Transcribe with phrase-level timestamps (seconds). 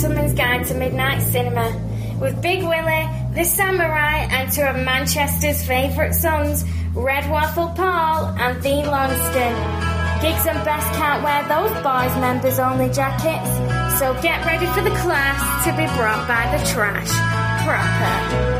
[0.00, 1.72] Gentleman's Guide to Midnight Cinema.
[2.20, 6.64] With Big Willie, the samurai, and two of Manchester's favourite sons,
[6.94, 10.22] Red Waffle Paul and The Lonston.
[10.22, 14.96] Gigs and Best can't wear those boys' members only jackets, so get ready for the
[15.00, 17.10] class to be brought by the trash.
[17.66, 18.57] Proper.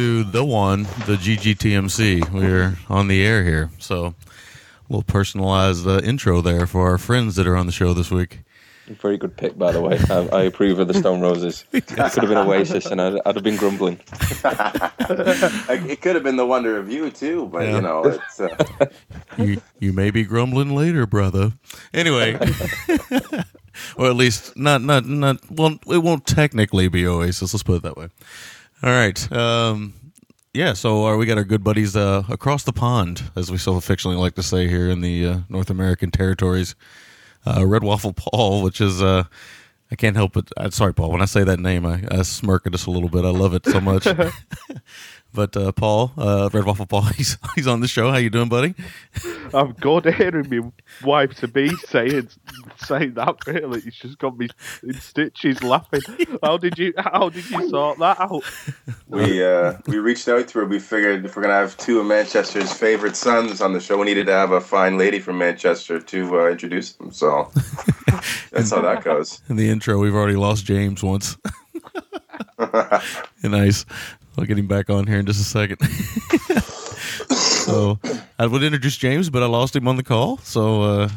[0.00, 2.30] To the one, the GGTMC.
[2.30, 4.14] We're on the air here, so a
[4.88, 8.38] little personalized uh, intro there for our friends that are on the show this week.
[8.86, 9.98] Very good pick, by the way.
[10.08, 11.66] I, I approve of the Stone Roses.
[11.72, 14.00] It could have been Oasis, and I'd, I'd have been grumbling.
[14.32, 17.76] it could have been the Wonder of You too, but yeah.
[17.76, 18.40] you know, it's.
[18.40, 18.86] Uh...
[19.38, 21.52] you you may be grumbling later, brother.
[21.92, 22.38] Anyway,
[23.96, 25.38] or at least not not not.
[25.50, 27.52] Well, it won't technically be Oasis.
[27.52, 28.08] Let's put it that way.
[28.82, 29.30] All right.
[29.32, 29.94] Um,
[30.54, 33.76] yeah, so uh, we got our good buddies uh, across the pond, as we so
[33.76, 36.74] affectionately like to say here in the uh, North American territories.
[37.46, 39.24] Uh, Red Waffle Paul, which is uh,
[39.90, 40.36] I can't help.
[40.36, 41.10] Uh, sorry, Paul.
[41.10, 43.24] When I say that name, I, I smirk at us a little bit.
[43.24, 44.06] I love it so much.
[45.32, 48.10] But uh, Paul, uh, Red Waffle Paul, he's he's on the show.
[48.10, 48.74] How you doing, buddy?
[49.54, 50.06] I'm good.
[50.14, 50.72] Hearing my
[51.06, 52.28] wife to be saying
[52.78, 54.48] saying that really, it's just got me
[54.82, 56.02] in stitches laughing.
[56.42, 58.42] How did you How did you sort that out?
[59.08, 60.64] We uh, we reached out to her.
[60.64, 64.06] We figured if we're gonna have two of Manchester's favorite sons on the show, we
[64.06, 67.12] needed to have a fine lady from Manchester to uh, introduce them.
[67.12, 67.50] So
[68.50, 69.40] that's how that goes.
[69.48, 71.36] In the intro, we've already lost James once.
[73.42, 73.84] nice.
[74.38, 75.78] I'll get him back on here in just a second.
[77.36, 77.98] so
[78.38, 80.38] I would introduce James, but I lost him on the call.
[80.38, 81.08] So, uh,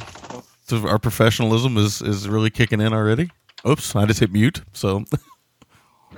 [0.65, 3.29] so our professionalism is is really kicking in already.
[3.67, 4.61] Oops, I just hit mute.
[4.73, 5.05] So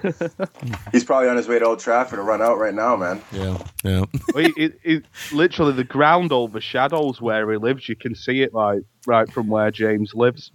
[0.91, 3.21] he's probably on his way to Old Trafford to run out right now, man.
[3.31, 4.05] Yeah, yeah.
[4.33, 7.87] well, it, it, literally, the ground overshadows where he lives.
[7.89, 10.51] You can see it like right from where James lives.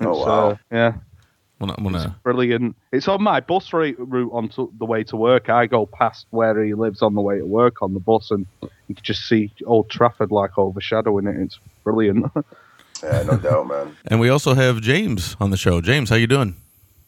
[0.00, 0.58] Oh wow!
[0.70, 0.94] yeah.
[1.64, 2.04] Wanna, wanna...
[2.08, 2.76] It's brilliant.
[2.92, 5.48] It's on my bus route on to the way to work.
[5.48, 8.46] I go past where he lives on the way to work on the bus, and
[8.60, 11.36] you can just see Old Trafford like overshadowing it.
[11.36, 12.26] It's brilliant.
[13.02, 13.96] yeah, no doubt, man.
[14.06, 15.80] And we also have James on the show.
[15.80, 16.56] James, how you doing?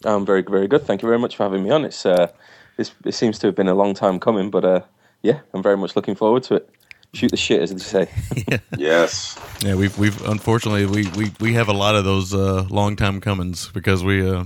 [0.05, 0.87] I'm very, very good.
[0.87, 1.85] Thank you very much for having me on.
[1.85, 2.31] It's uh,
[2.76, 4.81] this it seems to have been a long time coming, but uh,
[5.23, 6.70] yeah, I'm very much looking forward to it
[7.12, 8.11] shoot the shit, as they say.
[8.49, 8.58] yeah.
[8.76, 9.38] Yes.
[9.62, 13.20] Yeah, we've we've unfortunately we, we, we have a lot of those uh, long time
[13.20, 14.44] comings because we uh,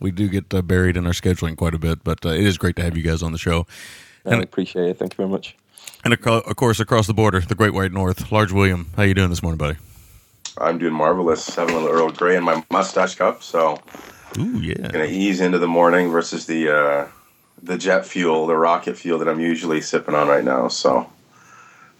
[0.00, 2.04] we do get uh, buried in our scheduling quite a bit.
[2.04, 3.66] But uh, it is great to have you guys on the show.
[4.24, 4.98] And, I appreciate it.
[4.98, 5.56] Thank you very much.
[6.04, 8.90] And of course, across the border, the Great White North, Large William.
[8.96, 9.78] How you doing this morning, buddy?
[10.58, 11.54] I'm doing marvelous.
[11.54, 13.80] Having a little Earl Grey in my mustache cup, so
[14.38, 14.88] Ooh, yeah.
[14.88, 17.08] gonna ease into the morning versus the uh,
[17.62, 20.68] the jet fuel, the rocket fuel that I'm usually sipping on right now.
[20.68, 21.10] So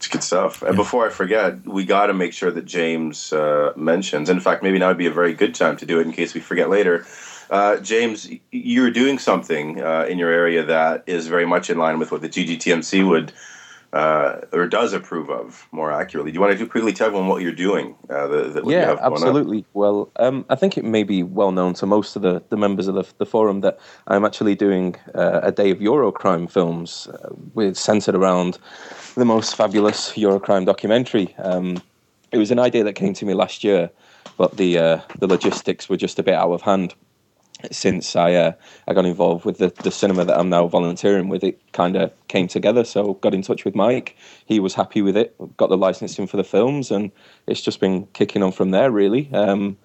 [0.05, 0.61] it's good stuff.
[0.61, 4.29] And before I forget, we got to make sure that James uh, mentions.
[4.29, 6.35] In fact, maybe now would be a very good time to do it in case
[6.35, 7.05] we forget later.
[7.49, 11.97] Uh, James, you're doing something uh, in your area that is very much in line
[11.97, 13.33] with what the GGTMC would
[13.93, 16.31] uh, or does approve of, more accurately.
[16.31, 17.95] Do you want to quickly tell everyone what you're doing?
[18.09, 19.65] Uh, the, the, what you Yeah, have absolutely.
[19.73, 22.87] Well, um, I think it may be well known to most of the, the members
[22.87, 27.29] of the, the forum that I'm actually doing uh, a day of Eurocrime films uh,
[27.53, 28.57] with centered around
[29.15, 31.33] the most fabulous Eurocrime documentary.
[31.37, 31.81] Um,
[32.31, 33.89] it was an idea that came to me last year,
[34.37, 36.93] but the uh, the logistics were just a bit out of hand.
[37.71, 38.51] Since I uh,
[38.87, 42.11] I got involved with the, the cinema that I'm now volunteering with, it kind of
[42.27, 42.83] came together.
[42.83, 44.15] So got in touch with Mike.
[44.45, 45.35] He was happy with it.
[45.57, 47.11] Got the licensing for the films, and
[47.47, 48.91] it's just been kicking on from there.
[48.91, 49.77] Really, um,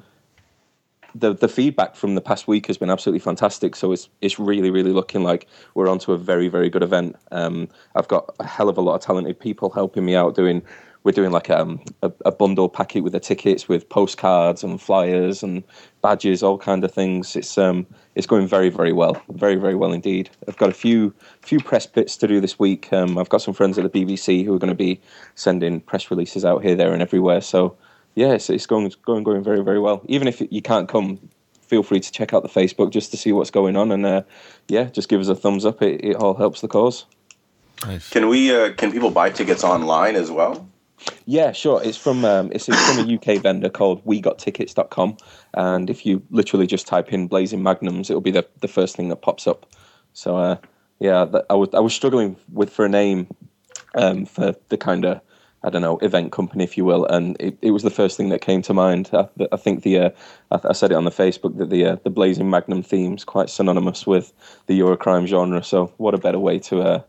[1.14, 3.76] the the feedback from the past week has been absolutely fantastic.
[3.76, 7.16] So it's it's really really looking like we're onto a very very good event.
[7.30, 10.62] Um, I've got a hell of a lot of talented people helping me out doing.
[11.02, 15.42] We're doing like um, a, a bundle packet with the tickets, with postcards and flyers
[15.42, 15.64] and
[16.02, 17.36] badges, all kind of things.
[17.36, 20.28] It's um, it's going very very well, very very well indeed.
[20.46, 22.92] I've got a few few press bits to do this week.
[22.92, 25.00] Um, I've got some friends at the BBC who are going to be
[25.36, 27.40] sending press releases out here, there, and everywhere.
[27.40, 27.76] So
[28.14, 30.02] yeah, it's, it's going going going very very well.
[30.06, 31.18] Even if you can't come,
[31.62, 34.22] feel free to check out the Facebook just to see what's going on, and uh,
[34.68, 35.80] yeah, just give us a thumbs up.
[35.80, 37.06] It, it all helps the cause.
[37.86, 38.10] Nice.
[38.10, 38.54] Can we?
[38.54, 40.68] Uh, can people buy tickets online as well?
[41.26, 41.82] Yeah, sure.
[41.82, 45.16] It's from um, it's, it's from a UK vendor called WeGotTickets.com,
[45.54, 49.08] and if you literally just type in Blazing Magnums, it'll be the, the first thing
[49.08, 49.66] that pops up.
[50.12, 50.56] So uh,
[50.98, 53.28] yeah, I was I was struggling with for a name
[53.94, 55.20] um, for the kind of
[55.62, 58.30] I don't know event company, if you will, and it, it was the first thing
[58.30, 59.10] that came to mind.
[59.12, 60.10] I, I think the uh,
[60.50, 63.24] I, I said it on the Facebook that the uh, the Blazing Magnum theme is
[63.24, 64.32] quite synonymous with
[64.66, 65.62] the Eurocrime genre.
[65.62, 67.02] So what a better way to uh,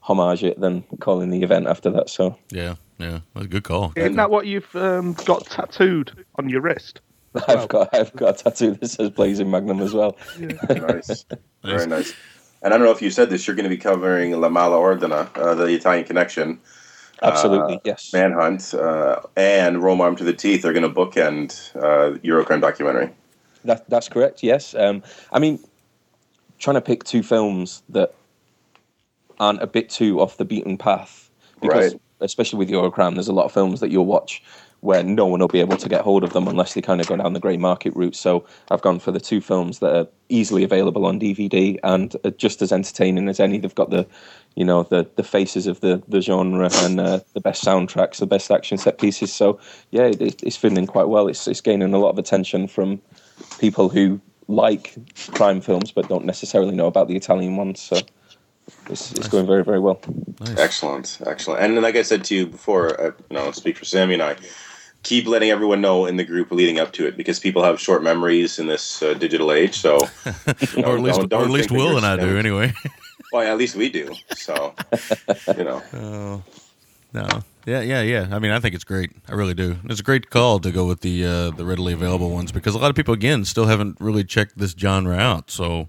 [0.00, 2.10] homage it than calling the event after that?
[2.10, 3.20] So Yeah, yeah.
[3.34, 3.92] That's a good call.
[3.96, 7.00] Isn't that what you've um, got tattooed on your wrist?
[7.48, 10.16] I've got I've got a tattoo that says Blazing Magnum as well.
[10.38, 11.24] nice.
[11.64, 12.14] Very nice.
[12.62, 14.76] And I don't know if you said this, you're going to be covering La Mala
[14.76, 16.58] Ordina, uh, the Italian Connection,
[17.22, 18.12] Absolutely, uh, yes.
[18.12, 23.10] Manhunt, uh, and Rome Armed to the Teeth are going to bookend uh, Eurocrime documentary.
[23.64, 24.42] That, that's correct.
[24.42, 24.74] Yes.
[24.74, 25.02] Um,
[25.32, 25.58] I mean,
[26.58, 28.14] trying to pick two films that
[29.38, 31.30] aren't a bit too off the beaten path,
[31.60, 32.00] because Right.
[32.24, 34.42] Especially with Eurocrime, there's a lot of films that you'll watch
[34.84, 37.06] where no one will be able to get hold of them unless they kind of
[37.06, 38.14] go down the grey market route.
[38.14, 42.60] So I've gone for the two films that are easily available on DVD and just
[42.60, 43.56] as entertaining as any.
[43.56, 44.06] They've got the,
[44.56, 48.26] you know, the the faces of the the genre and uh, the best soundtracks, the
[48.26, 49.32] best action set pieces.
[49.32, 49.58] So
[49.90, 51.28] yeah, it, it's fitting quite well.
[51.28, 53.00] It's it's gaining a lot of attention from
[53.58, 54.94] people who like
[55.32, 57.80] crime films but don't necessarily know about the Italian ones.
[57.80, 57.96] So
[58.88, 60.00] it's, it's going very very well.
[60.40, 60.58] Nice.
[60.58, 61.62] Excellent, excellent.
[61.62, 64.22] And like I said to you before, uh, you know, I'll speak for Sammy and
[64.22, 64.36] I.
[65.02, 68.02] Keep letting everyone know in the group leading up to it because people have short
[68.02, 69.74] memories in this uh, digital age.
[69.76, 69.98] So,
[70.74, 72.72] you know, or at least, don't- don't or at least Will and I do anyway.
[73.32, 74.14] Well, at least we do.
[74.36, 74.74] So,
[75.58, 76.42] you know, Oh,
[77.12, 77.26] no.
[77.66, 78.28] Yeah, yeah, yeah.
[78.30, 79.10] I mean, I think it's great.
[79.28, 79.76] I really do.
[79.86, 82.78] It's a great call to go with the uh, the readily available ones because a
[82.78, 85.50] lot of people again still haven't really checked this genre out.
[85.50, 85.88] So,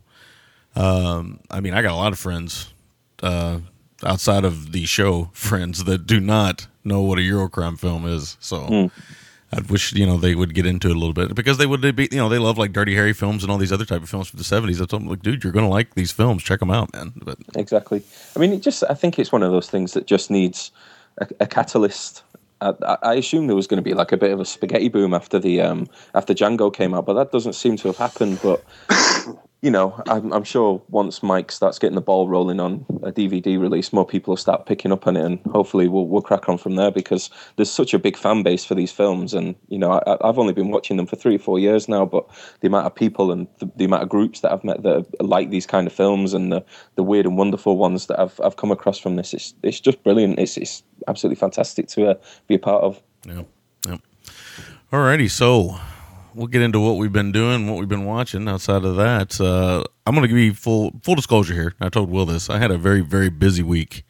[0.76, 2.74] um, I mean, I got a lot of friends
[3.24, 3.60] uh,
[4.04, 8.38] outside of the show friends that do not know what a Eurocrime film is.
[8.40, 8.90] So.
[9.54, 11.80] I wish you know they would get into it a little bit because they would
[11.96, 14.10] be you know they love like Dirty Harry films and all these other type of
[14.10, 14.82] films from the seventies.
[14.82, 16.44] I told them like, dude, you're gonna like these films.
[16.44, 17.14] Check them out, man.
[17.16, 18.02] But Exactly.
[18.36, 20.72] I mean, it just I think it's one of those things that just needs
[21.20, 22.24] a, a catalyst.
[22.60, 24.90] I, I- I assume there was going to be like a bit of a spaghetti
[24.90, 28.40] boom after the um, after Django came out, but that doesn't seem to have happened.
[28.44, 28.62] But
[29.66, 33.60] you know, I'm, I'm sure once Mike starts getting the ball rolling on a DVD
[33.60, 36.60] release, more people will start picking up on it, and hopefully we'll we'll crack on
[36.60, 39.94] from there because there's such a big fan base for these films, and you know,
[39.94, 42.28] I, I've only been watching them for three or four years now, but
[42.60, 45.50] the amount of people and the, the amount of groups that I've met that like
[45.50, 48.70] these kind of films and the, the weird and wonderful ones that I've I've come
[48.70, 50.38] across from this, it's it's just brilliant.
[50.38, 52.14] It's it's absolutely fantastic to uh,
[52.46, 53.02] be a part of.
[53.26, 53.48] Yep.
[53.88, 54.02] Yep.
[54.94, 55.80] Alrighty, so
[56.36, 58.48] we'll get into what we've been doing, what we've been watching.
[58.48, 61.74] Outside of that, uh, I'm going to give you full full disclosure here.
[61.80, 62.50] I told Will this.
[62.50, 64.04] I had a very very busy week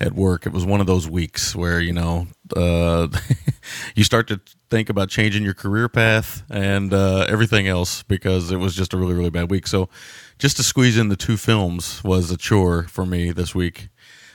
[0.00, 0.46] at work.
[0.46, 3.08] It was one of those weeks where you know uh,
[3.94, 8.56] you start to think about changing your career path and uh, everything else because it
[8.56, 9.66] was just a really really bad week.
[9.66, 9.88] So
[10.38, 13.88] just to squeeze in the two films was a chore for me this week.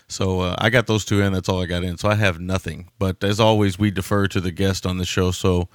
[0.10, 1.34] So uh, I got those two in.
[1.34, 1.98] That's all I got in.
[1.98, 2.90] So I have nothing.
[3.00, 5.32] But as always, we defer to the guest on the show.
[5.32, 5.70] So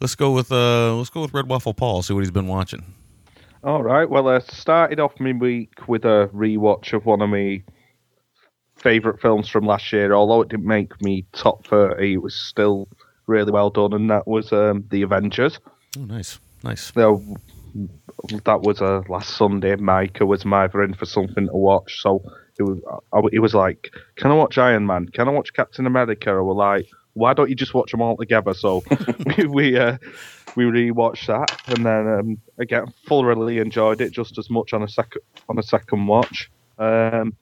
[0.00, 2.02] let's go with uh, let's go with Red Waffle Paul.
[2.02, 2.84] See what he's been watching.
[3.64, 4.08] All right.
[4.08, 7.62] Well, I started off my week with a rewatch of one of my
[8.76, 10.12] favourite films from last year.
[10.12, 12.88] Although it didn't make me top thirty, it was still
[13.26, 15.58] really well done, and that was um, The Avengers.
[15.98, 16.92] Oh, nice, nice.
[16.92, 17.22] So
[18.44, 19.74] that was uh, last Sunday.
[19.76, 22.22] Micah was either in for something to watch, so
[22.58, 22.78] it was.
[23.12, 25.08] I, it was like, can I watch Iron Man?
[25.08, 26.30] Can I watch Captain America?
[26.30, 28.52] Or we're like, why don't you just watch them all together?
[28.52, 28.84] So
[29.38, 29.96] we we, uh,
[30.54, 34.88] we rewatched that, and then um, again thoroughly enjoyed it just as much on a
[34.88, 36.50] second on a second watch.
[36.78, 37.34] Um,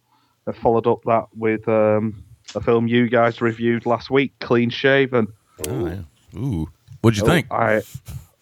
[0.46, 5.26] I followed up that with um, a film you guys reviewed last week, Clean Shaven.
[5.66, 6.38] Oh, yeah.
[6.38, 6.68] Ooh,
[7.00, 7.50] what'd you think?
[7.50, 7.82] I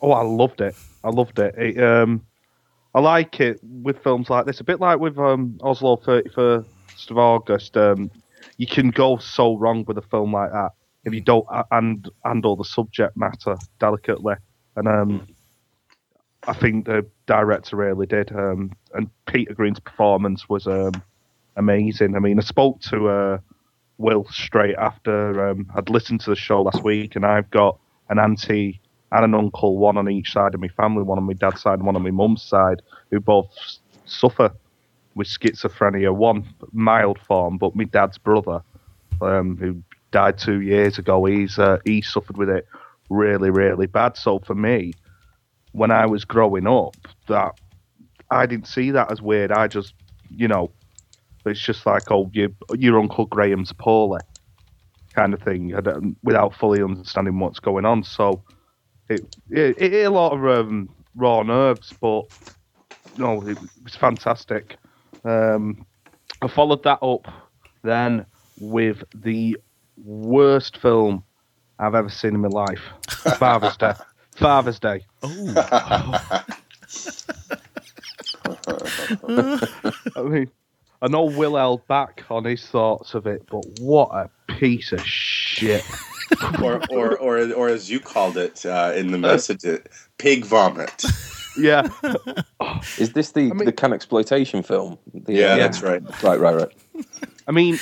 [0.03, 0.75] oh, I loved it.
[1.03, 1.55] I loved it.
[1.57, 2.27] it um,
[2.95, 4.61] I like it with films like this.
[4.61, 7.75] A bit like with um, Oslo Thirty First of August.
[7.79, 8.11] Um,
[8.59, 10.73] you can go so wrong with a film like that
[11.05, 14.35] if you don't and handle the subject matter delicately.
[14.77, 15.27] And um,
[16.47, 18.33] I think the director really did.
[18.33, 20.93] Um, and Peter Greene's performance was um,
[21.57, 22.17] amazing.
[22.17, 23.39] I mean, I spoke to uh,
[23.99, 27.79] Will straight after um, I'd listened to the show last week, and I've got
[28.09, 28.81] an auntie
[29.13, 31.75] and an uncle, one on each side of my family, one on my dad's side
[31.75, 32.81] and one on my mum's side,
[33.11, 33.51] who both
[34.07, 34.51] suffer
[35.15, 36.15] with schizophrenia.
[36.15, 38.63] One mild form, but my dad's brother,
[39.21, 39.83] um, who
[40.13, 42.67] died two years ago, he's uh, he suffered with it
[43.11, 44.17] really, really bad.
[44.17, 44.93] So for me,
[45.73, 46.97] when I was growing up,
[47.29, 47.59] that
[48.31, 49.51] I didn't see that as weird.
[49.51, 49.95] I just,
[50.31, 50.71] you know,
[51.45, 54.21] it's just like, oh, your your uncle Graham's poorly,
[55.15, 55.75] kind of thing,
[56.23, 58.05] without fully understanding what's going on.
[58.05, 58.43] So
[59.09, 62.25] it it, it a lot of um, raw nerves, but
[63.19, 64.77] no, it was fantastic.
[65.25, 65.85] Um,
[66.41, 67.29] I followed that up
[67.83, 68.27] then
[68.59, 69.59] with the
[69.97, 71.25] worst film
[71.79, 72.81] I've ever seen in my life,
[73.39, 73.93] Father's Day.
[74.37, 75.05] Father's Day.
[75.23, 76.31] Oh,
[80.17, 80.51] I mean,
[81.01, 85.05] I know Will held back on his thoughts of it, but what a piece of
[85.05, 85.85] shit.
[86.63, 91.05] or, or, or, or as you called it uh, in the message, it, pig vomit.
[91.59, 91.89] Yeah,
[92.99, 94.99] Is this the mean- the can exploitation film?
[95.13, 96.03] The, Yeah, uh, that's right.
[96.23, 96.73] Right, right, right.
[97.47, 97.79] I mean,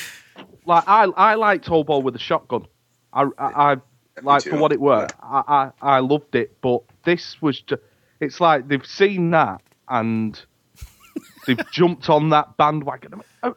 [0.71, 2.67] like I I liked Hobo with a shotgun.
[3.12, 3.77] I I, I
[4.23, 5.09] like for what it were.
[5.21, 5.43] I,
[5.83, 7.83] I I loved it, but this was just.
[8.21, 10.41] It's like they've seen that and
[11.47, 13.15] they've jumped on that bandwagon.
[13.43, 13.55] I mean,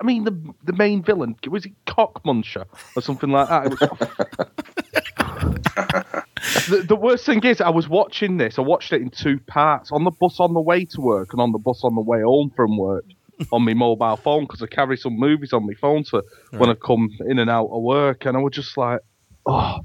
[0.00, 4.50] I, mean, the the main villain was it Cockmuncher or something like that.
[6.68, 8.58] The, the worst thing is, I was watching this.
[8.58, 11.40] I watched it in two parts on the bus on the way to work and
[11.40, 13.04] on the bus on the way home from work
[13.52, 16.74] on my mobile phone because I carry some movies on my phone to when I
[16.74, 18.24] come in and out of work.
[18.26, 19.00] And I was just like,
[19.46, 19.80] oh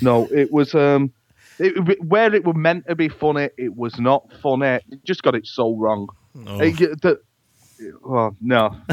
[0.00, 1.12] no, it was um,
[1.58, 4.80] it, where it was meant to be funny, it was not funny.
[4.90, 6.08] It just got it so wrong.
[6.46, 6.60] oh.
[6.60, 7.20] It- the-
[8.04, 8.76] oh no,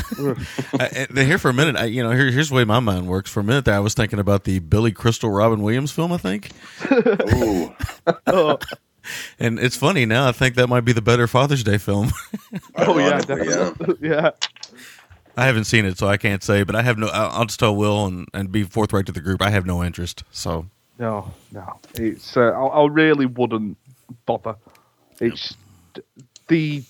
[0.79, 3.07] I, I- here for a minute, I, you know, here, here's the way my mind
[3.07, 3.29] works.
[3.29, 6.11] For a minute there, I was thinking about the Billy Crystal Robin Williams film.
[6.13, 6.51] I think,
[6.91, 7.73] Ooh.
[8.27, 8.57] oh,
[9.39, 10.27] and it's funny now.
[10.27, 12.11] I think that might be the better Father's Day film.
[12.75, 13.55] oh yeah, Ironically, yeah.
[13.55, 14.09] definitely.
[14.09, 14.31] yeah.
[15.35, 16.63] I haven't seen it, so I can't say.
[16.63, 17.07] But I have no.
[17.07, 19.41] I'll I'll just tell Will and, and be forthright to the group.
[19.41, 20.23] I have no interest.
[20.31, 20.65] So
[20.97, 21.79] No, no.
[21.95, 23.77] It's uh, I, I really wouldn't
[24.25, 24.55] bother.
[25.19, 25.55] It's
[26.47, 26.83] the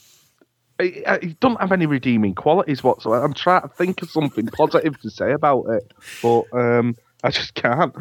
[0.79, 3.23] it, it doesn't have any redeeming qualities whatsoever.
[3.23, 7.53] I'm trying to think of something positive to say about it, but um, I just
[7.55, 7.93] can't.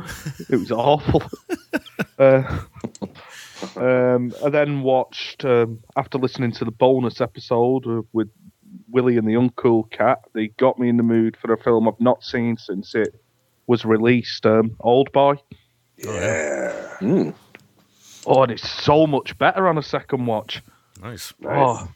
[0.50, 1.22] It was awful.
[2.18, 2.60] uh,
[3.76, 8.28] um, I then watched um, after listening to the bonus episode with
[8.88, 10.20] Willie and the Uncool Cat.
[10.32, 13.14] They got me in the mood for a film I've not seen since it
[13.66, 14.46] was released.
[14.46, 15.34] Um, Old Boy.
[15.96, 16.96] Yeah.
[17.00, 17.34] Mm.
[18.26, 20.62] Oh, and it's so much better on a second watch.
[21.00, 21.32] nice.
[21.44, 21.88] Oh,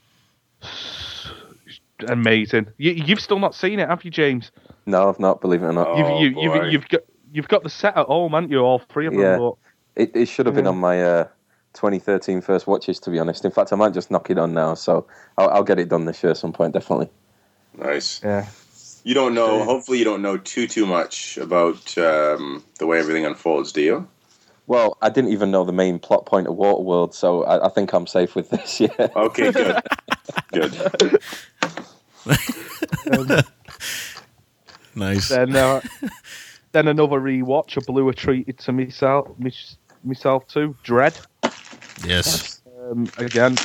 [2.09, 2.69] amazing!
[2.79, 4.53] You, you've still not seen it, have you, James?
[4.87, 5.41] No, I've not.
[5.41, 5.89] Believe it or not.
[5.89, 7.01] Oh, you've, you, you've, you've got
[7.33, 8.61] you've got the set at home, haven't you?
[8.61, 9.23] All three of them.
[9.23, 9.39] Yeah.
[9.39, 9.55] But
[9.97, 11.29] It, it should have been on my uh,
[11.75, 13.45] 2013 first watches, to be honest.
[13.45, 15.07] In fact, I might just knock it on now, so
[15.39, 17.09] I'll, I'll get it done this year at some point, definitely.
[17.79, 18.21] Nice.
[18.25, 18.47] yeah,
[19.05, 19.63] You don't know.
[19.65, 24.09] Hopefully, you don't know too too much about um, the way everything unfolds, do you?
[24.67, 27.93] Well, I didn't even know the main plot point of Waterworld, so I, I think
[27.93, 28.81] I'm safe with this.
[28.81, 29.09] Yeah.
[29.17, 29.83] Okay, good.
[30.53, 31.21] good.
[33.13, 33.41] um,
[34.95, 35.29] Nice.
[35.29, 35.81] then uh,
[36.73, 37.79] then another rewatch.
[37.79, 39.29] I blew a treated to myself
[40.05, 40.77] myself too.
[40.83, 41.19] Dread.
[42.07, 42.63] Yes.
[42.91, 43.57] Um, again,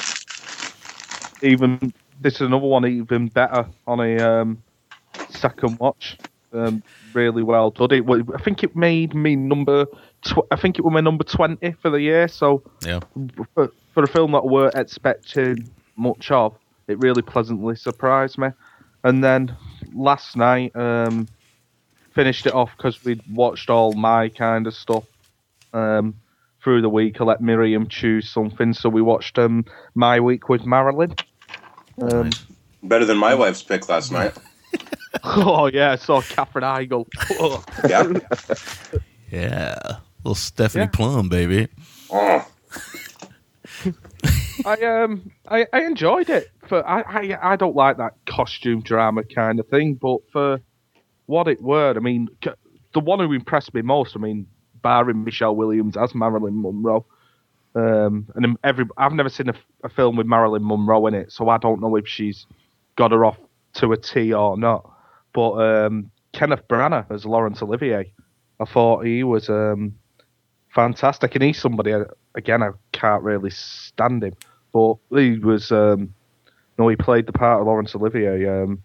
[1.42, 4.64] even this is another one even better on a um,
[5.30, 6.18] second watch.
[6.54, 7.92] Um, really well done.
[7.92, 9.86] It, I think it made me number.
[10.22, 12.28] Tw- I think it was my number twenty for the year.
[12.28, 13.02] So Yeah.
[13.54, 16.56] for, for a film that we weren't expecting much of,
[16.88, 18.50] it really pleasantly surprised me.
[19.04, 19.56] And then
[19.94, 21.28] last night, um,
[22.14, 25.04] finished it off because we'd watched all my kind of stuff
[25.74, 26.16] um,
[26.66, 27.22] through the week.
[27.22, 31.14] I let Miriam choose something, so we watched um, My Week with Marilyn.
[32.02, 32.32] Um,
[32.82, 34.36] Better than my wife's pick last night.
[35.24, 37.06] oh, yeah, I saw Katherine Heigl.
[37.90, 39.00] Yeah.
[39.32, 39.78] Yeah.
[40.24, 40.90] Little Stephanie Yeah.
[40.90, 41.68] Plum, baby.
[42.10, 42.48] Oh,
[44.66, 46.50] I um I, I enjoyed it.
[46.68, 50.62] For I, I I don't like that costume drama kind of thing, but for
[51.26, 52.30] what it were, I mean,
[52.94, 54.48] the one who impressed me most, I mean,
[54.86, 57.04] barring Michelle Williams as Marilyn Monroe,
[57.74, 61.50] um, and every I've never seen a, a film with Marilyn Monroe in it, so
[61.50, 62.46] I don't know if she's
[62.96, 63.40] got her off
[63.78, 64.88] to a T or not.
[65.34, 68.14] But um, Kenneth Branagh as Laurence Olivier,
[68.60, 69.96] I thought he was um,
[70.70, 71.92] fantastic, and he's somebody
[72.36, 74.36] again I can't really stand him,
[74.72, 76.14] but he was um,
[76.78, 78.84] no, he played the part of Laurence Olivier um,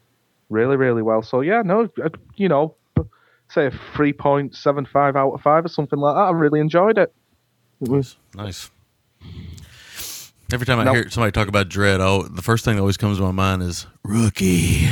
[0.48, 1.20] really, really well.
[1.20, 2.74] So yeah, no, uh, you know,
[3.50, 6.20] say a three point seven five out of five or something like that.
[6.20, 7.12] I really enjoyed it.
[7.80, 8.70] It was Nice.
[10.52, 12.96] Every time I Now- hear somebody talk about Dread, oh, the first thing that always
[12.96, 14.88] comes to my mind is rookie.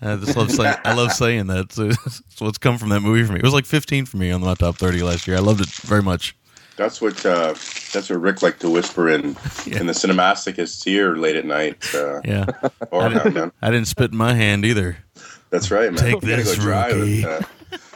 [0.00, 1.72] I just love saying I love saying that.
[1.72, 3.38] So it's what's come from that movie for me.
[3.40, 5.36] It was like 15 for me on my top 30 last year.
[5.36, 6.36] I loved it very much.
[6.76, 7.54] that's what uh,
[7.92, 9.24] that's what Rick liked to whisper in
[9.66, 11.84] in the cinemasochist's ear late at night.
[11.94, 12.44] Uh, Yeah,
[12.92, 14.98] or I didn't, I didn't spit in my hand either.
[15.50, 16.00] That's right, man.
[16.00, 17.24] Take You gotta this, go dry rookie.
[17.24, 17.40] with, uh,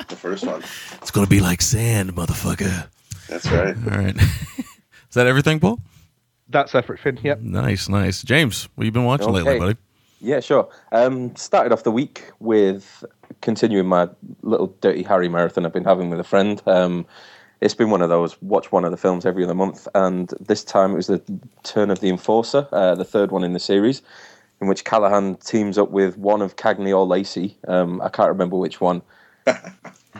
[0.08, 0.62] the first one.
[1.00, 2.88] It's gonna be like sand, motherfucker.
[3.28, 3.76] That's right.
[3.76, 5.78] All right, is that everything, Paul?
[6.52, 7.18] that's everything.
[7.22, 7.40] Yep.
[7.40, 8.22] Nice, nice.
[8.22, 9.76] James, what you been watching lately, buddy?
[10.20, 10.68] Yeah, sure.
[10.92, 13.04] Um, started off the week with
[13.40, 14.08] continuing my
[14.42, 16.62] little Dirty Harry marathon I've been having with a friend.
[16.66, 17.06] Um,
[17.60, 20.62] it's been one of those watch one of the films every other month, and this
[20.62, 21.22] time it was the
[21.64, 24.02] turn of the Enforcer, uh, the third one in the series,
[24.60, 27.56] in which Callahan teams up with one of Cagney or Lacey.
[27.66, 29.02] Um, I can't remember which one.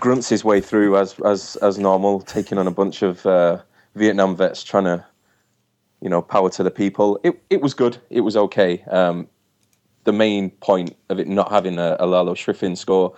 [0.01, 3.63] Grunts his way through as as as normal, taking on a bunch of uh,
[3.95, 5.05] Vietnam vets trying to,
[6.01, 7.21] you know, power to the people.
[7.23, 7.99] It it was good.
[8.11, 8.83] It was okay.
[8.91, 9.29] Um,
[10.05, 13.15] the main point of it not having a, a Lalo Schifrin score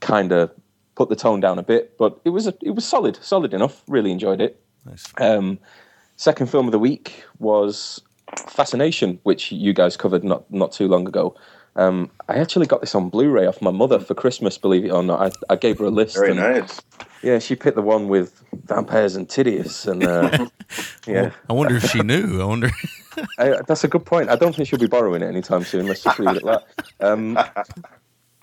[0.00, 0.50] kind of
[0.94, 3.82] put the tone down a bit, but it was a, it was solid, solid enough.
[3.88, 4.62] Really enjoyed it.
[4.84, 5.04] Nice.
[5.18, 5.58] Um,
[6.16, 8.02] second film of the week was
[8.48, 11.34] Fascination, which you guys covered not not too long ago.
[11.76, 14.58] Um, I actually got this on Blu-ray off my mother for Christmas.
[14.58, 16.16] Believe it or not, I, I gave her a list.
[16.16, 16.80] Very and, nice.
[17.22, 20.46] Yeah, she picked the one with vampires and titties, and uh,
[21.06, 22.40] yeah, I wonder if she knew.
[22.40, 22.70] I wonder.
[23.38, 24.30] I, that's a good point.
[24.30, 25.86] I don't think she'll be borrowing it anytime soon.
[25.86, 26.64] Let's just leave it at
[26.98, 27.06] that.
[27.06, 27.38] Um,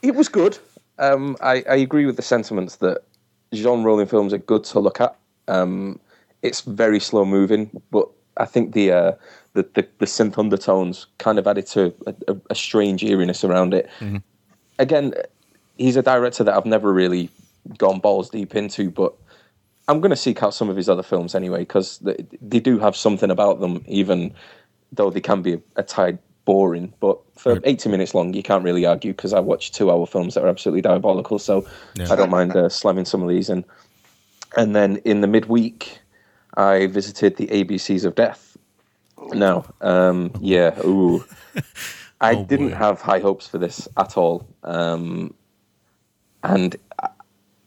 [0.02, 0.58] it was good.
[1.00, 3.00] Um, I, I agree with the sentiments that
[3.54, 5.16] Jean Rollin films are good to look at.
[5.48, 6.00] Um,
[6.42, 9.12] it's very slow moving, but I think the, uh,
[9.58, 13.74] the the the synth undertones kind of added to a, a, a strange eeriness around
[13.74, 13.90] it.
[14.80, 15.14] Again,
[15.78, 17.30] he's a director that I've never really
[17.78, 19.14] gone balls deep into, but
[19.88, 22.78] I'm going to seek out some of his other films anyway because they, they do
[22.80, 24.34] have something about them, even
[24.92, 26.94] though they can be a, a tide boring.
[27.00, 27.62] But for Right.
[27.66, 30.48] 80 minutes long, you can't really argue because I watch two hour films that are
[30.48, 31.40] absolutely diabolical.
[31.40, 31.66] So
[31.96, 32.12] Yeah.
[32.12, 33.66] I don't mind uh, slamming some of these in.
[34.56, 36.00] And then in the midweek,
[36.56, 38.47] I visited the ABCs of Death.
[39.34, 41.24] Now, um, yeah, ooh.
[42.22, 42.76] I Oh, didn't boy.
[42.76, 44.48] have high hopes for this at all.
[44.64, 45.34] Um,
[46.44, 46.76] and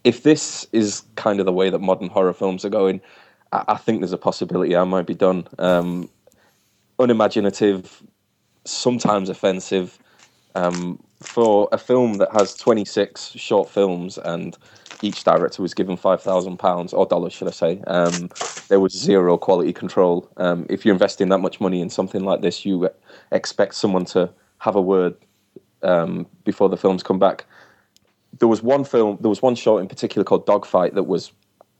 [0.03, 3.01] if this is kind of the way that modern horror films are going,
[3.51, 5.47] I, I think there's a possibility I might be done.
[5.59, 6.09] Um,
[6.99, 8.03] unimaginative,
[8.65, 9.97] sometimes offensive.
[10.55, 14.57] Um, for a film that has 26 short films and
[15.01, 18.29] each director was given £5,000 or dollars, should I say, um,
[18.69, 20.29] there was zero quality control.
[20.37, 22.89] Um, if you're investing that much money in something like this, you
[23.31, 25.15] expect someone to have a word
[25.83, 27.45] um, before the films come back
[28.39, 31.31] there was one film, there was one short in particular called Dogfight that was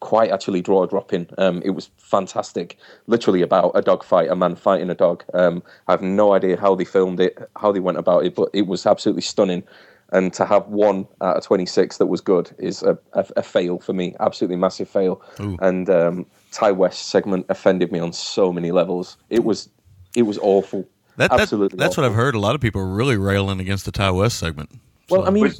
[0.02, 1.28] quite actually draw a dropping.
[1.38, 5.24] Um, it was fantastic, literally about a dog fight, a man fighting a dog.
[5.34, 8.50] Um, I have no idea how they filmed it, how they went about it, but
[8.54, 9.64] it was absolutely stunning.
[10.12, 13.80] And to have one out of 26 that was good is a, a, a fail
[13.80, 15.22] for me, absolutely massive fail.
[15.40, 15.58] Ooh.
[15.62, 19.16] And um, Ti West segment offended me on so many levels.
[19.30, 19.70] It was,
[20.14, 20.86] it was awful.
[21.16, 22.06] That, that absolutely, that's what.
[22.06, 22.36] I've heard.
[22.36, 24.70] A lot of people are really railing against the Ti West segment.
[25.10, 25.58] Well, I mean, Which,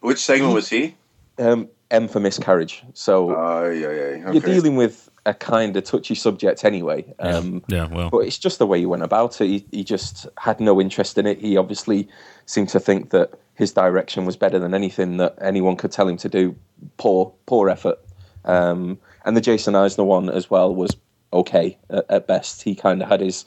[0.00, 0.94] which segment was he?
[1.38, 2.82] um, M for miscarriage.
[2.94, 4.32] So Oh, yeah, yeah.
[4.32, 7.04] you're dealing with a kind of touchy subject anyway.
[7.18, 9.46] Um, yeah, well, But it's just the way he went about it.
[9.46, 11.38] He, he just had no interest in it.
[11.38, 12.08] He obviously
[12.46, 16.16] seemed to think that his direction was better than anything that anyone could tell him
[16.18, 16.54] to do.
[16.96, 17.98] Poor, poor effort.
[18.44, 20.96] Um, and the Jason Eisener one as well was
[21.32, 22.62] okay at, at best.
[22.62, 23.44] He kind of had his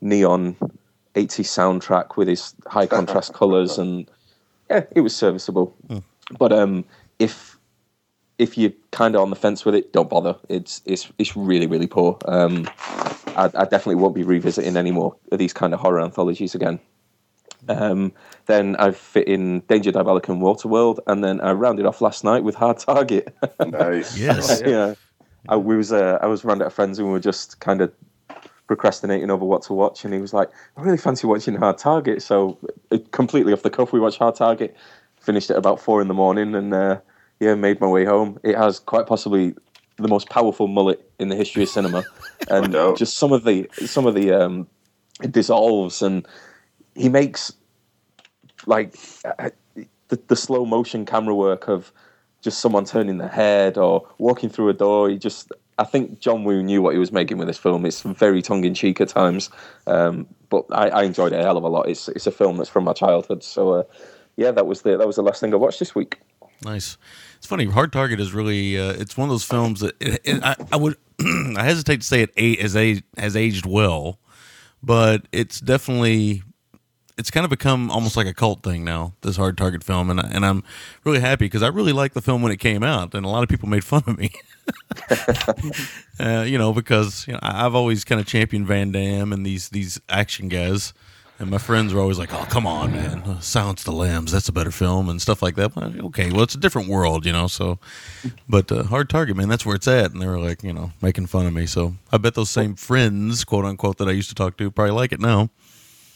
[0.00, 0.56] neon
[1.14, 4.08] 80s soundtrack with his high contrast colors, and
[4.68, 5.76] yeah, it was serviceable.
[6.38, 6.84] But um,
[7.18, 7.56] if
[8.40, 10.34] if you're kind of on the fence with it, don't bother.
[10.48, 12.16] It's it's it's really really poor.
[12.24, 12.68] Um,
[13.36, 16.80] I, I definitely won't be revisiting any more of these kind of horror anthologies again.
[17.68, 18.12] Um,
[18.46, 22.42] then I've fit in Danger Diabolik and Waterworld, and then I rounded off last night
[22.42, 23.36] with Hard Target.
[23.64, 24.16] Nice.
[24.18, 24.62] Yes.
[24.64, 24.94] yeah,
[25.48, 27.82] I we was uh, I was around at a friend's and we were just kind
[27.82, 27.92] of
[28.66, 30.48] procrastinating over what to watch, and he was like,
[30.78, 32.56] "I really fancy watching Hard Target." So
[32.90, 34.74] uh, completely off the cuff, we watched Hard Target.
[35.20, 37.00] Finished at about four in the morning, and uh,
[37.40, 38.38] yeah, made my way home.
[38.42, 39.54] It has quite possibly
[39.96, 42.04] the most powerful mullet in the history of cinema,
[42.48, 42.98] and doubt.
[42.98, 44.66] just some of the some of the um,
[45.22, 46.26] it dissolves, and
[46.94, 47.52] he makes
[48.66, 49.50] like uh,
[50.08, 51.92] the, the slow motion camera work of
[52.42, 55.08] just someone turning their head or walking through a door.
[55.10, 57.84] He just, I think John Woo knew what he was making with this film.
[57.84, 59.50] It's very tongue in cheek at times,
[59.86, 61.88] um, but I, I enjoyed it a hell of a lot.
[61.88, 63.82] It's it's a film that's from my childhood, so uh,
[64.36, 66.20] yeah, that was the that was the last thing I watched this week.
[66.64, 66.98] Nice.
[67.38, 67.64] It's funny.
[67.66, 68.78] Hard Target is really.
[68.78, 70.96] Uh, it's one of those films that it, it, I, I would.
[71.20, 74.18] I hesitate to say it a- has a, has aged well,
[74.82, 76.42] but it's definitely.
[77.18, 79.12] It's kind of become almost like a cult thing now.
[79.22, 80.62] This Hard Target film, and I- and I'm
[81.04, 83.42] really happy because I really liked the film when it came out, and a lot
[83.42, 84.30] of people made fun of me.
[86.20, 89.70] uh, you know, because you know I've always kind of championed Van Damme and these
[89.70, 90.92] these action guys.
[91.40, 93.22] And my friends were always like, "Oh, come on, man!
[93.22, 95.74] Uh, Silence the Lambs, that's a better film," and stuff like that.
[95.74, 97.46] But, okay, well, it's a different world, you know.
[97.46, 97.78] So,
[98.46, 100.12] but uh, Hard Target, man, that's where it's at.
[100.12, 101.64] And they were like, you know, making fun of me.
[101.64, 104.92] So I bet those same friends, quote unquote, that I used to talk to, probably
[104.92, 105.48] like it now.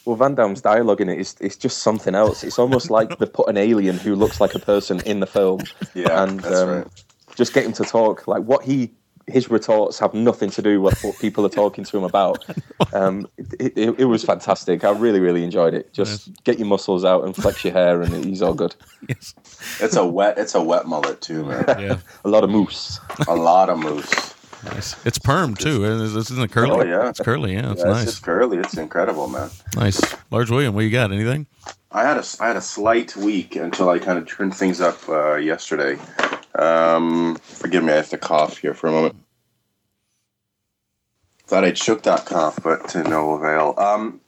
[0.05, 2.45] Well, Van Damme's dialogue in it is it's just something else.
[2.45, 5.61] It's almost like they put an alien who looks like a person in the film,
[5.95, 6.87] Yeah, and that's um, right.
[7.35, 8.29] just get him to talk.
[8.29, 8.91] Like what he
[9.27, 12.45] his retorts have nothing to do with what people are talking to him about.
[12.93, 14.85] Um, it, it, it was fantastic.
[14.85, 15.93] I really, really enjoyed it.
[15.93, 18.75] Just get your muscles out and flex your hair, and he's all good.
[19.07, 19.35] Yes.
[19.81, 20.39] It's a wet.
[20.39, 21.65] It's a wet mullet too, man.
[21.79, 21.99] Yeah.
[22.25, 22.99] A lot of moose.
[23.29, 24.35] a lot of moose.
[24.65, 24.97] Nice.
[25.05, 25.81] It's perm too.
[25.99, 26.71] This isn't it curly.
[26.71, 27.11] Oh, yeah.
[27.11, 27.53] It's curly.
[27.53, 28.03] Yeah, it's Yeah, nice.
[28.05, 28.57] It's just curly.
[28.57, 29.51] It's incredible, man.
[29.77, 30.01] Nice.
[30.31, 31.13] Large William, what you got?
[31.13, 31.47] Anything?
[31.93, 35.07] I had a I had a slight week until I kind of turned things up
[35.09, 35.99] uh, yesterday.
[36.57, 39.17] Um, forgive me, I have to cough here for a moment.
[41.47, 43.75] Thought I'd shook that cough, but to no avail.
[43.77, 44.21] Um,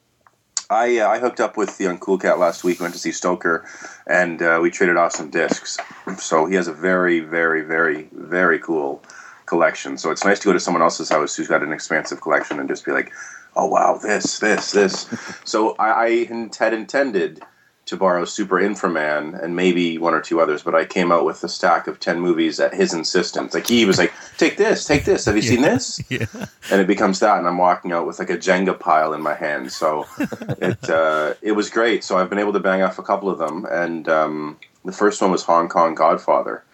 [0.69, 2.81] I uh, I hooked up with the Uncool Cat last week.
[2.81, 3.65] Went to see Stoker,
[4.07, 5.79] and uh, we traded off some discs.
[6.19, 9.03] So he has a very, very, very, very cool
[9.47, 9.97] collection.
[9.97, 12.69] So it's nice to go to someone else's house who's got an expansive collection and
[12.69, 13.13] just be like,
[13.55, 15.07] "Oh wow, this, this, this."
[15.45, 17.43] so I, I had intended
[17.87, 21.43] to borrow Super Inframan and maybe one or two others, but I came out with
[21.45, 23.55] a stack of ten movies at his insistence.
[23.55, 25.25] Like he was like, "Take this, take this.
[25.25, 26.27] Have you seen this?" Yeah.
[26.71, 29.35] and it becomes that, and I'm walking out with like a Jenga pile in my
[29.35, 29.73] hand.
[29.73, 32.05] So it uh, it was great.
[32.05, 35.21] So I've been able to bang off a couple of them, and um, the first
[35.21, 36.65] one was Hong Kong Godfather,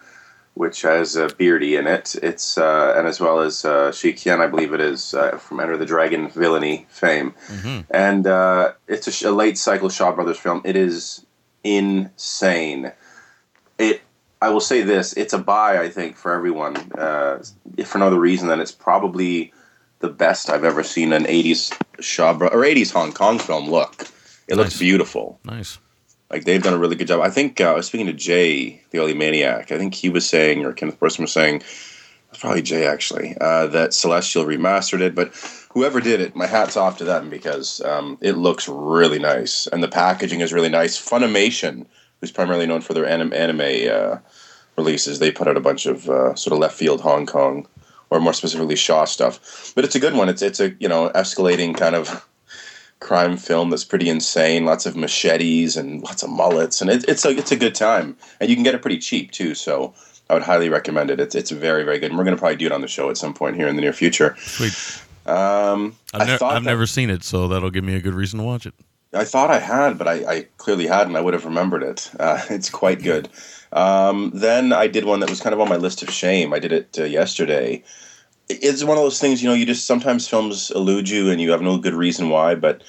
[0.55, 2.15] which has a Beardy in it.
[2.21, 5.59] It's uh, and as well as uh, Shi Qian, I believe it is uh, from
[5.59, 7.33] Enter the Dragon villainy fame,
[7.89, 10.61] and uh, it's a, sh- a late cycle Shaw Brothers film.
[10.63, 11.25] It is
[11.63, 12.91] insane.
[13.77, 14.01] It.
[14.41, 16.75] I will say this: it's a buy, I think, for everyone.
[16.93, 17.43] Uh,
[17.77, 19.53] if for no other reason than it's probably
[19.99, 24.07] the best I've ever seen an '80s Shaw Bro- or '80s Hong Kong film look.
[24.47, 25.39] It looks beautiful.
[25.45, 25.79] Nice.
[26.33, 27.21] Like they've done a really good job.
[27.21, 29.71] I think uh, I was speaking to Jay, the early maniac.
[29.71, 33.67] I think he was saying, or Kenneth Burson was saying, it's probably Jay actually, uh,
[33.67, 35.13] that Celestial remastered it.
[35.13, 35.35] But
[35.71, 39.83] whoever did it, my hat's off to them because um, it looks really nice and
[39.83, 40.99] the packaging is really nice.
[40.99, 41.85] Funimation,
[42.19, 44.17] who's primarily known for their anim- anime uh,
[44.75, 47.67] releases, they put out a bunch of uh, sort of left field Hong Kong,
[48.09, 49.71] or more specifically Shaw stuff.
[49.75, 50.29] But it's a good one.
[50.29, 52.27] It's it's a you know escalating kind of
[53.03, 54.65] crime film that's pretty insane.
[54.65, 58.17] Lots of machetes and lots of mullets, and it, it's a it's a good time,
[58.39, 59.53] and you can get it pretty cheap too.
[59.53, 59.93] So
[60.29, 61.19] I would highly recommend it.
[61.19, 62.09] It's it's very very good.
[62.09, 63.75] And we're going to probably do it on the show at some point here in
[63.75, 64.35] the near future.
[64.39, 64.73] Sweet.
[65.25, 68.39] Um, I've, thought I've that- never seen it, so that'll give me a good reason
[68.39, 68.73] to watch it.
[69.13, 71.15] I thought I had, but I, I clearly hadn't.
[71.15, 72.09] I would have remembered it.
[72.19, 73.29] Uh, it's quite good.
[73.71, 76.53] Um, then I did one that was kind of on my list of shame.
[76.53, 77.83] I did it uh, yesterday.
[78.49, 81.39] It- It's one of those things, you know, you just sometimes films elude you and
[81.41, 82.81] you have no good reason why, but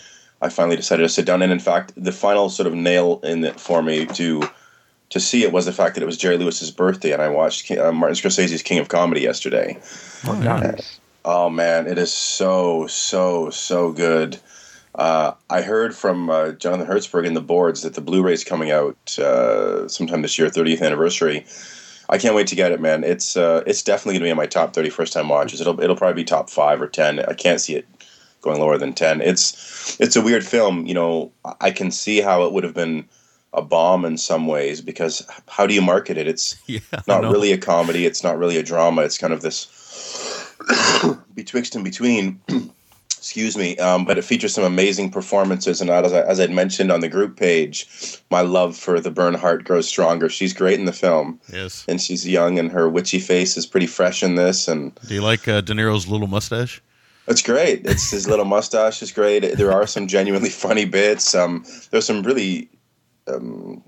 [0.42, 1.42] I finally decided to sit down.
[1.42, 4.42] And in fact, the final sort of nail in it for me to
[5.10, 7.70] to see it was the fact that it was Jerry Lewis's birthday, and I watched
[7.70, 9.78] uh, Martin Scorsese's King of Comedy yesterday.
[10.76, 10.98] Nice.
[11.24, 14.38] Oh man, it is so so so good.
[14.94, 19.18] Uh, I heard from uh, Jonathan Hertzberg in the boards that the Blu-ray's coming out
[19.18, 21.46] uh, sometime this year, 30th anniversary.
[22.08, 23.04] I can't wait to get it, man.
[23.04, 25.60] It's uh, it's definitely gonna be in my top 30 first time watches.
[25.60, 27.20] It'll it'll probably be top five or ten.
[27.20, 27.86] I can't see it
[28.42, 29.20] going lower than ten.
[29.20, 30.86] It's it's a weird film.
[30.86, 33.08] You know, I can see how it would have been
[33.52, 36.26] a bomb in some ways because how do you market it?
[36.26, 38.04] It's Yeah, not really a comedy.
[38.06, 39.02] It's not really a drama.
[39.02, 39.66] It's kind of this
[41.34, 42.40] betwixt and between.
[43.24, 46.92] Excuse me, um, but it features some amazing performances, and as I, as I'd mentioned
[46.92, 47.88] on the group page,
[48.30, 50.28] my love for the Bernhard grows stronger.
[50.28, 51.86] She's great in the film, Yes.
[51.88, 55.22] and she's young, and her witchy face is pretty fresh in this, and Do you
[55.22, 56.82] like uh, De Niro's little mustache?
[57.26, 57.86] it's great.
[57.86, 59.56] It's his little mustache is great.
[59.56, 61.34] There are some genuinely funny bits.
[61.34, 62.68] Um, there's some really
[63.26, 63.82] um,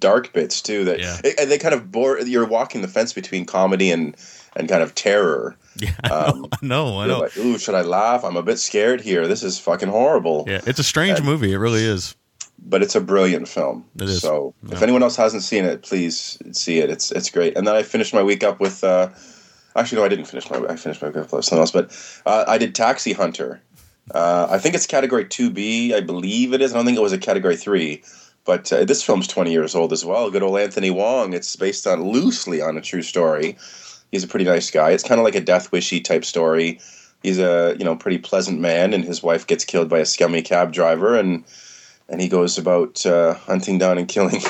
[0.00, 1.16] dark bits too that Yeah.
[1.40, 2.20] and they kind of bore.
[2.20, 4.14] You're walking the fence between comedy and
[4.56, 5.56] and kind of terror.
[5.76, 6.48] Yeah, I know.
[6.62, 6.98] I know.
[7.00, 7.18] I know.
[7.20, 8.24] like, ooh, should I laugh?
[8.24, 9.26] I'm a bit scared here.
[9.26, 10.44] This is fucking horrible.
[10.46, 11.52] Yeah, it's a strange movie.
[11.52, 12.14] It really is.
[12.66, 13.84] But it's a brilliant film.
[13.96, 14.20] It is.
[14.22, 14.76] So Yeah.
[14.76, 16.90] if anyone else hasn't seen it, please see it.
[16.90, 17.56] It's it's great.
[17.56, 18.82] And then I finished my week up with.
[18.84, 19.08] Uh,
[19.76, 20.58] actually, no, I didn't finish my.
[20.68, 21.72] I finished my week up with something else.
[21.72, 21.90] But
[22.24, 23.60] uh, I did Taxi Hunter.
[24.14, 25.92] Uh, I think it's category two B.
[25.94, 26.72] I believe it is.
[26.72, 28.02] I don't think it was a category three.
[28.46, 30.30] But uh, this film's 20 years old as well.
[30.30, 31.32] Good old Anthony Wong.
[31.32, 33.56] It's based on loosely on a true story.
[34.14, 34.90] He's a pretty nice guy.
[34.92, 36.78] It's kind of like a Death Wishy type story.
[37.24, 40.40] He's a you know pretty pleasant man, and his wife gets killed by a scummy
[40.40, 41.42] cab driver, and
[42.08, 44.40] and he goes about uh, hunting down and killing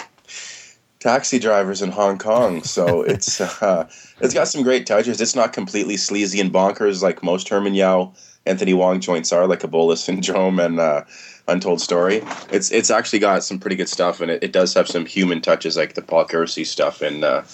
[1.00, 2.62] taxi drivers in Hong Kong.
[2.62, 3.88] So it's uh,
[4.20, 5.18] it's got some great touches.
[5.18, 8.12] It's not completely sleazy and bonkers like most Herman Yao,
[8.44, 11.04] Anthony Wong joints are, like Ebola Syndrome and uh,
[11.48, 12.22] Untold Story.
[12.50, 15.40] It's it's actually got some pretty good stuff, and it, it does have some human
[15.40, 17.44] touches like the Paul Kersey stuff in uh,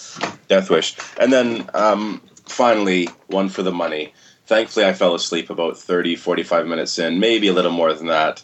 [0.47, 0.95] Death Wish.
[1.19, 4.13] And then um, finally, one for the money.
[4.47, 8.43] Thankfully, I fell asleep about 30, 45 minutes in, maybe a little more than that.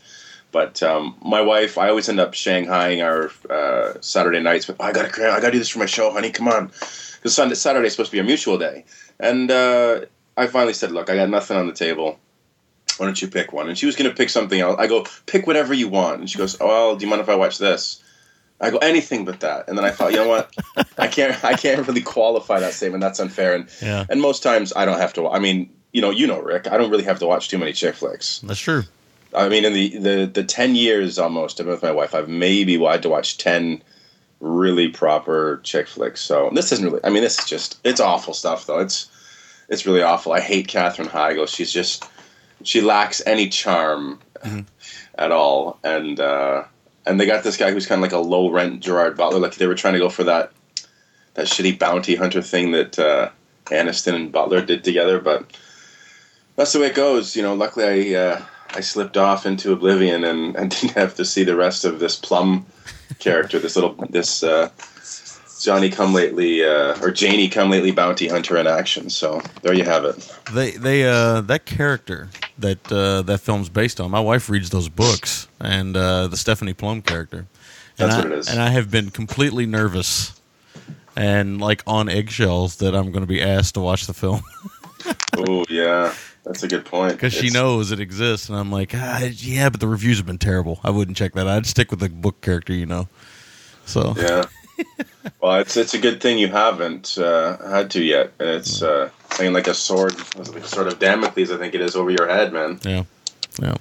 [0.51, 4.67] But um, my wife, I always end up shanghaiing our uh, Saturday nights.
[4.67, 6.31] With, I gotta, I gotta do this for my show, honey.
[6.31, 8.85] Come on, because Sunday, Saturday's supposed to be a mutual day.
[9.19, 10.01] And uh,
[10.37, 12.19] I finally said, look, I got nothing on the table.
[12.99, 13.69] Why don't you pick one?
[13.69, 14.77] And she was gonna pick something else.
[14.79, 16.19] I go, pick whatever you want.
[16.19, 18.03] And she goes, oh, well, do you mind if I watch this?
[18.59, 19.67] I go anything but that.
[19.67, 20.53] And then I thought, you know what?
[20.97, 23.01] I can't, I can't really qualify that statement.
[23.01, 23.55] That's unfair.
[23.55, 25.27] And Yeah, and most times I don't have to.
[25.29, 26.67] I mean, you know, you know, Rick.
[26.67, 28.39] I don't really have to watch too many chick flicks.
[28.39, 28.83] that's true.
[29.33, 32.29] I mean, in the, the, the 10 years almost I've been with my wife, I've
[32.29, 33.83] maybe had to watch 10
[34.39, 36.21] really proper chick flicks.
[36.21, 38.79] So this isn't really, I mean, this is just, it's awful stuff though.
[38.79, 39.09] It's,
[39.69, 40.31] it's really awful.
[40.31, 41.47] I hate Katherine Heigl.
[41.47, 42.05] She's just,
[42.63, 44.19] she lacks any charm
[45.17, 45.79] at all.
[45.83, 46.63] And, uh,
[47.05, 49.39] and they got this guy who's kind of like a low rent Gerard Butler.
[49.39, 50.51] Like they were trying to go for that,
[51.35, 53.29] that shitty bounty hunter thing that, uh,
[53.65, 55.45] Aniston and Butler did together, but
[56.55, 57.35] that's the way it goes.
[57.35, 61.25] You know, luckily I, uh, I slipped off into oblivion and, and didn't have to
[61.25, 62.65] see the rest of this plum
[63.19, 64.69] character, this little this uh,
[65.63, 69.09] Johnny come lately uh, or Janie come lately bounty hunter in action.
[69.09, 70.35] So there you have it.
[70.53, 74.11] They they uh that character that uh, that film's based on.
[74.11, 77.47] My wife reads those books and uh, the Stephanie Plum character.
[77.99, 78.47] And That's I, what it is.
[78.49, 80.39] And I have been completely nervous
[81.15, 84.41] and like on eggshells that I'm going to be asked to watch the film
[85.37, 87.13] Oh yeah, that's a good point.
[87.13, 90.37] because she knows it exists, and I'm like, ah, yeah, but the reviews have been
[90.37, 90.79] terrible.
[90.83, 91.47] I wouldn't check that.
[91.47, 93.07] I'd stick with the book character, you know.
[93.85, 94.45] So Yeah.
[95.41, 99.09] well, it's it's a good thing you haven't uh, had to yet, and it's uh,
[99.31, 101.51] hanging like a sword, like a sword of Damocles.
[101.51, 102.79] I think it is over your head, man.
[102.83, 103.03] yeah,
[103.61, 103.75] yeah.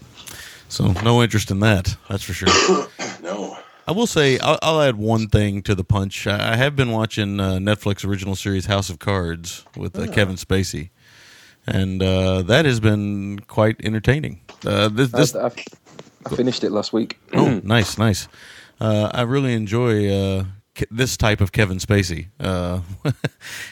[0.68, 1.96] So no interest in that.
[2.08, 2.88] That's for sure.
[3.22, 3.56] No.
[3.88, 6.26] I will say I'll, I'll add one thing to the punch.
[6.26, 10.36] I, I have been watching uh, Netflix original series House of Cards with uh, Kevin
[10.36, 10.90] Spacey,
[11.66, 14.40] and uh, that has been quite entertaining.
[14.64, 15.50] Uh, this, this I,
[16.24, 17.18] I finished it last week.
[17.32, 18.26] oh, nice, nice.
[18.80, 20.46] Uh, I really enjoy uh, Ke-
[20.90, 22.28] this type of Kevin Spacey.
[22.38, 22.80] Uh,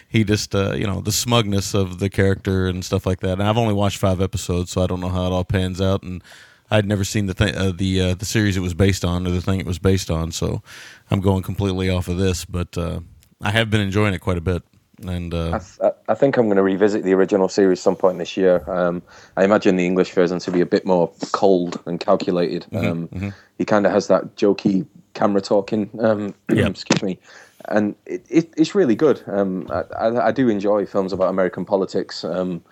[0.08, 3.32] he just, uh, you know, the smugness of the character and stuff like that.
[3.32, 6.02] And I've only watched five episodes, so I don't know how it all pans out.
[6.02, 6.22] And
[6.70, 9.30] I'd never seen the th- uh, the uh, the series it was based on or
[9.30, 10.62] the thing it was based on, so
[11.10, 12.44] I'm going completely off of this.
[12.44, 13.00] But uh,
[13.40, 14.62] I have been enjoying it quite a bit.
[15.06, 18.18] And I, uh, th- I think I'm going to revisit the original series some point
[18.18, 18.64] this year.
[18.70, 19.02] Um,
[19.36, 22.66] I imagine the English version to be a bit more cold and calculated.
[22.72, 25.90] Um, He kind of has that jokey camera talking.
[25.98, 26.68] Um, Yeah.
[26.68, 27.18] excuse me.
[27.66, 29.22] And it, it, it's really good.
[29.26, 32.62] Um, I, I, do enjoy films about American politics um,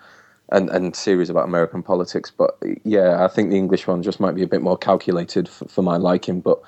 [0.49, 2.31] and, and series about American politics.
[2.31, 5.67] But yeah, I think the English one just might be a bit more calculated for,
[5.67, 6.41] for my liking.
[6.41, 6.61] But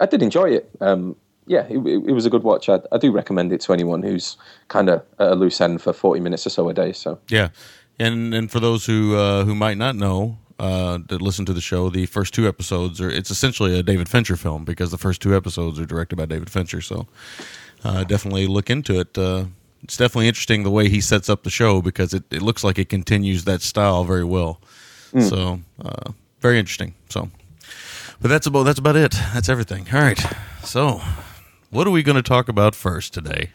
[0.00, 0.68] I did enjoy it.
[0.80, 1.14] Um,
[1.46, 2.68] yeah, it was a good watch.
[2.68, 4.36] I, I do recommend it to anyone who's
[4.68, 6.92] kind of at a loose end for 40 minutes or so a day.
[6.92, 7.48] So yeah,
[7.98, 11.60] and and for those who uh, who might not know, uh, that listen to the
[11.60, 15.22] show, the first two episodes are it's essentially a David Fincher film because the first
[15.22, 16.80] two episodes are directed by David Fincher.
[16.80, 17.06] So
[17.84, 19.16] uh, definitely look into it.
[19.16, 19.46] Uh,
[19.82, 22.78] it's definitely interesting the way he sets up the show because it, it looks like
[22.78, 24.60] it continues that style very well.
[25.20, 26.94] So uh, very interesting.
[27.08, 27.30] So,
[28.20, 29.12] but that's about that's about it.
[29.32, 29.86] That's everything.
[29.92, 30.20] All right.
[30.62, 31.00] So,
[31.70, 33.50] what are we going to talk about first today?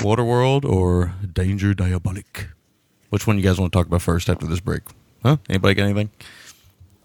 [0.00, 2.48] Waterworld or Danger Diabolik?
[3.10, 4.82] Which one you guys want to talk about first after this break?
[5.24, 5.38] Huh?
[5.48, 6.10] Anybody got anything?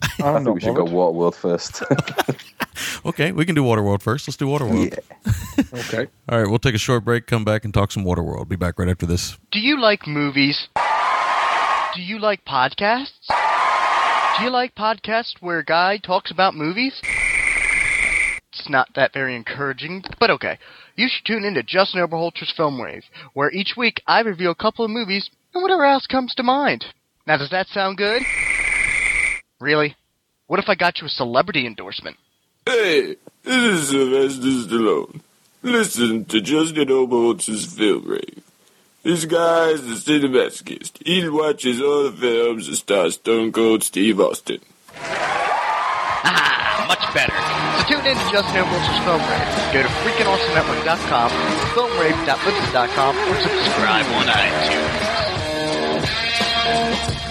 [0.01, 1.83] I think we should go Waterworld first.
[3.05, 4.27] Okay, we can do Waterworld first.
[4.27, 4.97] Let's do Waterworld.
[5.73, 6.07] Okay.
[6.29, 8.47] All right, we'll take a short break, come back, and talk some Waterworld.
[8.47, 9.37] Be back right after this.
[9.51, 10.67] Do you like movies?
[11.95, 13.27] Do you like podcasts?
[14.37, 16.93] Do you like podcasts where a guy talks about movies?
[18.53, 20.57] It's not that very encouraging, but okay.
[20.95, 23.03] You should tune in to Justin Oberholter's Film Rave,
[23.33, 26.85] where each week I review a couple of movies and whatever else comes to mind.
[27.29, 28.23] Now, does that sound good?
[29.61, 29.95] Really?
[30.47, 32.17] What if I got you a celebrity endorsement?
[32.65, 35.21] Hey, this is Sylvester Stallone.
[35.61, 38.41] Listen to Justin Oberholtz's film rave.
[39.03, 41.05] This guy's a cinemasochist.
[41.05, 44.61] He watches all the films that star Stone Cold Steve Austin.
[44.97, 47.31] Ah, much better.
[47.77, 49.45] So tune in to Justin Oberholter's Film Rave.
[49.71, 51.29] Go to freakingawesomenetwork.com,
[51.77, 55.28] filmrave.libsyn.com, or subscribe on iTunes.
[56.69, 57.28] Thank you.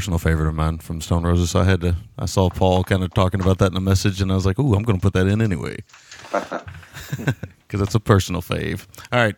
[0.00, 1.50] Personal favorite of mine from Stone Roses.
[1.50, 1.94] So I had to.
[2.18, 4.58] I saw Paul kind of talking about that in a message, and I was like,
[4.58, 5.76] "Ooh, I'm going to put that in anyway,"
[6.30, 8.86] because that's a personal fave.
[9.12, 9.36] All right.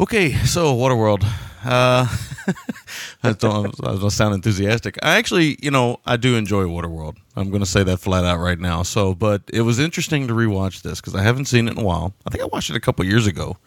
[0.00, 1.24] Okay, so Waterworld.
[1.62, 2.06] Uh,
[3.22, 3.74] I don't.
[3.84, 4.96] I gonna sound enthusiastic.
[5.02, 7.18] I actually, you know, I do enjoy Waterworld.
[7.36, 8.82] I'm going to say that flat out right now.
[8.82, 11.84] So, but it was interesting to rewatch this because I haven't seen it in a
[11.84, 12.14] while.
[12.26, 13.58] I think I watched it a couple years ago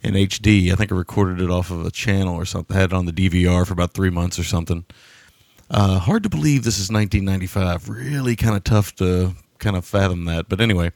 [0.00, 0.70] in HD.
[0.70, 2.76] I think I recorded it off of a channel or something.
[2.76, 4.84] I had it on the DVR for about three months or something.
[5.70, 7.88] Uh, hard to believe this is 1995.
[7.88, 10.48] Really kind of tough to kind of fathom that.
[10.48, 10.92] But anyway,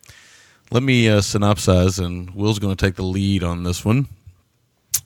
[0.71, 4.09] let me uh, synopsize, and Will's going to take the lead on this one.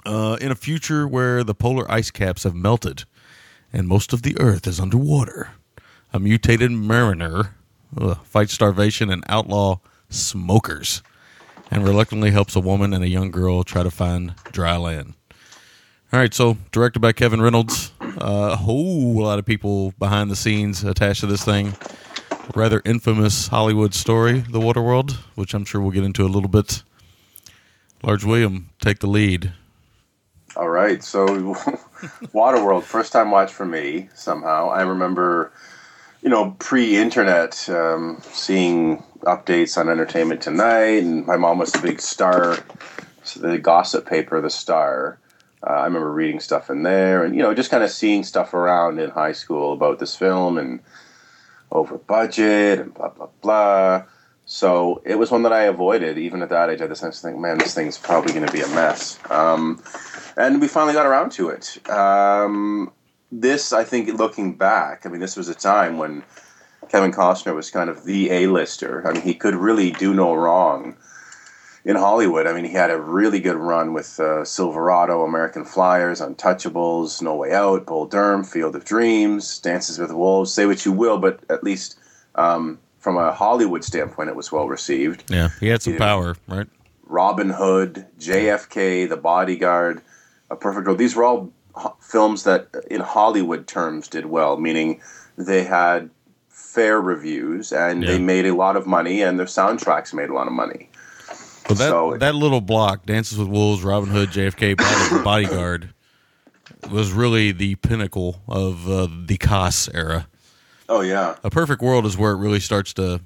[0.04, 3.04] Uh, in a future where the polar ice caps have melted
[3.72, 5.52] and most of the Earth is underwater,
[6.12, 7.54] a mutated mariner
[7.98, 9.78] ugh, fights starvation and outlaw
[10.10, 11.02] smokers
[11.70, 15.14] and reluctantly helps a woman and a young girl try to find dry land.
[16.12, 17.92] All right, so directed by Kevin Reynolds.
[18.20, 21.74] Uh, a whole lot of people behind the scenes attached to this thing.
[22.54, 26.82] Rather infamous Hollywood story, The Waterworld, which I'm sure we'll get into a little bit.
[28.02, 29.52] Large William, take the lead.
[30.56, 31.26] All right, so
[32.34, 34.10] Waterworld, first time watch for me.
[34.14, 35.52] Somehow, I remember,
[36.20, 42.00] you know, pre-internet, um, seeing updates on Entertainment Tonight, and my mom was a big
[42.00, 42.58] Star,
[43.36, 45.18] the gossip paper, The Star.
[45.64, 48.52] Uh, I remember reading stuff in there, and you know, just kind of seeing stuff
[48.54, 50.80] around in high school about this film and
[51.70, 54.04] over budget and blah blah blah.
[54.44, 56.80] So it was one that I avoided, even at that age.
[56.80, 59.18] I had the sense think, man, this thing's probably going to be a mess.
[59.30, 59.82] Um,
[60.36, 61.88] and we finally got around to it.
[61.88, 62.92] Um,
[63.30, 66.24] this, I think, looking back, I mean, this was a time when
[66.88, 69.06] Kevin Costner was kind of the A-lister.
[69.06, 70.96] I mean, he could really do no wrong
[71.84, 72.46] in Hollywood.
[72.46, 77.34] I mean, he had a really good run with uh, Silverado, American Flyers, Untouchables, No
[77.36, 80.52] Way Out, Bull Durham, Field of Dreams, Dances with Wolves.
[80.52, 81.98] Say what you will, but at least
[82.36, 85.24] um, from a Hollywood standpoint, it was well received.
[85.30, 85.98] Yeah, he had some Yeah.
[85.98, 86.66] power, right?
[87.04, 90.00] Robin Hood, JFK, The Bodyguard,
[90.50, 90.98] A Perfect World.
[90.98, 95.02] These were all ho- films that, in Hollywood terms, did well, meaning
[95.36, 96.10] they had
[96.48, 98.12] fair reviews and Yeah.
[98.12, 100.88] they made a lot of money, and their soundtracks made a lot of money.
[101.68, 105.90] But that So- that little block, Dances with Wolves, Robin Hood, JFK, Body, Bodyguard,
[106.90, 110.26] was really the pinnacle of uh, the Cos era.
[110.88, 111.36] Oh yeah.
[111.44, 113.20] A Perfect World is where it really starts to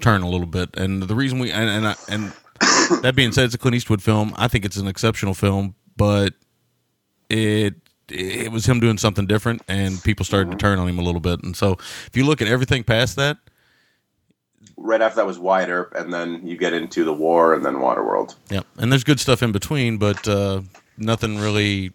[0.00, 2.32] turn a little bit, and the reason we and and, I, and
[3.02, 4.34] that being said, it's a Clint Eastwood film.
[4.36, 6.34] I think it's an exceptional film, but
[7.28, 7.74] it
[8.08, 11.20] it was him doing something different, and people started to turn on him a little
[11.20, 11.42] bit.
[11.42, 11.72] And so,
[12.06, 13.36] if you look at everything past that,
[14.76, 17.76] Right after that was Wyatt Earp, and then you get into the war, and then
[17.76, 18.34] Waterworld.
[18.50, 20.60] yeah, and there's good stuff in between, but uh,
[20.98, 21.92] nothing really.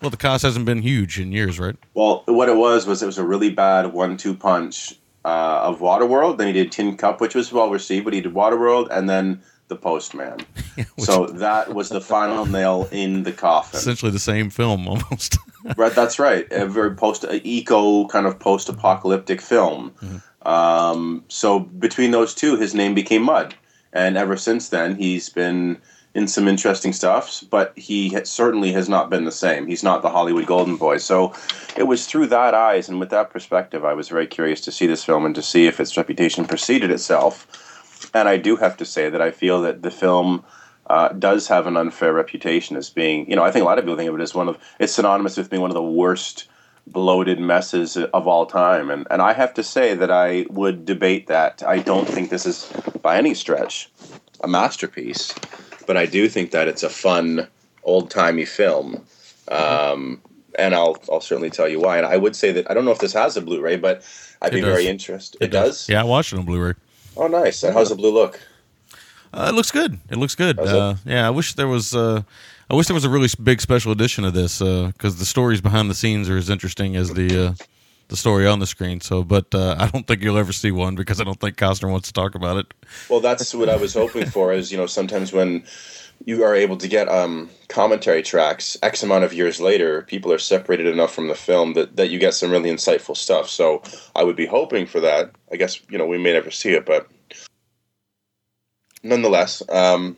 [0.00, 1.76] Well, the cost hasn't been huge in years, right?
[1.94, 4.94] Well, what it was was it was a really bad one-two punch
[5.24, 6.38] uh, of Waterworld.
[6.38, 9.42] Then he did Tin Cup, which was well received, but he did Waterworld, and then
[9.68, 10.40] The Postman.
[10.98, 13.78] so that was the final nail in the coffin.
[13.78, 15.38] Essentially the same film almost.
[15.76, 16.46] right, that's right.
[16.52, 19.94] A very post eco kind of post-apocalyptic film.
[20.46, 23.54] Um, so between those two, his name became Mud,
[23.92, 25.78] and ever since then, he's been
[26.14, 27.42] in some interesting stuff.
[27.50, 29.66] But he certainly has not been the same.
[29.66, 30.98] He's not the Hollywood Golden Boy.
[30.98, 31.34] So
[31.76, 34.86] it was through that eyes and with that perspective, I was very curious to see
[34.86, 38.08] this film and to see if its reputation preceded itself.
[38.14, 40.44] And I do have to say that I feel that the film.
[40.88, 43.82] Uh, does have an unfair reputation as being, you know, I think a lot of
[43.84, 46.46] people think of it as one of, it's synonymous with being one of the worst
[46.86, 48.90] bloated messes of all time.
[48.90, 51.62] And, and I have to say that I would debate that.
[51.66, 52.72] I don't think this is,
[53.02, 53.90] by any stretch,
[54.42, 55.34] a masterpiece,
[55.86, 57.48] but I do think that it's a fun,
[57.84, 59.04] old timey film.
[59.48, 60.20] Um,
[60.58, 61.98] and I'll, I'll certainly tell you why.
[61.98, 64.02] And I would say that I don't know if this has a Blu ray, but
[64.40, 64.70] I'd It be does.
[64.70, 65.42] very interested.
[65.42, 65.88] It, does?
[65.88, 66.74] Yeah, I watched it on Blu-ray.
[67.16, 67.62] Oh, nice.
[67.62, 68.40] And how's the blue look?
[69.32, 69.98] Uh, it looks good.
[70.10, 70.56] It looks good.
[70.56, 70.76] Does it?
[70.76, 71.94] Uh, yeah, I wish there was.
[71.94, 72.22] Uh,
[72.68, 75.88] I wish there was a really big special edition of this because the stories behind
[75.88, 77.54] the scenes are as interesting as the uh,
[78.08, 79.00] the story on the screen.
[79.00, 81.90] So, but uh, I don't think you'll ever see one because I don't think Costner
[81.90, 82.74] wants to talk about it.
[83.08, 84.52] Well, that's what I was hoping for.
[84.52, 85.64] Is you know sometimes when
[86.24, 90.38] you are able to get um, commentary tracks X amount of years later, people are
[90.38, 93.48] separated enough from the film that, that you get some really insightful stuff.
[93.48, 93.82] So
[94.16, 95.30] I would be hoping for that.
[95.52, 97.08] I guess you know we may never see it, but
[99.04, 100.16] nonetheless, um,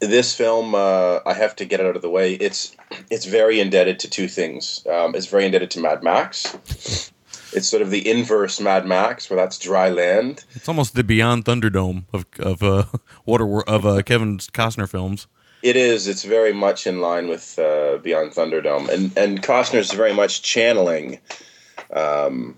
[0.00, 2.34] this film uh, I have to get it out of the way.
[2.34, 2.74] It's
[3.10, 4.84] it's very indebted to two things.
[4.90, 7.12] Um, it's very indebted to Mad Max.
[7.52, 10.44] It's sort of the inverse Mad Max, where that's dry land.
[10.54, 12.84] It's almost the Beyond Thunderdome of of uh,
[13.26, 15.26] water of uh, Kevin Costner films.
[15.62, 16.08] It is.
[16.08, 21.18] It's very much in line with uh, Beyond Thunderdome, and and Costner's very much channeling
[21.94, 22.56] um,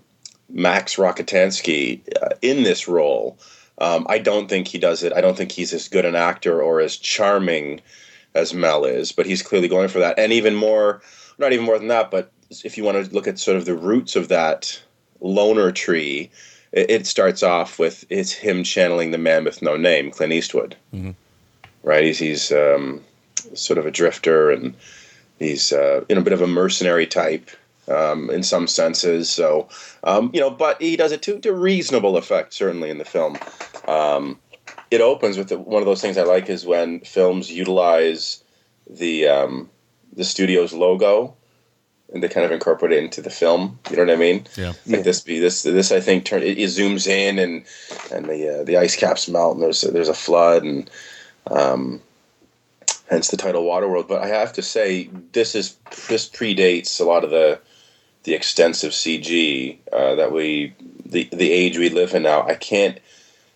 [0.49, 3.37] Max Rockatansky uh, in this role.
[3.79, 5.13] Um, I don't think he does it.
[5.13, 7.81] I don't think he's as good an actor or as charming
[8.35, 11.01] as Mel is, but he's clearly going for that, and even more.
[11.39, 12.31] Not even more than that, but
[12.63, 14.79] if you want to look at sort of the roots of that
[15.19, 16.29] loner tree,
[16.71, 20.75] it, it starts off with it's him channeling the man with no name, Clint Eastwood
[21.83, 22.03] right?
[22.03, 23.03] He's he's um,
[23.53, 24.73] sort of a drifter, and
[25.37, 27.49] he's uh, in a bit of a mercenary type
[27.87, 29.29] um, in some senses.
[29.29, 29.67] So
[30.03, 33.37] um, you know, but he does it to to reasonable effect, certainly in the film.
[33.87, 34.39] Um,
[34.91, 38.43] it opens with the, one of those things I like is when films utilize
[38.89, 39.69] the um,
[40.13, 41.35] the studio's logo.
[42.13, 43.79] And they kind of incorporate it into the film.
[43.89, 44.45] You know what I mean?
[44.55, 44.73] Yeah.
[44.85, 47.65] Like this be this this I think turn it, it zooms in and
[48.11, 50.91] and the uh, the ice caps melt and there's there's a flood and
[51.49, 52.01] um,
[53.09, 54.07] hence the title Waterworld.
[54.07, 55.75] But I have to say, this is
[56.07, 57.59] this predates a lot of the
[58.23, 60.73] the extensive CG uh, that we
[61.05, 62.43] the the age we live in now.
[62.47, 62.99] I can't,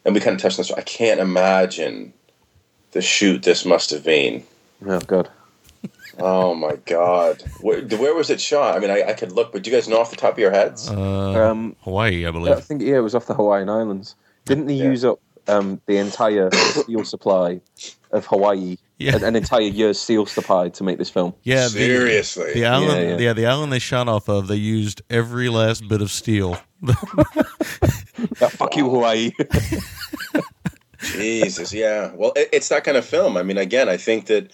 [0.05, 0.71] and we kind of touched on this.
[0.71, 2.13] I can't imagine
[2.91, 4.43] the shoot this must have been.
[4.85, 5.29] Oh god.
[6.19, 8.75] Oh my god, where, where was it shot?
[8.75, 10.39] I mean, I, I could look, but do you guys know off the top of
[10.39, 10.89] your heads?
[10.89, 12.57] Uh, Um, Hawaii, I believe.
[12.57, 14.15] I think yeah, it was off the Hawaiian Islands.
[14.45, 14.85] Didn't they Yeah.
[14.85, 17.61] use up um, the entire fuel supply
[18.11, 18.77] of Hawaii?
[18.99, 19.15] Yeah.
[19.15, 21.35] An, an entire year's steel supply to make this film.
[21.43, 22.91] Yeah, the, Seriously, the island.
[22.91, 23.33] Yeah, Yeah, yeah.
[23.33, 24.47] the island they shot off of.
[24.47, 26.57] They used every last bit of steel.
[28.41, 29.31] Yeah, fuck you, Hawaii.
[30.99, 32.11] Jesus, yeah.
[32.15, 33.37] Well, it, it's that kind of film.
[33.37, 34.51] I mean, again, I think that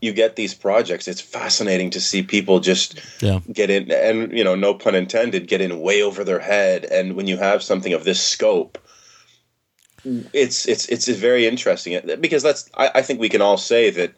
[0.00, 1.06] you get these projects.
[1.06, 3.40] It's fascinating to see people just Yeah.
[3.52, 6.84] get in, and you know, no pun intended, get in way over their head.
[6.86, 8.78] And when you have something of this scope,
[10.32, 12.68] it's it's it's very interesting because that's.
[12.76, 14.12] I, I think we can all say that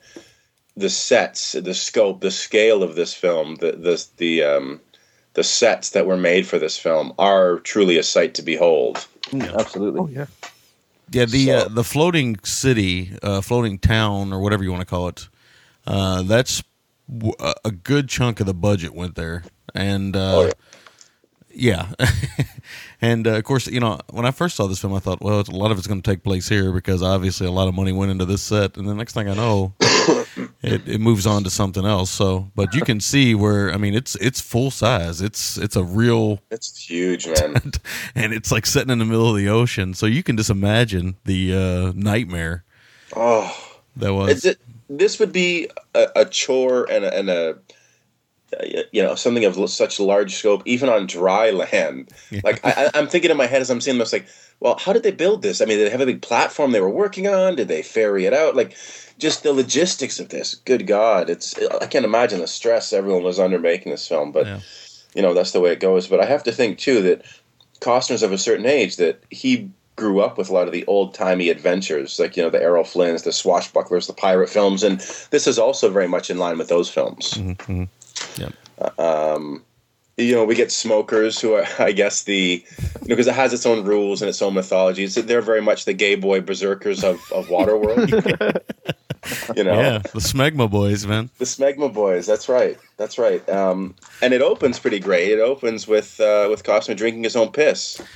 [0.77, 4.81] the sets, the scope, the scale of this film, the the the um,
[5.35, 9.07] the sets that were made for this film are truly a sight to behold.
[9.33, 10.01] Absolutely.
[10.01, 10.27] Oh yeah.
[11.13, 14.87] Yeah, the So- uh, the floating city, uh, floating town, or whatever you want to
[14.87, 15.29] call it.
[15.87, 16.63] Uh, that's
[17.09, 20.53] w- a a good chunk of the budget went there, and uh, Oh, yeah.
[21.57, 21.89] Yeah.
[23.01, 25.41] and uh, of course, you know, when I first saw this film, I thought, well,
[25.41, 27.75] it's, a lot of it's going to take place here because obviously a lot of
[27.75, 28.77] money went into this set.
[28.77, 32.11] And the next thing I know, it, it moves on to something else.
[32.11, 35.23] So, but you can see where I mean, it's it's full size.
[35.23, 37.73] It's it's a real, It's huge, man.
[38.15, 39.95] and it's like sitting in the middle of the ocean.
[39.95, 42.65] So you can just imagine the uh, nightmare
[43.15, 44.31] oh, that was.
[44.31, 44.59] Is it,
[44.91, 47.59] this would be a, a chore and a, and a
[48.93, 52.11] you know something of such large scope, even on dry land.
[52.45, 54.27] Like I, I'm thinking in my head as I'm seeing this, like,
[54.61, 55.61] well, how did they build this?
[55.61, 57.57] I mean, did they have a big platform they were working on?
[57.57, 58.57] Did they ferry it out?
[58.57, 58.77] Like,
[59.19, 60.55] just the logistics of this.
[60.55, 64.47] Good God, it's I can't imagine the stress everyone was under making this film, but
[64.47, 64.61] Yeah.
[65.15, 66.07] you know that's the way it goes.
[66.07, 67.23] But I have to think too that
[67.81, 71.15] Costner's of a certain age that he grew up with a lot of the old
[71.15, 75.47] timey adventures, like you know the Errol Flynn's, the swashbucklers, the pirate films, and this
[75.47, 77.35] is also very much in line with those films.
[77.35, 77.85] Mm-hmm.
[78.37, 78.99] Yep.
[78.99, 79.63] Um,
[80.17, 83.53] you know, we get smokers who are, I guess, the you know, because it has
[83.53, 85.05] its own rules and its own mythology.
[85.05, 88.11] It's, they're very much the gay boy berserkers of of Waterworld.
[89.57, 91.29] you know, Yeah, the Smegma boys, man.
[91.39, 92.27] the Smegma boys.
[92.27, 92.79] That's right.
[92.97, 93.47] That's right.
[93.51, 95.29] Um, and it opens pretty great.
[95.31, 98.01] It opens with uh, with Costner drinking his own piss.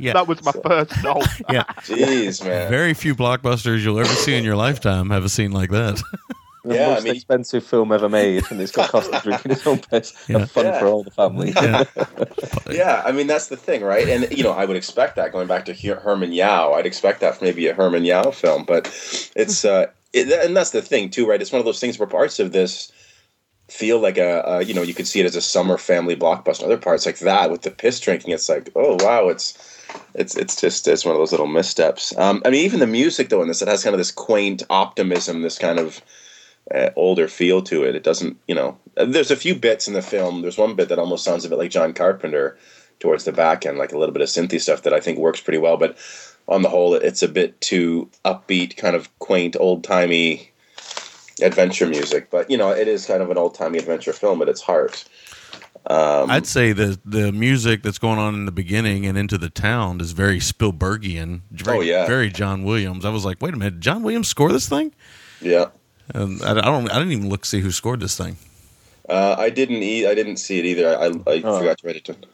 [0.00, 0.14] Yeah.
[0.14, 1.26] That was my first note.
[1.50, 1.64] Yeah.
[1.82, 2.70] Jeez, man.
[2.70, 6.02] Very few blockbusters you'll ever see in your lifetime have a scene like that.
[6.64, 9.66] The Yeah, I most mean- expensive film ever made, and it's got Costa drinking his
[9.66, 10.14] own piss.
[10.28, 10.38] Yeah.
[10.38, 10.78] And fun Yeah.
[10.78, 11.52] for all the family.
[11.54, 11.84] Yeah.
[12.70, 14.08] Yeah, I mean that's the thing, right?
[14.08, 16.72] And you know, I would expect that going back to Her- Herman Yau.
[16.72, 18.86] I'd expect that for maybe a Herman Yau film, but
[19.36, 21.40] it's uh, it, and that's the thing too, right?
[21.40, 22.90] It's one of those things where parts of this
[23.68, 26.64] feel like a, a you know you could see it as a summer family blockbuster.
[26.64, 29.52] Other parts like that with the piss drinking, it's like oh wow, it's
[30.14, 32.16] it's it's just it's one of those little missteps.
[32.16, 34.62] Um, I mean, even the music though in this, it has kind of this quaint
[34.70, 36.00] optimism, this kind of
[36.72, 37.94] uh, older feel to it.
[37.96, 38.78] It doesn't, you know.
[38.96, 40.42] There's a few bits in the film.
[40.42, 42.56] There's one bit that almost sounds a bit like John Carpenter
[43.00, 45.40] towards the back end, like a little bit of synthy stuff that I think works
[45.40, 45.76] pretty well.
[45.76, 45.98] But
[46.48, 50.50] on the whole, it's a bit too upbeat, kind of quaint, old timey
[51.42, 52.30] adventure music.
[52.30, 55.04] But you know, it is kind of an old timey adventure film at its heart.
[55.86, 59.50] Um, I'd say the the music that's going on in the beginning and into the
[59.50, 61.42] town is very Spielbergian.
[61.50, 62.06] Very, Oh, yeah.
[62.06, 63.04] very John Williams.
[63.04, 64.94] I was like, wait a minute, John Williams score this thing?
[65.42, 65.66] yeah.
[66.12, 66.90] And I, I don't.
[66.90, 68.36] I didn't even look to see who scored this thing.
[69.08, 69.82] Uh, I didn't.
[69.82, 70.88] E- I didn't see it either.
[70.98, 71.58] I, I Oh.
[71.58, 72.24] forgot to write it down.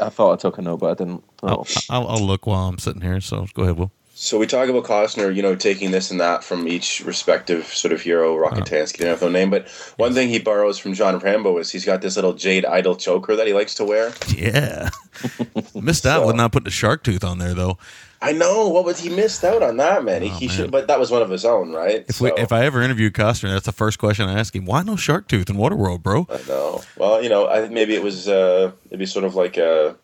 [0.00, 1.24] I thought I took a note, but I didn't.
[1.42, 1.80] I'll, Oh.
[1.90, 3.20] I'll, I'll look while I'm sitting here.
[3.20, 3.90] So go ahead, Will.
[4.16, 7.90] So we talk about Costner, you know, taking this and that from each respective sort
[7.92, 11.58] of hero, Rockatansky, didn't have no name, but one thing he borrows from John Rambo
[11.58, 14.12] is he's got this little jade idol choker that he likes to wear.
[14.36, 14.90] Yeah,
[15.74, 17.76] missed out So- with not putting a shark tooth on there though.
[18.24, 20.22] I know what was he missed out on that man.
[20.22, 20.56] He, Oh, he man.
[20.56, 22.04] should, but that was one of his own, right?
[22.08, 24.64] If we, if I ever interview Costner, that's the first question I ask him.
[24.64, 26.26] Why no shark tooth in Waterworld, bro?
[26.30, 26.82] I know.
[26.96, 29.96] Well, you know, I maybe it was uh, maybe sort of like a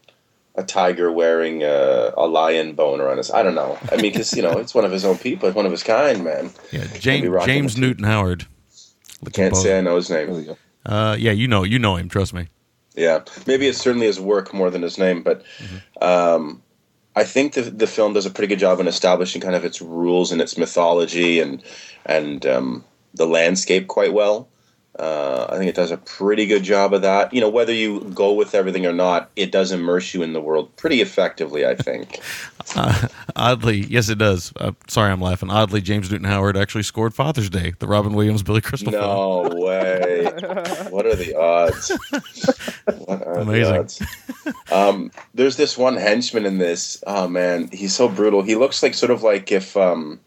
[0.56, 3.30] a tiger wearing uh, a lion bone around his.
[3.30, 3.78] I don't know.
[3.92, 5.82] I mean, because you know, it's one of his own people, it's one of his
[5.82, 6.50] kind, man.
[6.72, 8.46] Yeah, James James the- Newton Howard.
[9.32, 10.56] Can't say I know his name.
[10.86, 12.08] Uh, yeah, you know, you know him.
[12.08, 12.48] Trust me.
[12.96, 16.04] Yeah, maybe it's certainly his work more than his name, but Mm-hmm.
[16.04, 16.62] um,
[17.16, 19.82] I think the the film does a pretty good job in establishing kind of its
[19.82, 21.62] rules and its mythology and
[22.06, 22.84] and um,
[23.14, 24.48] the landscape quite well.
[25.00, 27.32] Uh, I think it does a pretty good job of that.
[27.32, 30.40] You know, whether you go with everything or not, it does immerse you in the
[30.42, 31.64] world pretty effectively.
[31.66, 32.20] I think.
[32.76, 34.52] Uh, oddly, yes, it does.
[34.54, 35.50] Uh, sorry, I'm laughing.
[35.50, 39.02] Oddly, James Newton Howard actually scored Father's Day, the Robin Williams Billy Crystal film.
[39.02, 40.24] No way!
[40.90, 41.90] What are the odds?
[43.06, 43.72] What are Amazing.
[43.72, 44.02] the odds?
[44.70, 47.02] Um, there's this one henchman in this.
[47.08, 48.42] Oh man, he's so brutal.
[48.42, 50.20] He looks like sort of like if um,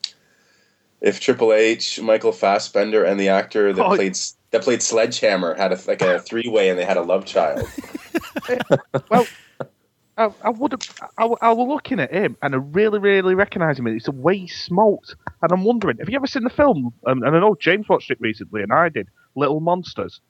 [0.99, 3.95] if Triple H, Michael Fassbender, and the actor that Oh.
[3.95, 4.17] played
[4.53, 7.67] that played Sledgehammer had a, like a three way and they had a love child.
[9.09, 9.25] Well,
[10.17, 11.09] I, I would have.
[11.17, 13.87] I, I was looking at him and I really, really recognise him.
[13.87, 16.93] It's the way he smoked, and I'm wondering, have you ever seen the film?
[17.07, 19.07] Um, and I know James watched it recently, and I did.
[19.35, 20.21] Little Monsters.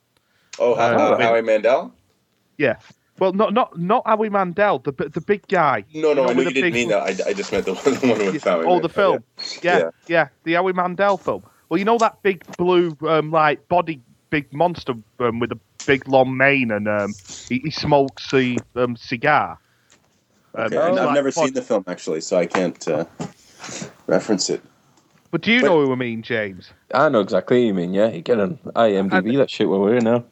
[0.58, 1.92] Oh, how, Uh, how, I mean- Howie Mandel?
[2.56, 2.76] Yeah.
[3.18, 5.84] Well, not not not Howie Mandel, the the big guy.
[5.94, 7.02] No, no, You know, I you didn't mean that.
[7.26, 8.64] I, I just meant the one, the one with Howie.
[8.66, 9.22] Oh, the film.
[9.62, 9.90] Yeah, Yeah.
[10.08, 11.42] yeah, the Howie Mandel film.
[11.68, 14.00] Well, you know that big blue, um, like body,
[14.34, 17.14] big monster um, with a big long mane, and um,
[17.48, 19.60] he, he smokes a um, cigar.
[20.56, 23.04] Um, Okay, I've like never bod- seen the film actually, so I can't uh,
[24.08, 24.60] reference it.
[25.30, 26.72] But do you but- know who I mean, James?
[26.92, 27.94] I know exactly what you mean.
[27.94, 30.24] Yeah, you get an IMDb that shit where we're in now.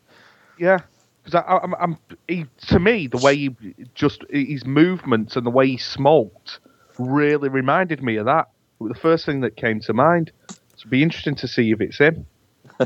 [0.58, 0.80] Yeah,
[1.22, 1.96] because I'm, I'm,
[2.26, 3.56] he, to me, the way he
[3.94, 6.58] just his movements and the way he smoked
[6.98, 8.48] really reminded me of that.
[8.80, 10.32] The first thing that came to mind.
[10.48, 12.26] So it'd be interesting to see if it's him.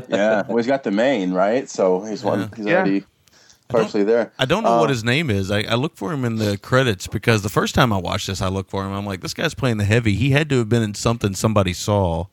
[0.09, 2.39] Yeah, well, he's got the main right, so he's one.
[2.39, 2.47] Yeah.
[2.55, 2.75] He's Yeah.
[2.75, 3.03] already
[3.69, 4.31] partially there.
[4.39, 5.51] I don't know Uh, what his name is.
[5.51, 8.41] I, I look for him in the credits because the first time I watched this,
[8.41, 8.93] I looked for him.
[8.93, 10.13] I'm like, this guy's playing the heavy.
[10.15, 12.25] He had to have been in something somebody saw.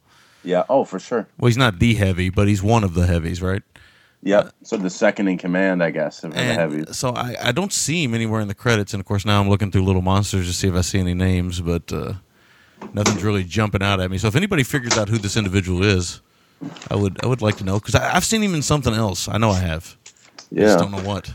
[0.44, 0.64] Yeah.
[0.68, 1.26] Oh, for sure.
[1.38, 3.62] Well, he's not the heavy, but he's one of the heavies, right?
[4.22, 4.52] Yep.
[4.62, 6.96] So the second in command, I guess, of the heavies.
[6.96, 8.94] so I, I don't see him anywhere in the credits.
[8.94, 11.12] And of course, now I'm looking through Little Monsters to see if I see any
[11.14, 12.14] names, but uh,
[12.94, 14.16] nothing's really jumping out at me.
[14.18, 16.22] So if anybody figures out who this individual is,
[16.90, 19.28] I would I would like to know because I've seen him in something else.
[19.28, 19.96] I know I have.
[20.50, 21.32] Yeah, I just don't know what.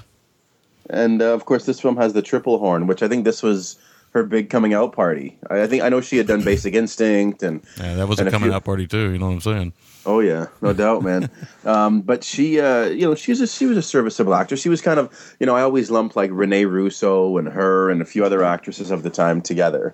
[0.89, 3.77] And uh, of course, this film has the Tripplehorn, which I think this was
[4.13, 5.37] her big coming out party.
[5.49, 8.27] I, I think I know she had done Basic Instinct and Yeah, that was And
[8.27, 9.11] a coming few- out party too.
[9.11, 9.73] You know what I'm saying?
[10.05, 11.29] Oh yeah, no doubt, man.
[11.65, 14.61] um, but she, uh, you know, she's a she was a serviceable actress.
[14.61, 18.01] She was kind of, you know, I always lump like Renee Russo and her and
[18.01, 19.93] a few other actresses of the time together.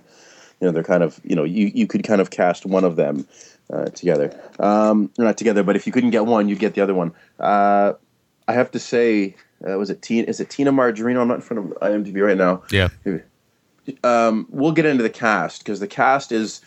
[0.62, 2.96] You know, they're kind of, you know, you you could kind of cast one of
[2.96, 3.28] them
[3.72, 4.38] uh, together.
[4.60, 7.14] Um, not together, but if you couldn't get one, you'd get the other one.
[7.40, 7.94] Uh,
[8.48, 9.36] I have to say,
[9.68, 10.28] uh, was it Tina?
[10.28, 11.22] Is it Tina Majorino?
[11.22, 12.90] I'm not in front of IMDb right now Yeah.
[14.04, 16.62] um, we'll get into the cast because the cast is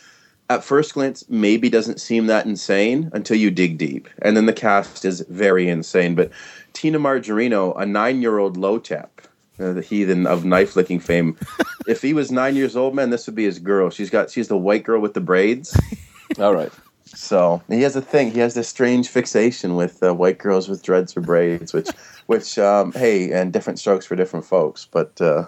[0.50, 4.52] at first glance maybe doesn't seem that insane until you dig deep and then the
[4.52, 6.30] cast is very insane but
[6.72, 9.20] tina majorino a nine-year-old lotep
[9.60, 11.36] uh, the heathen of knife licking fame
[11.86, 14.48] if he was nine years old man this would be his girl she's got she's
[14.48, 15.78] the white girl with the braids
[16.38, 16.72] all right
[17.14, 20.82] so he has a thing he has this strange fixation with uh, white girls with
[20.82, 21.88] dreads or braids which
[22.26, 25.44] which um, hey and different strokes for different folks but uh,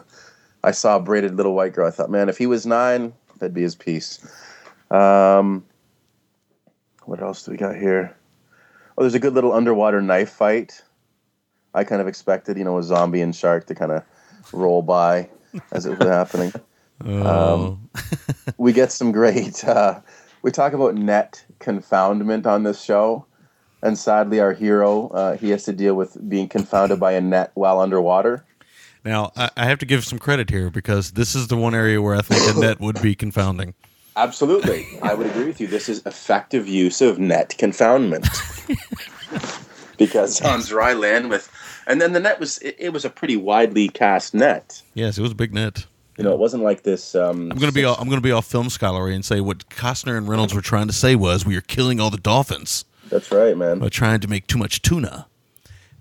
[0.62, 1.86] I saw a braided little white girl.
[1.86, 4.18] I thought, man, if he was nine, that'd be his piece.
[4.90, 5.64] Um,
[7.04, 8.16] what else do we got here?
[8.98, 10.82] Oh, there's a good little underwater knife fight.
[11.72, 14.02] I kind of expected, you know, a zombie and shark to kind of
[14.52, 15.30] roll by
[15.72, 16.52] as it was happening.
[17.02, 17.78] Oh.
[18.58, 19.64] We get some great.
[19.64, 20.00] Uh,
[20.42, 23.26] we talk about net confoundment on this show,
[23.82, 27.50] and sadly, our hero uh, he has to deal with being confounded by a net
[27.54, 28.44] while underwater.
[29.04, 32.02] Now I, I have to give some credit here because this is the one area
[32.02, 33.74] where I think a net would be confounding.
[34.16, 34.86] Absolutely.
[35.02, 35.66] I would agree with you.
[35.66, 38.26] This is effective use of net confoundment.
[39.96, 41.50] because on dry land with
[41.86, 44.82] and then the net was it, it was a pretty widely cast net.
[44.94, 45.86] Yes, it was a big net.
[46.20, 48.42] You know, it wasn't like this um I'm gonna be all, I'm gonna be all
[48.42, 51.62] film scholarly and say what Costner and Reynolds were trying to say was we are
[51.62, 53.78] killing all the dolphins That's right, man.
[53.78, 55.26] by trying to make too much tuna.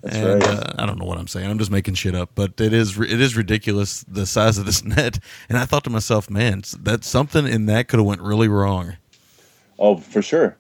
[0.02, 0.44] That's and right.
[0.44, 1.50] uh, I don't know what I'm saying.
[1.50, 4.84] I'm just making shit up, but it is it is ridiculous the size of this
[4.98, 5.20] net.
[5.48, 8.98] And I thought to myself, man, that something in that could have went really wrong.
[9.78, 10.58] oh, for sure.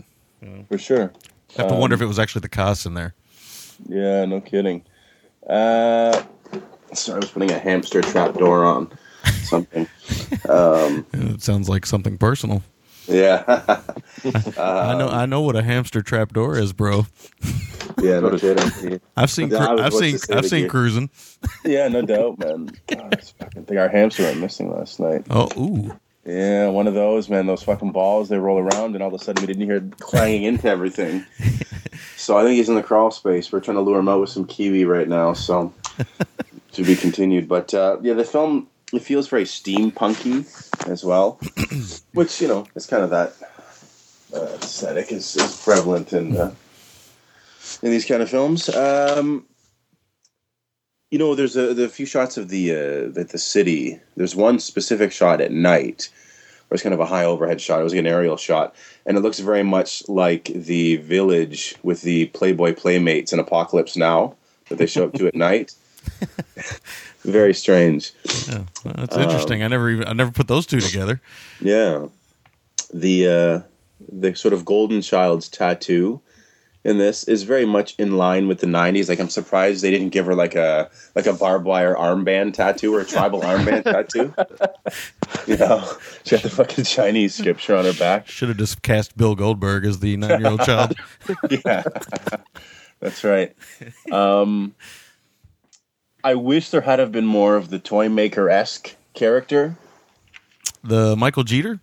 [0.70, 1.12] For sure.
[1.58, 3.14] I have to wonder if it was actually the cost in there.
[3.90, 4.86] Yeah, no kidding.
[5.50, 6.24] Uh
[6.94, 8.90] sorry, I was putting a hamster trap door on
[9.44, 9.88] something.
[10.50, 12.64] um It sounds like something personal.
[13.08, 13.44] yeah.
[14.58, 17.08] I know I know what a hamster trap door is, bro.
[18.02, 19.00] yeah, no kidding.
[19.18, 20.70] I've seen I cru- I've seen I've seen gear.
[20.70, 21.10] cruising.
[21.66, 22.70] Yeah, no doubt, man.
[22.88, 23.78] God, fucking thing.
[23.78, 25.26] Our hamster went missing last night.
[25.30, 25.98] Oh, ooh.
[26.26, 27.48] Yeah, one of those, man.
[27.48, 30.44] Those fucking balls, they roll around, and all of a sudden we didn't hear clanging
[30.44, 31.26] into everything.
[32.18, 33.52] so I think he's in the crawl space.
[33.52, 35.74] We're trying to lure him out with some kiwi right now, so
[36.74, 37.48] to be continued.
[37.48, 40.46] But uh, yeah, the film it feels very steampunky
[40.88, 41.40] as well,
[42.14, 43.34] which you know is kind of that
[44.34, 46.54] uh, aesthetic is, is prevalent in uh,
[47.82, 48.70] in these kind of films.
[48.70, 49.46] Um,
[51.12, 52.76] you know, there's a, the few shots of the uh,
[53.10, 54.00] the, the city.
[54.16, 56.10] There's one specific shot at night,
[56.68, 57.82] where it's kind of a high overhead shot.
[57.82, 58.76] It was like an aerial shot,
[59.06, 64.36] and it looks very much like the village with the Playboy Playmates in Apocalypse Now
[64.70, 65.74] that they show up to at night.
[67.30, 68.14] very strange.
[68.48, 69.64] Yeah, well, that's interesting.
[69.64, 71.22] I never even I never put those two together.
[71.62, 72.08] Yeah,
[72.94, 73.62] the uh,
[74.12, 76.22] the sort of golden child's tattoo
[76.86, 79.10] in this is very much in line with the '90s.
[79.10, 82.96] Like I'm surprised they didn't give her like a like a barbed wire armband tattoo
[82.96, 84.34] or a tribal armband tattoo.
[85.46, 85.88] You know,
[86.24, 88.28] she had the fucking Chinese scripture on her back.
[88.28, 90.96] Should have just cast Bill Goldberg as the nine year old child.
[91.66, 91.84] Yeah,
[93.00, 93.56] that's right.
[94.12, 94.74] Um,
[96.24, 99.78] I wish there had have been more of the toy maker esque character.
[100.84, 101.80] The Michael Jeter.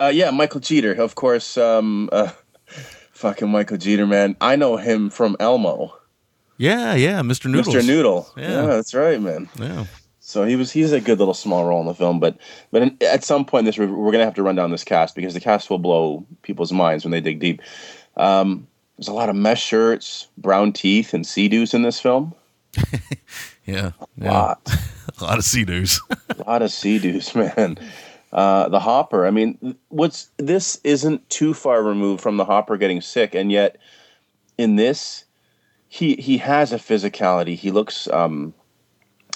[0.00, 1.56] Uh, yeah, Michael Jeter, of course.
[1.56, 2.30] Um, uh,
[3.12, 4.36] fucking Michael Jeter, man.
[4.40, 5.96] I know him from Elmo,
[6.56, 7.50] Yeah, yeah, Mr.
[7.50, 7.74] Noodles.
[7.74, 7.86] Mr.
[7.86, 8.28] Noodle.
[8.36, 8.50] Yeah.
[8.50, 8.66] Yeah.
[8.66, 9.48] that's right, man.
[9.58, 9.86] Yeah.
[10.20, 12.36] So he was he's a good little small role in the film, but
[12.70, 15.32] but in, at some point this we're, gonna have to run down this cast because
[15.32, 17.62] the cast will blow people's minds when they dig deep.
[18.18, 18.66] Um,
[18.98, 22.34] there's a lot of mesh shirts, brown teeth, and sea in this film.
[23.68, 23.92] Yeah.
[24.00, 24.32] A yeah.
[24.32, 24.70] lot.
[25.20, 26.00] A lot of sea doos.
[26.30, 27.76] a lot of sea doos, man.
[28.32, 29.26] Uh, the Hopper.
[29.26, 33.78] I mean, what's this isn't too far removed from the Hopper getting sick, and yet
[34.58, 35.24] in this,
[35.88, 37.56] he he has a physicality.
[37.56, 38.54] He looks um,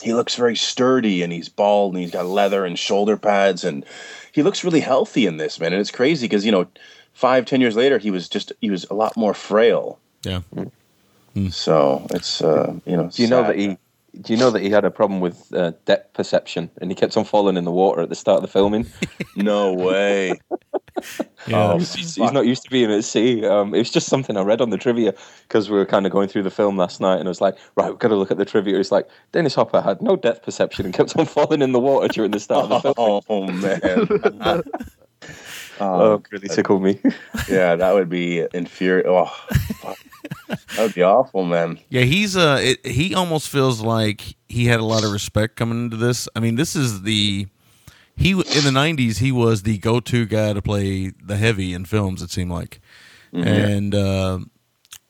[0.02, 3.84] he looks very sturdy and he's bald and he's got leather and shoulder pads and
[4.32, 6.66] he looks really healthy in this man and it's crazy because you know
[7.12, 10.40] five ten years later he was just he was a lot more frail Yeah.
[11.50, 13.78] so it's uh you know Do you know that he?
[14.20, 17.16] Do you know that he had a problem with uh, depth perception, and he kept
[17.16, 18.86] on falling in the water at the start of the filming?
[19.36, 20.38] no way
[21.46, 21.72] Yeah.
[21.72, 23.44] Oh, he's, he's not used to being at sea.
[23.44, 25.14] Um, it was just something I read on the trivia
[25.48, 27.56] because we were kind of going through the film last night, and I was like,
[27.76, 28.78] right, we've got to look at the trivia.
[28.78, 32.08] It's like Dennis Hopper had no depth perception and kept on falling in the water
[32.08, 33.22] during the start of the film.
[33.28, 34.62] oh man
[35.80, 37.00] Oh, it really tickled me.
[37.48, 39.94] yeah that would be infuriating oh
[40.46, 40.58] fuck.
[40.76, 44.80] that would be awful man Yeah, he's uh it, he almost feels like he had
[44.80, 46.28] a lot of respect coming into this.
[46.36, 47.46] I mean, this is the
[48.16, 52.22] he in the 90s he was the go-to guy to play the heavy in films
[52.22, 52.80] it seemed like.
[53.32, 54.38] And uh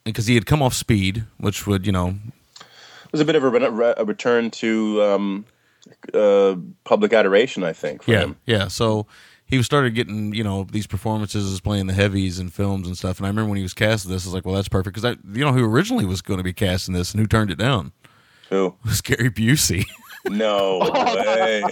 [0.03, 2.15] because he had come off Speed, which would, you know,
[2.59, 5.45] it was a bit of a, a return to um
[6.13, 6.55] uh
[6.85, 8.67] public adoration i think for yeah, him yeah.
[8.69, 9.05] So
[9.57, 13.17] he started getting, you know, these performances as playing the heavies in films and stuff.
[13.17, 14.95] And I remember when he was cast in this, I was like, well, that's perfect.
[14.95, 17.27] Because I, you know who originally was going to be cast in this and who
[17.27, 17.91] turned it down?
[18.49, 18.75] Who?
[18.85, 19.85] Was Gary Busey.
[20.25, 21.63] no way.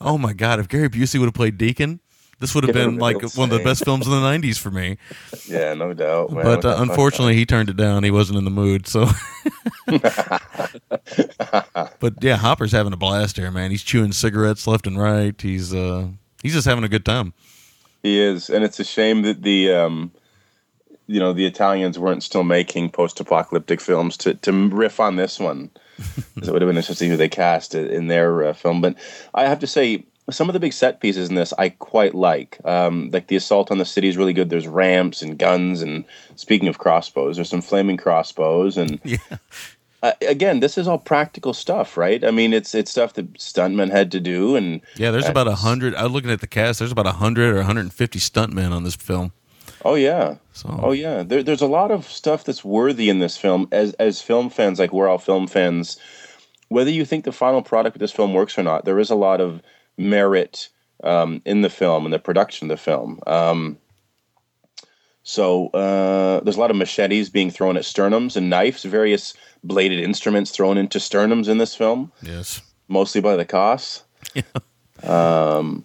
[0.00, 2.00] Oh my god, if Gary Busey would have played Deacon,
[2.40, 4.96] this would have been like one of the best films in the '90s for me.
[5.46, 6.44] yeah no doubt man.
[6.44, 8.02] but uh, unfortunately, he turned it down.
[8.02, 8.86] He wasn't in the mood.
[8.86, 9.08] So,
[12.00, 13.70] but yeah, Hopper's having a blast here, man.
[13.70, 15.40] He's chewing cigarettes left and right.
[15.40, 16.08] He's uh,
[16.42, 17.34] he's just having a good time.
[18.02, 20.12] He is, and it's a shame that the um,
[21.06, 25.70] you know the Italians weren't still making post-apocalyptic films to to riff on this one.
[26.36, 28.80] it would have been interesting who they cast in their uh, film.
[28.80, 28.96] But
[29.34, 32.58] I have to say, some of the big set pieces in this I quite like.
[32.64, 34.50] Um, like the assault on the city is really good.
[34.50, 36.04] There's ramps and guns, and
[36.36, 39.18] speaking of crossbows, there's some flaming crossbows, and Yeah.
[40.02, 42.24] uh, again, this is all practical stuff, right?
[42.24, 45.56] I mean, it's it's stuff that stuntmen had to do, and Yeah, there's about a
[45.56, 45.94] hundred.
[45.94, 46.78] I was looking at the cast.
[46.78, 49.32] There's about a hundred or 150 stuntmen on this film.
[49.84, 50.36] Oh yeah.
[50.52, 51.22] So Oh yeah.
[51.22, 53.66] There, there's a lot of stuff that's worthy in this film.
[53.72, 55.96] As as film fans, like we're all film fans,
[56.68, 59.14] whether you think the final product of this film works or not, there is a
[59.14, 59.62] lot of
[60.00, 60.68] merit
[61.04, 63.20] um, in the film and the production of the film.
[63.26, 63.78] Um,
[65.22, 70.00] so uh, there's a lot of machetes being thrown at sternums and knives, various bladed
[70.00, 74.02] instruments thrown into sternums in this film, yes, mostly by the Koss.
[75.02, 75.84] Um,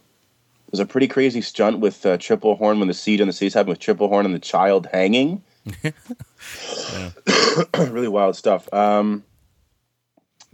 [0.71, 3.69] there's a pretty crazy stunt with uh, Tripplehorn when the seed and the seeds happen
[3.69, 5.43] with Tripplehorn and the child hanging.
[7.77, 8.71] really wild stuff.
[8.73, 9.23] Um,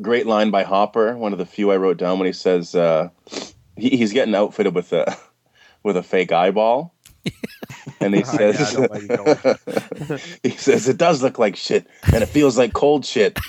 [0.02, 3.10] great line by Hopper, one of the few I wrote down when he says uh,
[3.78, 5.16] he, he's getting outfitted with a
[5.84, 6.94] with a fake eyeball,
[8.00, 12.28] and he yeah, says know where he says it does look like shit and it
[12.28, 13.40] feels like cold shit.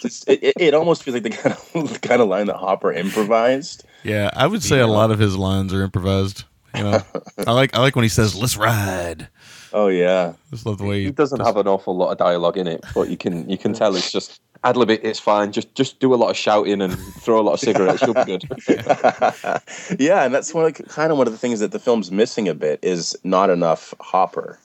[0.00, 2.56] Just- it, it, it almost feels like the kind of the kind of line that
[2.56, 3.84] Hopper improvised.
[4.04, 4.30] yeah.
[4.34, 6.44] I would say a lot of his lines are improvised.
[6.74, 7.02] You know,
[7.46, 9.28] I like I like when he says "Let's ride."
[9.72, 12.66] Oh yeah, Just love the way He doesn't have an awful lot of dialogue in
[12.66, 15.04] it, but you can you can tell it's just ad lib it.
[15.04, 15.52] It's fine.
[15.52, 18.02] Just just do a lot of shouting and throw a lot of cigarettes.
[18.02, 18.44] You'll be good.
[20.00, 22.48] yeah, and that's one of, kind of one of the things that the film's missing
[22.48, 24.58] a bit is not enough Hopper,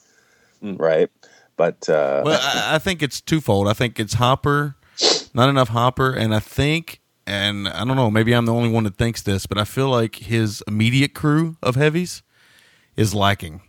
[0.61, 1.09] right?
[1.55, 3.67] But uh, Well, I, I think it's twofold.
[3.67, 4.75] I think it's Hopper,
[5.33, 8.85] not enough Hopper, and I think, and I don't know, maybe I'm the only one
[8.85, 12.23] that thinks this, but I feel like his immediate crew of heavies
[12.95, 13.61] is lacking.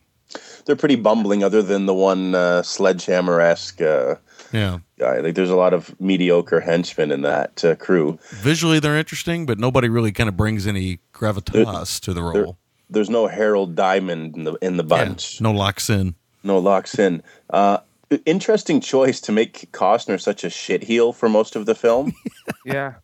[0.64, 4.14] they're pretty bumbling, other than the one uh, sledgehammer esque uh,
[4.54, 5.18] Yeah, guy.
[5.20, 8.18] Like, there's a lot of mediocre henchmen in that uh, crew.
[8.30, 12.56] visually they're interesting, but nobody really kind of brings any gravitas to the role.
[12.88, 15.40] There's no Harold Diamond in the in the Yeah, bunch.
[15.40, 16.14] no locks in.
[16.42, 17.22] No locks in.
[17.50, 17.78] Uh,
[18.26, 22.12] interesting choice to make Costner such a shit heel for most of the film.
[22.64, 22.94] Yeah.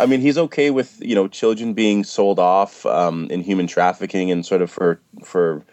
[0.00, 4.30] I mean, he's okay with you know children being sold off um, in human trafficking
[4.30, 5.64] and sort of for for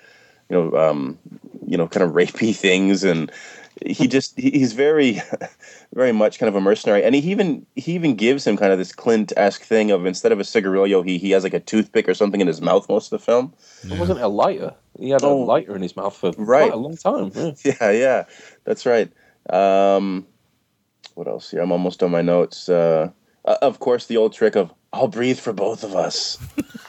[0.49, 1.17] you know um,
[1.65, 3.32] you know kind of rapey things, and
[3.86, 5.21] he just he's very
[5.93, 8.77] very much kind of a mercenary, and he even he even gives him kind of
[8.77, 12.07] this Clint esque thing of instead of a cigarillo, he he has like a toothpick
[12.07, 13.53] or something in his mouth most of the film.
[13.84, 14.73] It wasn't a lighter.
[14.99, 15.34] He had Oh.
[15.34, 16.69] a lighter in his mouth for Right.
[16.69, 17.32] quite a long time.
[17.34, 17.51] Yeah.
[17.82, 18.23] Yeah, yeah,
[18.65, 19.11] that's right.
[19.49, 20.27] Um,
[21.15, 21.61] what else here?
[21.61, 22.69] I'm almost on my notes.
[22.69, 23.09] Uh,
[23.45, 26.38] uh, of course, the old trick of "I'll breathe for both of us,"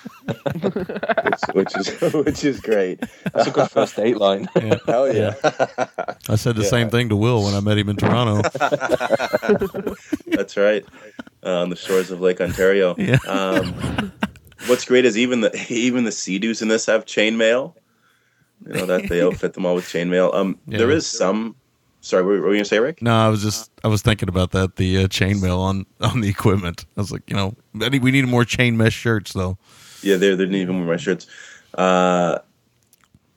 [0.25, 3.01] which, which is which is great.
[3.33, 4.49] That's a good first date line.
[4.57, 4.79] Yeah.
[4.87, 5.35] Hell yeah,
[6.29, 8.43] I said the same thing to Will when I met him in Toronto.
[10.27, 10.85] that's right.
[11.45, 12.95] Uh, on the shores of Lake Ontario.
[12.99, 13.19] Yeah.
[13.27, 14.13] Um,
[14.67, 17.75] what's great is even the even the Sea-Doos in this have chainmail.
[18.67, 20.33] You know that they outfit them all with chainmail.
[20.35, 20.97] Um, there Yeah.
[20.97, 21.57] is some
[22.05, 23.01] Sorry, what were you going to say, Rick?
[23.01, 26.29] No, I was just I was thinking about that the uh, chainmail on on the
[26.29, 26.85] equipment.
[26.97, 29.57] I was like, you know, I think we need more chain mesh shirts though.
[30.03, 31.27] Yeah, they're they're even more my shirts.
[31.75, 32.39] Uh,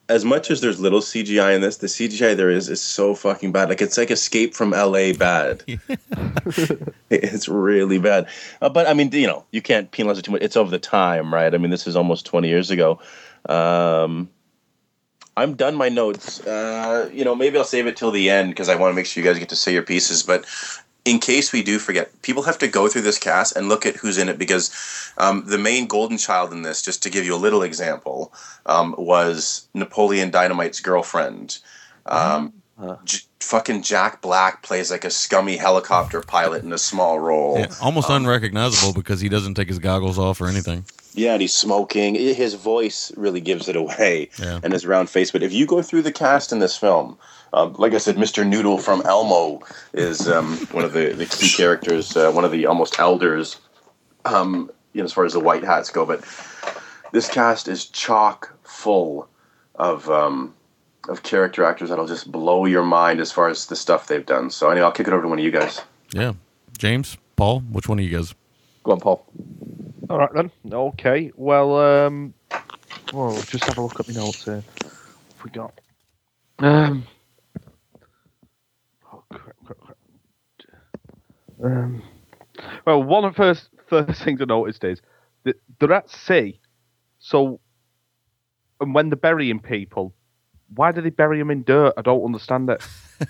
[0.07, 3.51] as much as there's little CGI in this, the CGI there is is so fucking
[3.51, 3.69] bad.
[3.69, 5.63] Like it's like Escape from LA bad.
[7.09, 8.27] it's really bad.
[8.61, 10.41] Uh, but I mean, you know, you can't penalize it too much.
[10.41, 11.53] It's of the time, right?
[11.53, 12.99] I mean, this is almost 20 years ago.
[13.49, 14.29] Um,
[15.37, 16.39] I'm done my notes.
[16.45, 19.05] Uh, you know, maybe I'll save it till the end because I want to make
[19.05, 20.23] sure you guys get to say your pieces.
[20.23, 20.45] But
[21.05, 23.95] in case we do forget, people have to go through this cast and look at
[23.95, 24.71] who's in it because
[25.17, 28.33] um, the main golden child in this, just to give you a little example,
[28.65, 31.59] um, was Napoleon Dynamite's girlfriend.
[32.07, 32.53] Um,
[33.05, 37.57] J- fucking Jack Black plays like a scummy helicopter pilot in a small role.
[37.57, 40.83] Yeah, almost unrecognizable because he doesn't take his goggles off or anything.
[41.13, 42.15] Yeah, and he's smoking.
[42.15, 44.59] His voice really gives it away, Yeah.
[44.61, 45.31] and his round face.
[45.31, 47.17] But if you go through the cast in this film,
[47.55, 48.45] um, like I said, Mr.
[48.45, 49.61] Noodle from Elmo
[49.93, 53.61] is um, one of the, the key characters, uh, one of the almost elders,
[54.25, 56.05] um, you know, as far as the white hats go.
[56.05, 56.19] But
[57.13, 59.29] this cast is chock full
[59.75, 60.53] of um,
[61.07, 64.49] of character actors that'll just blow your mind as far as the stuff they've done.
[64.49, 65.81] So anyway, I'll kick it over to one of you guys.
[66.11, 66.33] Yeah,
[66.77, 68.35] James, Paul, which one of you guys?
[68.83, 69.25] Go on, Paul.
[70.09, 70.51] All right then.
[70.69, 71.31] Okay.
[71.37, 72.33] Well, um,
[73.13, 74.61] well, just have a look at my notes here.
[74.81, 75.79] What we got?
[76.59, 77.07] Um.
[81.63, 82.01] Um.
[82.85, 85.01] Well, one of the first first things I noticed is
[85.43, 86.59] that they're at sea.
[87.19, 87.59] So,
[88.79, 90.13] and when they're burying people,
[90.73, 91.93] why do they bury them in dirt?
[91.97, 92.83] I don't understand it.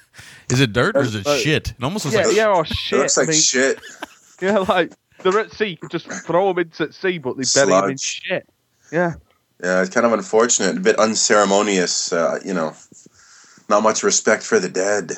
[0.49, 1.71] Is it dirt or is it Uh, shit?
[1.77, 2.99] It almost looks Yeah, like yeah, oh It shit.
[2.99, 3.79] looks like I mean, shit.
[4.41, 5.77] yeah, like they're at sea.
[5.81, 8.47] You just throw them into the sea, but they bury them in shit.
[8.91, 9.13] Yeah.
[9.63, 12.11] Yeah, it's kind of unfortunate, a bit unceremonious.
[12.13, 12.73] Uh, you know,
[13.69, 15.13] not much respect for the dead.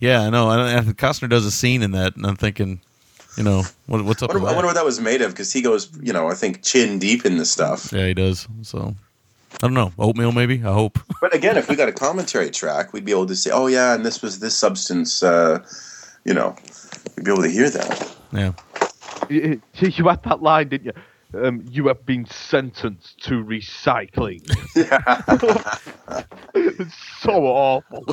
[0.00, 0.48] Yeah, I know.
[0.48, 2.80] I don't, and Costner does a scene in that, and I'm thinking,
[3.36, 5.32] you know, what, what's I up wonder, with I wonder what that was made of
[5.32, 7.92] because he goes, you know, I think chin deep in this stuff.
[7.92, 8.46] Yeah, he does.
[8.62, 8.94] So
[9.54, 9.92] I don't know.
[9.98, 10.62] Oatmeal, maybe.
[10.64, 10.98] I hope.
[11.20, 13.94] But again, if we got a commentary track, we'd be able to say, oh yeah,
[13.94, 15.22] and this was this substance.
[15.22, 15.64] Uh,
[16.24, 16.54] you know,
[17.16, 18.16] we'd be able to hear that.
[18.32, 18.52] Yeah.
[19.30, 20.92] You, you had that line, didn't you?
[21.42, 24.42] Um, you have been sentenced to recycling.
[26.54, 28.04] it's so awful.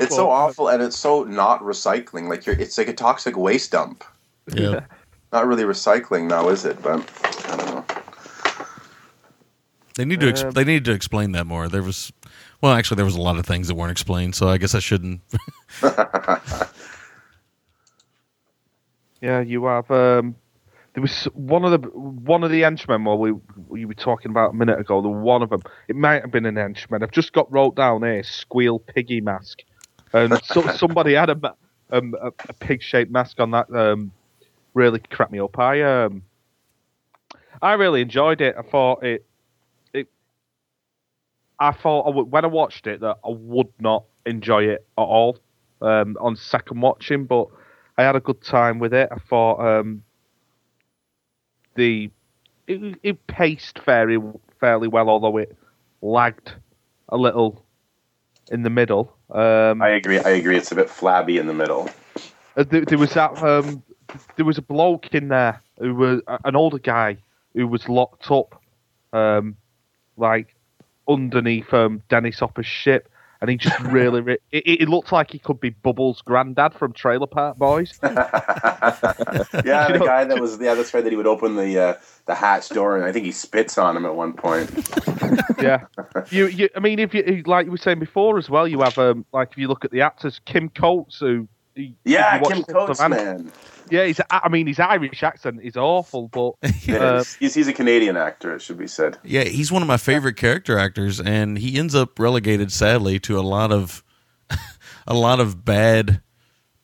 [0.00, 2.28] It's so awful, and it's so not recycling.
[2.28, 4.04] Like you're, it's like a toxic waste dump.
[4.52, 4.80] Yeah.
[5.32, 6.80] Not really recycling now, is it?
[6.82, 7.00] But
[7.50, 7.84] I don't know.
[9.96, 10.28] They need to.
[10.30, 11.68] Ex- Um, they need to explain that more.
[11.68, 12.10] There was,
[12.62, 14.36] well, actually, there was a lot of things that weren't explained.
[14.36, 15.20] So I guess I shouldn't.
[19.20, 19.90] Yeah, you have.
[19.90, 20.36] Um,
[20.98, 23.04] there was one of the one of the henchmen.
[23.04, 23.32] While we
[23.68, 25.62] we were talking about a minute ago, the one of them.
[25.86, 27.04] It might have been an henchman.
[27.04, 28.24] I've just got wrote down here.
[28.24, 29.60] Squeal piggy mask,
[30.12, 31.54] and so, somebody had a,
[31.92, 33.70] um, a, a pig shaped mask on that.
[33.72, 34.10] Um,
[34.74, 35.56] really cracked me up.
[35.56, 36.22] I um,
[37.62, 38.56] I really enjoyed it.
[38.58, 39.24] I thought it.
[39.92, 40.08] It.
[41.60, 45.38] I thought I when I watched it that I would not enjoy it at all
[45.80, 47.46] um, on second watching, but
[47.96, 49.08] I had a good time with it.
[49.12, 50.02] I thought um,
[51.78, 52.10] the
[52.66, 54.18] it, it paced fairly
[54.60, 55.56] fairly well, although it
[56.02, 56.52] lagged
[57.08, 57.64] a little
[58.50, 59.14] in the middle.
[59.30, 60.18] Um, I agree.
[60.18, 60.56] I agree.
[60.56, 61.88] It's a bit flabby in the middle.
[62.56, 63.42] uh, there, there was that.
[63.42, 63.82] Um,
[64.36, 67.18] there was a bloke in there who was an older guy
[67.54, 68.60] who was locked up,
[69.12, 69.56] um,
[70.16, 70.54] like
[71.08, 73.08] underneath um, Dennis Hopper's ship,
[73.40, 74.20] and he just really.
[74.20, 77.98] Re- it, it looked like he could be Bubbles' granddad from Trailer Park Boys.
[78.02, 78.18] yeah,
[79.52, 81.02] the know- guy that was yeah, that's right.
[81.02, 81.94] That he would open the uh,
[82.26, 84.70] the hatch door, and I think he spits on him at one point.
[85.62, 85.84] yeah,
[86.30, 86.68] you, you.
[86.76, 89.52] I mean, if you like you were saying before as well, you have um, like
[89.52, 91.48] if you look at the actors, Kim Coates, who.
[92.04, 93.52] Yeah, Kim Coates, man.
[93.90, 94.20] Yeah, he's.
[94.30, 98.54] I mean, his Irish accent is awful, but Yeah, uh, he's, he's a Canadian actor.
[98.54, 99.18] It should be said.
[99.24, 103.38] Yeah, he's one of my favorite character actors, and he ends up relegated, sadly, to
[103.38, 104.02] a lot of,
[105.06, 106.20] a lot of bad.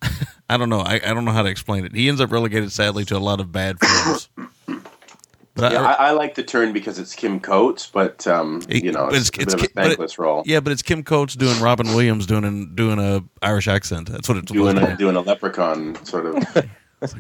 [0.51, 0.81] I don't know.
[0.81, 1.95] I, I don't know how to explain it.
[1.95, 4.29] He ends up relegated, sadly, to a lot of bad films.
[4.37, 4.51] But
[5.73, 9.07] Yeah, I, I, I like the turn because it's Kim Coates, but um, you know,
[9.07, 10.43] but it's, it's- a it's bit of a Ki- it- thankless role.
[10.45, 14.11] yeah, but it's Kim Coates doing Robin Williams doing an, doing a Irish accent.
[14.11, 16.67] That's what it's doing a, doing a leprechaun sort of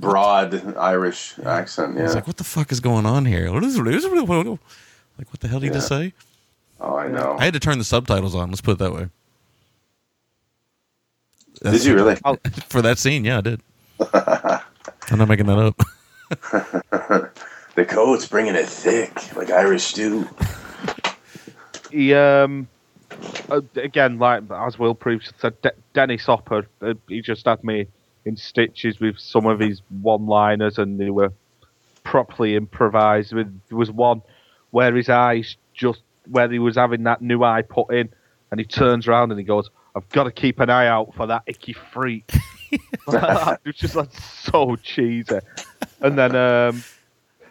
[0.00, 1.96] broad Irish accent.
[1.96, 2.14] Yeah, It's Yeah.
[2.16, 3.52] like, what the fuck is going on here?
[3.52, 6.12] What is like, what the hell did he just say?
[6.80, 7.36] Oh, I know.
[7.38, 8.50] I had to turn the subtitles on.
[8.50, 9.08] Let's put it that way.
[11.62, 12.16] Did you really?
[12.68, 13.60] For that scene, yeah, I did.
[15.10, 15.80] I'm not making that up.
[17.76, 20.28] The coat's bringing it thick, like Irish stew.
[21.90, 22.68] he um
[23.50, 27.88] uh, again, like as Will previously said, De- Dennis Hopper, uh, he just had me
[28.24, 31.32] in stitches with some of his one-liners, and they were
[32.02, 33.32] properly improvised.
[33.32, 34.22] There was one
[34.70, 38.08] where his eyes just where he was having that new eye put in,
[38.50, 41.26] and he turns around and he goes, "I've got to keep an eye out for
[41.26, 42.30] that icky freak."
[43.08, 45.38] it was just like so cheesy.
[46.00, 46.82] And then, um,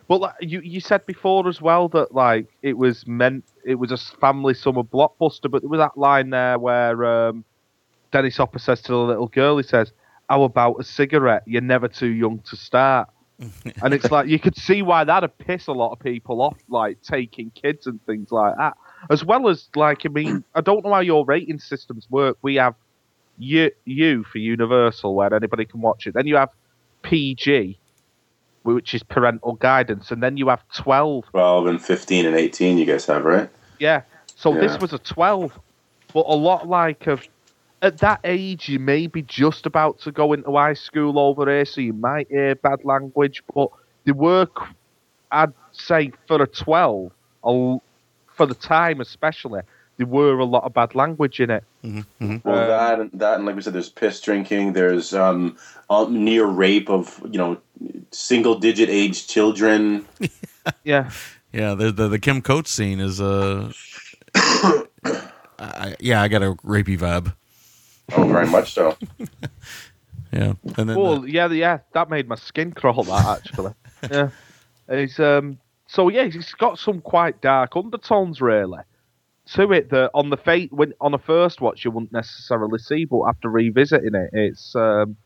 [0.08, 3.92] but like, you you said before as well that like it was meant it was
[3.92, 7.46] a family summer blockbuster, but there was that line there where um,
[8.12, 9.92] Dennis Hopper says to the little girl, he says,
[10.30, 11.44] "How about a cigarette?
[11.46, 13.10] You're never too young to start."
[13.82, 17.02] and it's like you could see why that'd piss a lot of people off, like
[17.02, 18.78] taking kids and things like that.
[19.10, 22.38] As well as like, I mean, I don't know how your rating systems work.
[22.42, 22.76] We have
[23.38, 26.14] you, U for Universal, where anybody can watch it.
[26.14, 26.50] Then you have
[27.02, 27.80] PG,
[28.64, 31.26] which is parental guidance, and then you have 12.
[31.32, 33.50] 12 and 15 and 18 you guys have, right?
[33.80, 34.04] Yeah.
[34.36, 34.62] So Yeah.
[34.62, 35.60] this was a 12,
[36.14, 37.28] but a lot like of
[37.84, 41.66] at that age, you may be just about to go into high school over here,
[41.66, 43.70] so you might hear bad language, but
[44.06, 44.56] the work,
[45.32, 47.12] I'd say, for a 12,
[47.44, 47.84] a l-
[48.36, 49.62] for the time especially,
[49.98, 51.64] there were a lot of bad language in it.
[51.84, 52.04] Well,
[52.46, 54.74] Uh, that and that, and like we said, there's piss drinking.
[54.74, 55.58] There's um,
[55.90, 57.58] uh, near rape of you know
[58.12, 60.08] single digit age children.
[60.86, 61.12] Yeah.
[61.52, 63.74] Yeah, the the, the Kim Coates scene is uh,
[65.60, 67.34] I, yeah, I got a rapey vibe.
[68.12, 68.98] Oh, very much so.
[70.32, 73.04] Yeah, and then Well, yeah, yeah, that made my skin crawl.
[73.04, 73.74] That actually,
[74.10, 74.30] yeah.
[74.88, 75.60] It's um.
[75.88, 78.80] So yeah, it's got some quite dark undertones really
[79.46, 83.06] to it that on the fate when on a first watch you wouldn't necessarily see,
[83.06, 85.18] but after revisiting it, it's um,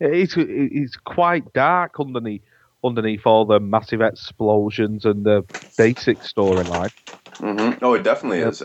[0.00, 2.42] it's it's quite dark underneath
[2.84, 5.44] underneath all the massive explosions and the
[5.76, 6.90] basic storyline.
[7.40, 8.48] hmm Oh, it definitely Yeah.
[8.48, 8.62] is.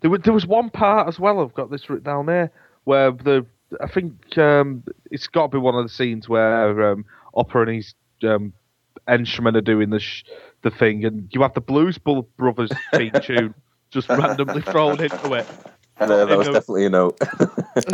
[0.00, 1.40] There was there was one part as well.
[1.40, 2.50] I've got this written down there
[2.84, 3.46] where the
[3.80, 7.76] I think um, it's got to be one of the scenes where um, Hopper and
[7.76, 8.52] his um,
[9.06, 10.24] are doing the sh-
[10.62, 13.54] the thing, and you have the Blues Brothers theme tune
[13.90, 15.46] just randomly thrown into it.
[15.98, 17.18] Uh, that was definitely a note.
[17.76, 17.84] is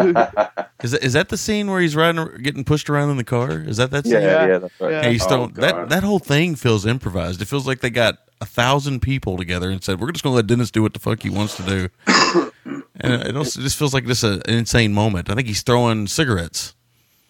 [0.92, 3.50] that, is that the scene where he's riding, getting pushed around in the car?
[3.60, 4.14] Is that that scene?
[4.14, 4.58] yeah, yeah, Yeah.
[4.58, 4.90] that's right.
[4.92, 5.02] Yeah.
[5.02, 7.40] Hey, he's Oh, throwing- that that whole thing feels improvised.
[7.42, 10.36] It feels like they got a thousand people together and said, "We're just going to
[10.36, 11.88] let Dennis do what the fuck he wants to do."
[13.00, 15.30] and it, also, just feels like this a, an insane moment.
[15.30, 16.74] I think he's throwing cigarettes.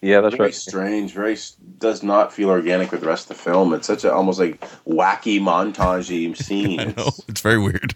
[0.01, 0.55] Yeah, that's Very right.
[0.55, 1.13] strange.
[1.13, 1.37] Very
[1.79, 3.73] does not feel organic with the rest of the film.
[3.73, 6.79] It's such a almost like wacky montagey scene.
[6.81, 7.95] I know It's- it's very weird.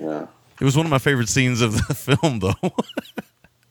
[0.00, 0.26] Yeah.
[0.60, 2.54] It was one of my favorite scenes of the film, though,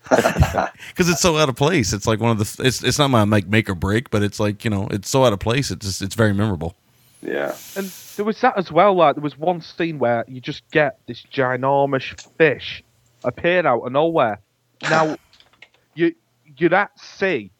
[0.90, 1.94] because it's so out of place.
[1.94, 2.66] It's like one of the.
[2.68, 5.26] It's it's not my make make or break, but it's like you know, it's so
[5.26, 5.72] out of place.
[5.72, 6.76] It's just it's very memorable.
[7.22, 7.56] Yeah.
[7.76, 8.96] And there was that as well.
[8.96, 12.84] Like there was one scene where you just get this ginormous fish
[13.24, 14.40] appear out of nowhere.
[14.84, 15.18] Now
[15.96, 16.14] you
[16.58, 17.52] you're at sea,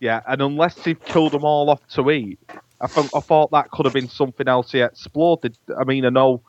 [0.00, 2.38] yeah, and unless they've killed them all off to eat,
[2.80, 5.56] I, th- I thought that could have been something else he explored.
[5.78, 6.42] I mean, I know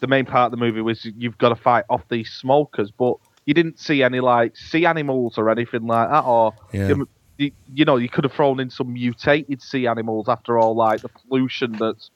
[0.00, 3.16] the main part of the movie was you've got to fight off these smokers, but
[3.46, 6.94] you didn't see any like sea animals or anything like that, or Yeah.
[7.38, 11.02] you, you, know, you could have thrown in some mutated sea animals after all, like
[11.02, 12.10] the pollution that's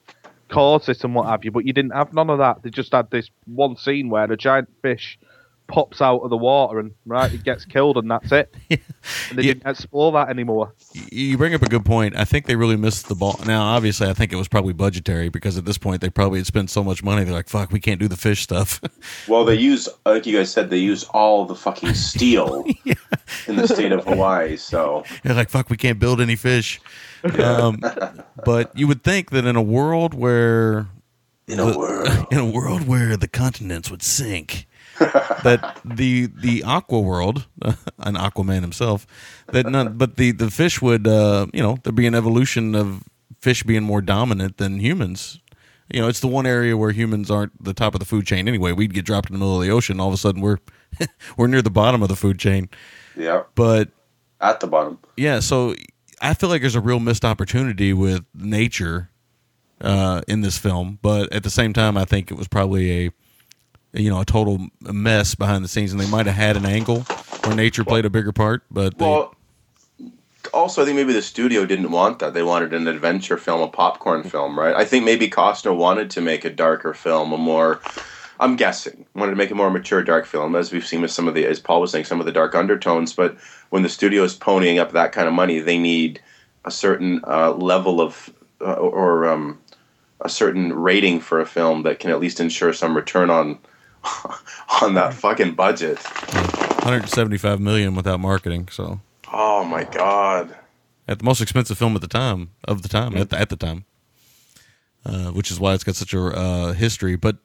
[0.50, 1.50] caused this and what have you.
[1.50, 2.62] But you didn't have none of that.
[2.62, 5.18] They just had this one scene where a giant fish
[5.68, 8.54] pops out of the water and right, it gets killed and that's it.
[9.30, 9.54] And they Yeah.
[9.54, 10.72] didn't explore that anymore.
[11.12, 12.16] You bring up a good point.
[12.16, 13.38] I think they really missed the ball.
[13.46, 16.46] Now, obviously, I think it was probably budgetary because at this point they probably had
[16.46, 17.22] spent so much money.
[17.24, 18.80] They're like, "Fuck, we can't do the fish stuff."
[19.28, 22.64] Well, they use, like you guys said, they use all the fucking steel
[23.46, 24.56] in the state of Hawaii.
[24.56, 26.80] So They're like, "Fuck, we can't build any fish."
[27.38, 27.80] Um,
[28.44, 30.86] but you would think that in a world where
[31.48, 34.66] in a world, in a world where the continents would sink,
[35.42, 39.06] that the the aqua world, an Aquaman himself,
[39.48, 43.02] that none, but the the fish would, uh, you know, there'd be an evolution of
[43.40, 45.40] fish being more dominant than humans.
[45.92, 48.48] You know, it's the one area where humans aren't the top of the food chain
[48.48, 48.72] anyway.
[48.72, 50.58] We'd get dropped in the middle of the ocean, all of a sudden we're
[51.36, 52.68] we're near the bottom of the food chain.
[53.16, 53.90] yeah, But
[54.40, 54.98] at the bottom.
[55.16, 55.74] yeah, so
[56.20, 59.10] I feel like there's a real missed opportunity with nature
[59.80, 63.10] uh, in this film, but at the same time, I think it was probably a
[63.96, 67.00] you know a total mess behind the scenes, and they might have had an angle
[67.44, 68.62] where nature played a bigger part.
[68.70, 69.34] But they, Well,
[70.52, 72.34] also, I think maybe the studio didn't want that.
[72.34, 74.74] They wanted an adventure film, a popcorn film, right?
[74.74, 77.80] I think maybe Costner wanted to make a darker film, a more.
[78.38, 81.26] I'm guessing wanted to make a more mature dark film, as we've seen with some
[81.26, 83.14] of the, as Paul was saying, some of the dark undertones.
[83.14, 83.36] But
[83.70, 86.20] when the studio is ponying up that kind of money, they need
[86.66, 88.30] a certain uh, level of
[88.60, 89.58] uh, or um,
[90.20, 93.58] a certain rating for a film that can at least ensure some return on
[94.82, 95.98] on that fucking budget.
[95.98, 98.68] 175 million without marketing.
[98.70, 99.00] So
[99.32, 100.56] Oh my god.
[101.08, 103.56] at the most expensive film at the time of the time at the, at the
[103.56, 103.84] time,
[105.04, 107.16] uh, which is why it's got such a uh, history.
[107.16, 107.36] But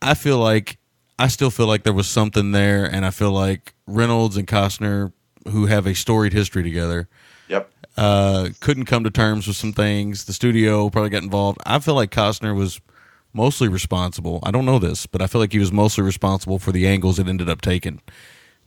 [0.00, 0.78] I feel like
[1.18, 5.12] I still feel like there was something there, and I feel like Reynolds and Costner,
[5.48, 7.08] who have a storied history together,
[7.48, 7.70] Yep.
[7.96, 10.24] uh, couldn't come to terms with some things.
[10.24, 11.58] The studio probably got involved.
[11.64, 12.80] I feel like Costner was
[13.32, 14.40] mostly responsible.
[14.42, 17.18] I don't know this, but I feel like he was mostly responsible for the angles
[17.18, 18.00] it ended up taking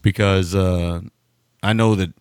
[0.01, 1.01] because uh,
[1.63, 2.13] I know that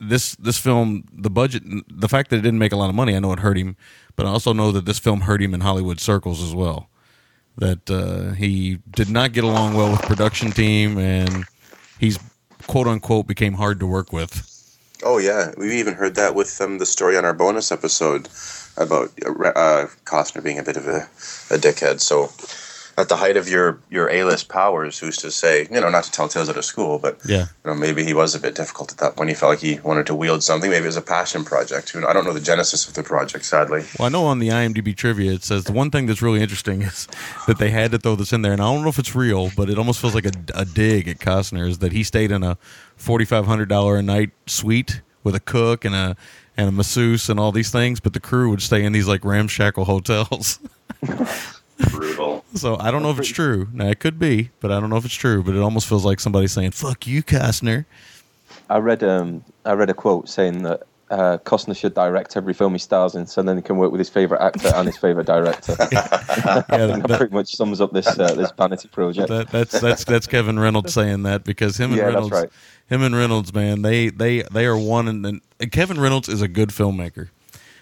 [0.00, 3.14] this this film, the budget, the fact that it didn't make a lot of money,
[3.14, 3.76] I know it hurt him,
[4.16, 6.88] but I also know that this film hurt him in Hollywood circles as well.
[7.56, 11.44] That uh, he did not get along well with production team, and
[11.98, 12.18] he's
[12.66, 14.46] quote unquote became hard to work with.
[15.02, 18.28] Oh yeah, we even heard that with um, the story on our bonus episode
[18.76, 21.08] about uh, Costner being a bit of a,
[21.50, 22.00] a dickhead.
[22.00, 22.30] So,
[22.98, 25.66] at the height of your your A list powers, who's to say?
[25.70, 27.46] You know, not to tell tales out of school, but Yeah.
[27.64, 29.30] you know, maybe he was a bit difficult at that point.
[29.30, 30.70] He felt like he wanted to wield something.
[30.70, 31.94] Maybe it was a passion project.
[31.96, 33.84] I don't know the genesis of the project, sadly.
[33.98, 36.82] Well, I know on the IMDb trivia it says the one thing that's really interesting
[36.82, 37.08] is
[37.46, 39.50] that they had to throw this in there, and I don't know if it's real,
[39.56, 42.42] but it almost feels like a, a dig at Costner is that he stayed in
[42.42, 42.58] a
[42.96, 46.16] forty five hundred dollar a night suite with a cook and a
[46.60, 49.24] and a masseuse and all these things, but the crew would stay in these like
[49.24, 50.60] ramshackle hotels.
[51.90, 52.44] Brutal.
[52.54, 53.68] so I don't know if it's true.
[53.72, 55.42] Now it could be, but I don't know if it's true.
[55.42, 57.86] But it almost feels like somebody saying "fuck you, Costner."
[58.68, 62.72] I read um I read a quote saying that uh, Costner should direct every film
[62.72, 65.26] he stars in, so then he can work with his favorite actor and his favorite
[65.26, 65.76] director.
[65.90, 69.28] Yeah, that that- pretty much sums up this uh, this vanity project.
[69.28, 72.48] That, that's that's that's Kevin Reynolds saying that because him and Yeah, Reynolds, right.
[72.88, 76.48] him and Reynolds, man, they they they are one and, and Kevin Reynolds is a
[76.48, 77.28] good filmmaker.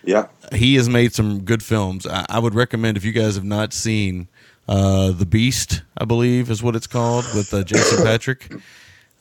[0.04, 0.28] Yeah.
[0.52, 2.06] He has made some good films.
[2.06, 4.28] I, I would recommend if you guys have not seen
[4.66, 8.50] uh, The Beast, I believe is what it's called with uh, Jason Patric,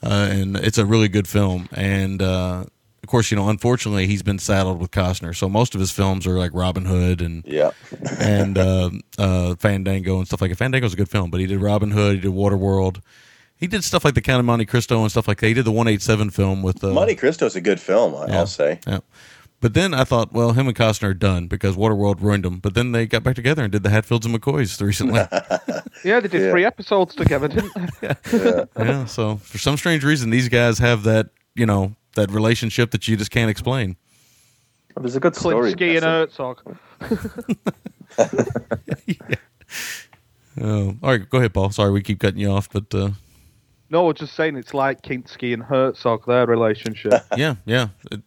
[0.02, 1.68] uh, and it's a really good film.
[1.72, 2.64] And uh,
[3.02, 6.26] of course, you know, unfortunately, he's been saddled with Costner, so most of his films
[6.26, 7.70] are like Robin Hood and Yeah.
[8.18, 10.56] and uh, uh, Fandango and stuff like that.
[10.56, 13.00] Fandango's a good film, but he did Robin Hood, he did Waterworld.
[13.56, 15.46] He did stuff like The Count of Monte Cristo and stuff like that.
[15.48, 18.14] He did the 187 film with uh, Monte Cristo's a good film.
[18.14, 18.78] I- yeah, I'll say.
[18.86, 19.00] Yeah.
[19.60, 22.60] But then I thought, well, him and Costner are done because Waterworld ruined them.
[22.60, 25.20] But then they got back together and did the Hatfields and McCoys recently.
[26.04, 26.50] Yeah, they did Yeah.
[26.52, 28.64] three episodes together, didn't they?
[28.78, 29.04] yeah.
[29.06, 33.16] So for some strange reason, these guys have that, you know, that relationship that you
[33.16, 33.96] just can't explain.
[34.94, 35.74] Well, there's a good story.
[35.74, 36.42] Kinski and That's it.
[36.42, 36.76] Herzog.
[40.60, 41.70] Oh, all right, go ahead, Paul.
[41.70, 43.10] Sorry, we keep cutting you off, but uh,
[43.90, 47.12] No, I was just saying it's like Kinski and Herzog, their relationship.
[47.36, 48.22] yeah, yeah, It-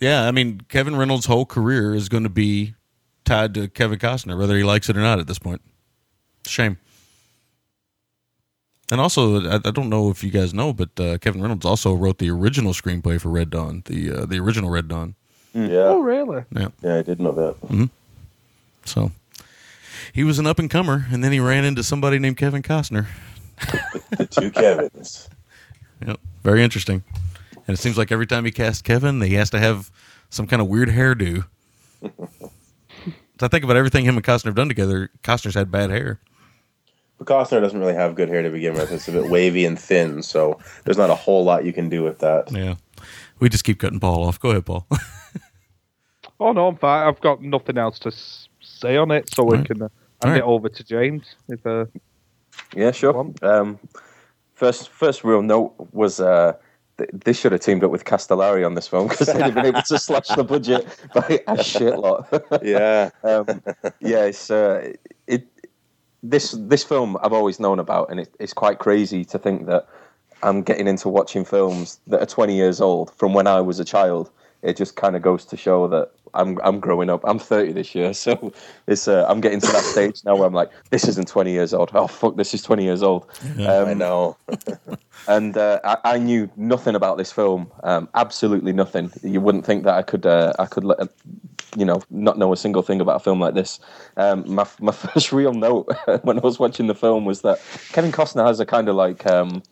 [0.00, 0.26] yeah.
[0.26, 2.74] I mean, Kevin Reynolds' whole career is going to be
[3.24, 5.20] tied to Kevin Costner, whether he likes it or not.
[5.20, 5.62] At this point,
[6.44, 6.78] shame.
[8.94, 11.92] And also, I, I don't know if you guys know, but uh, Kevin Reynolds also
[11.94, 15.16] wrote the original screenplay for Red Dawn, the uh, the original Red Dawn.
[15.52, 15.62] Yeah.
[15.66, 16.44] oh, Yeah, really?
[16.52, 17.88] Yeah, yeah, I did know that.
[18.84, 19.10] so
[20.12, 23.06] he was an up and comer, and then he ran into somebody named Kevin Costner.
[24.16, 25.28] The two Kevins.
[26.06, 27.02] Yep, very interesting.
[27.66, 29.90] And it seems like every time he casts Kevin, he has to have
[30.30, 31.46] some kind of weird hairdo.
[32.00, 32.50] so
[33.40, 35.10] I think about everything him and Costner have done together.
[35.24, 36.20] Costner's had bad hair.
[37.18, 38.90] But Costner doesn't really have good hair to begin with.
[38.90, 42.02] It's a bit wavy and thin, so there's not a whole lot you can do
[42.02, 42.50] with that.
[42.50, 42.74] Yeah,
[43.38, 44.40] we just keep cutting Paul off.
[44.40, 44.86] Go ahead, Paul.
[46.40, 47.06] Oh, no, I'm fine.
[47.06, 48.12] I've got nothing else to
[48.60, 49.66] say on it, so we Right.
[49.66, 49.88] can uh,
[50.22, 50.36] hand right.
[50.38, 51.36] it over to James.
[51.48, 51.86] If, uh,
[52.74, 53.32] Yeah, sure.
[53.42, 53.78] Um,
[54.54, 56.54] first, first real note was uh,
[56.96, 59.82] they should have teamed up with Castellari on this film because they'd have been able
[59.82, 62.28] to slash the budget by a shit lot.
[62.62, 63.10] Yeah.
[63.22, 63.62] um,
[64.00, 65.13] yeah, it's uh, it.
[66.26, 69.86] This this film I've always known about, and it, it's quite crazy to think that
[70.42, 73.84] I'm getting into watching films that are 20 years old from when I was a
[73.84, 74.30] child.
[74.62, 77.22] It just kind of goes to show that I'm I'm growing up.
[77.24, 78.52] I'm 30 this year, so
[78.86, 81.72] it's uh, I'm getting to that stage now where I'm like, this isn't 20 years
[81.72, 81.90] old.
[81.94, 83.26] Oh fuck, this is 20 years old.
[83.58, 84.36] Um, I know.
[85.28, 89.12] and uh, I, I knew nothing about this film, um, absolutely nothing.
[89.22, 90.98] You wouldn't think that I could, uh, I could, let,
[91.76, 93.80] you know, not know a single thing about a film like this.
[94.16, 95.88] Um, my my first real note
[96.22, 97.60] when I was watching the film was that
[97.92, 99.62] Kevin Costner has a kind of like um,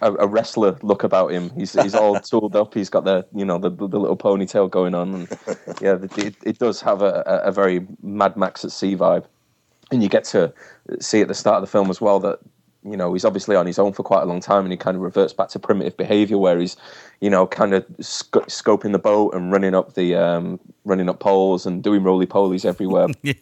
[0.00, 1.50] a, a wrestler look about him.
[1.50, 2.74] He's he's all tooled up.
[2.74, 5.28] He's got the you know the, the little ponytail going on, and
[5.80, 9.24] yeah, it, it does have a, a a very Mad Max at sea vibe.
[9.92, 10.52] And you get to
[10.98, 12.40] see at the start of the film as well that
[12.88, 14.96] you know, he's obviously on his own for quite a long time, and he kind
[14.96, 16.76] of reverts back to primitive behaviour where he's,
[17.20, 21.18] you know, kind of sc- scoping the boat and running up the um, running up
[21.20, 23.08] poles and doing roly polies everywhere.
[23.22, 23.32] Yeah.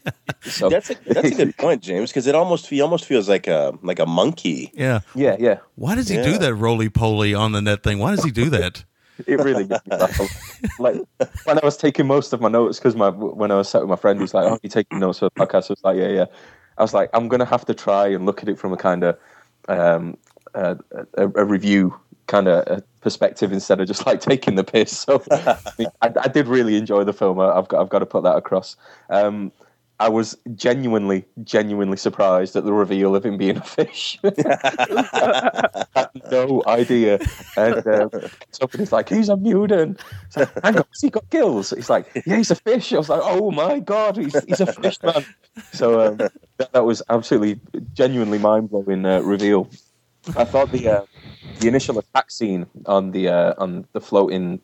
[0.43, 3.47] So That's a that's a good point, James, because it almost he almost feels like
[3.47, 4.71] a like a monkey.
[4.75, 5.01] Yeah.
[5.15, 5.59] yeah, yeah.
[5.75, 6.23] Why does he Yeah.
[6.25, 7.99] do that roly poly on the net thing?
[7.99, 8.85] Why does he do that?
[9.29, 10.19] It really made me laugh.
[10.19, 10.31] a lot.
[10.81, 10.97] Like
[11.45, 13.89] when I was taking most of my notes because my when I was sat with
[13.89, 16.09] my friend, he's like, "Oh, you taking notes for the podcast?" I was like, "Yeah,
[16.09, 16.25] yeah."
[16.79, 19.05] I was like, "I'm gonna have to try and look at it from a kind
[19.05, 19.17] of
[19.69, 20.17] um,
[20.55, 20.77] a,
[21.17, 26.29] a, review kind of perspective instead of just like taking the piss." So I, I
[26.29, 27.41] did really enjoy the film.
[27.41, 28.77] I've got I've got to put that across.
[29.11, 29.53] Um,
[30.01, 34.19] I was genuinely, genuinely surprised at the reveal of him being a fish.
[36.31, 37.19] No idea.
[37.57, 38.11] And um,
[38.51, 40.01] somebody's like, he's a mutant.
[40.27, 41.71] It's like, hang on, has he got gills?
[41.71, 42.93] He's like, yeah, he's a fish.
[42.93, 45.25] I was like, oh my God, he's, he's a fish man.
[45.73, 47.61] So um, that, that was absolutely,
[47.95, 49.69] genuinely mind blowing uh, reveal.
[50.37, 51.03] I thought the uh,
[51.61, 54.61] the initial attack scene on the uh, on the floating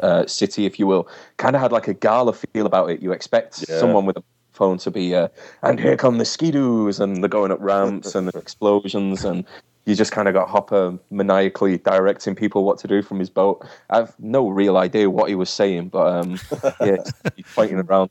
[0.00, 3.00] uh, city, if you will, kind of had like a gala feel about it.
[3.00, 3.78] You expect Yeah.
[3.78, 4.22] someone with a
[4.58, 5.28] phone to be, uh,
[5.62, 9.44] and here come the skidoos, and they're going up ramps and the explosions, and
[9.86, 13.64] you just kind of got Hopper maniacally directing people what to do from his boat.
[13.88, 16.38] I've no real idea what he was saying, but um,
[16.82, 16.96] yeah,
[17.36, 18.10] he's pointing around.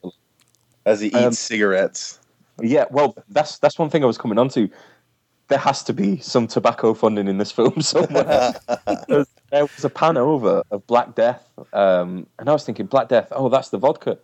[0.85, 2.19] As he eats Um, cigarettes.
[2.61, 4.69] Yeah, well, that's that's one thing I was coming on to.
[5.49, 8.55] There has to be some tobacco funding in this film somewhere.
[9.49, 11.41] There was a pan over of Black Death,
[11.71, 13.29] um, and I was thinking Black Death.
[13.31, 14.17] Oh, that's the vodka.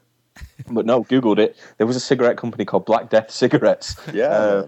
[0.69, 1.57] But no, googled it.
[1.77, 3.95] There was a cigarette company called Black Death Cigarettes.
[4.13, 4.23] Yeah.
[4.25, 4.67] Uh,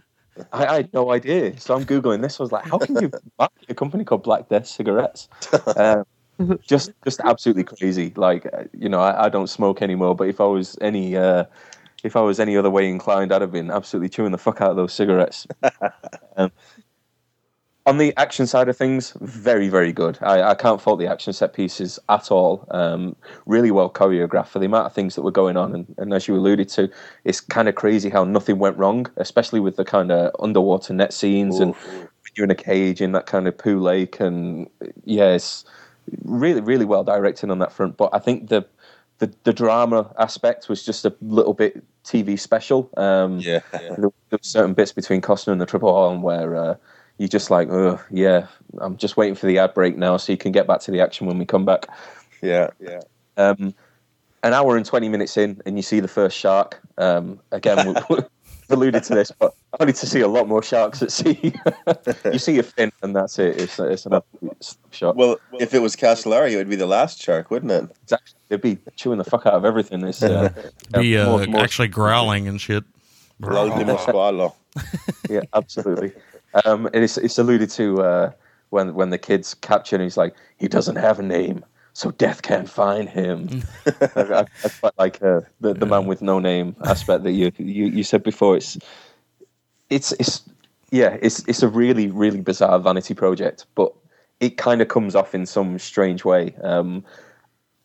[0.51, 2.39] I, I had no idea, so I'm googling this.
[2.39, 5.29] I was like, how can you market a company called Black Death Cigarettes?
[5.77, 6.05] Um,
[6.67, 8.11] just, just absolutely crazy.
[8.17, 11.45] Like, uh, you know, I, I don't smoke anymore, but if I was any, uh,
[12.03, 14.71] if I was any other way inclined, I'd have been absolutely chewing the fuck out
[14.71, 15.47] of those cigarettes.
[16.35, 16.51] um,
[17.85, 20.17] on the action side of things, very, very good.
[20.21, 22.67] I, I can't fault the action set pieces at all.
[22.71, 25.73] Um, really well choreographed for the amount of things that were going on.
[25.75, 26.89] And, and as you alluded to,
[27.25, 31.13] it's kind of crazy how nothing went wrong, especially with the kind of underwater net
[31.13, 34.19] scenes and when you're in a cage in that kind of poo lake.
[34.19, 34.67] And
[35.03, 35.37] yeah,
[36.23, 37.97] really, really well directed on that front.
[37.97, 38.65] But I think the
[39.19, 42.89] the, the drama aspect was just a little bit TV special.
[42.97, 43.59] Um, Yeah.
[43.71, 46.75] there, there were certain bits between Costner and the Tripplehorn where uh,
[47.17, 48.47] you're just like, oh yeah,
[48.79, 50.99] I'm just waiting for the ad break now so you can get back to the
[51.01, 51.87] action when we come back.
[52.41, 52.69] Yeah.
[52.79, 52.99] Yeah.
[53.37, 53.73] Um,
[54.43, 56.79] an hour and 20 minutes in, and you see the first shark.
[56.97, 58.25] Um, again, we, we've
[58.69, 61.53] alluded to this, but I need to see a lot more sharks at sea.
[62.31, 63.59] you see a fin, and that's it.
[63.59, 65.15] It's, it's an absolute snapshot.
[65.15, 67.89] Well, if it was Castellari, it would be the last shark, wouldn't it?
[68.03, 70.03] It's actually, they'd be chewing the fuck out of everything.
[70.03, 70.49] It's, uh,
[70.93, 72.83] Be uh, more- more- actually growling and shit.
[75.29, 76.11] Yeah, absolutely.
[76.63, 78.31] Um, and it's, it's alluded to uh,
[78.69, 80.03] when when the kids capture him.
[80.03, 83.63] He's like, he doesn't have a name, so death can't find him.
[83.85, 87.51] I, I, I quite like uh, the the man with no name aspect that you
[87.57, 88.55] you, you said before.
[88.55, 88.77] It's
[89.89, 90.43] it's it's
[90.91, 93.93] yeah, it's it's a really really bizarre vanity project, but
[94.39, 96.55] it kind of comes off in some strange way.
[96.61, 97.03] Um,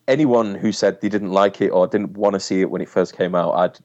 [0.08, 2.88] anyone who said they didn't like it or didn't want to see it when it
[2.88, 3.78] first came out, I'd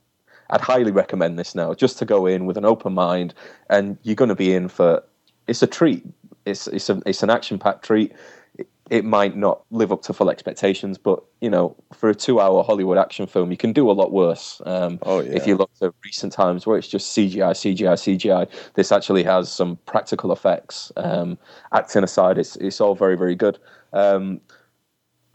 [0.49, 3.33] I'd highly recommend this now, just to go in with an open mind,
[3.69, 5.03] and you're going to be in for.
[5.47, 6.05] It's a treat.
[6.45, 8.13] It's it's a, it's an action packed treat.
[8.57, 12.39] It, it might not live up to full expectations, but you know, for a two
[12.39, 14.61] hour Hollywood action film, you can do a lot worse.
[14.65, 15.31] Um, Oh, yeah.
[15.31, 19.51] If you look at recent times where it's just CGI, CGI, CGI, this actually has
[19.51, 20.91] some practical effects.
[20.97, 21.37] Um,
[21.73, 23.57] acting aside, it's it's all very very good.
[23.93, 24.41] Um,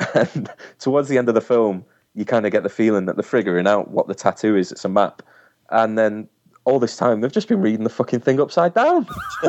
[0.15, 1.85] and towards the end of the film,
[2.15, 4.73] you kind of get the feeling that they're figuring out what the tattoo is.
[4.73, 5.23] It's a map,
[5.71, 6.29] and then
[6.65, 9.07] all this time they've just been reading the fucking thing upside down.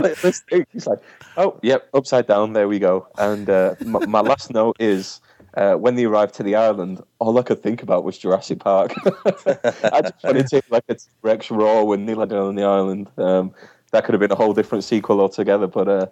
[0.00, 1.00] it's like,
[1.36, 2.52] oh, yep, upside down.
[2.52, 3.08] There we go.
[3.18, 5.20] And uh, my, my last note is.
[5.54, 8.92] Uh, when they arrived to the island, all I could think about was Jurassic Park.
[9.24, 13.10] I just wanted to like a Rex roar when they landed on the island.
[13.16, 13.54] Um,
[13.90, 15.66] that could have been a whole different sequel altogether.
[15.66, 16.06] But uh,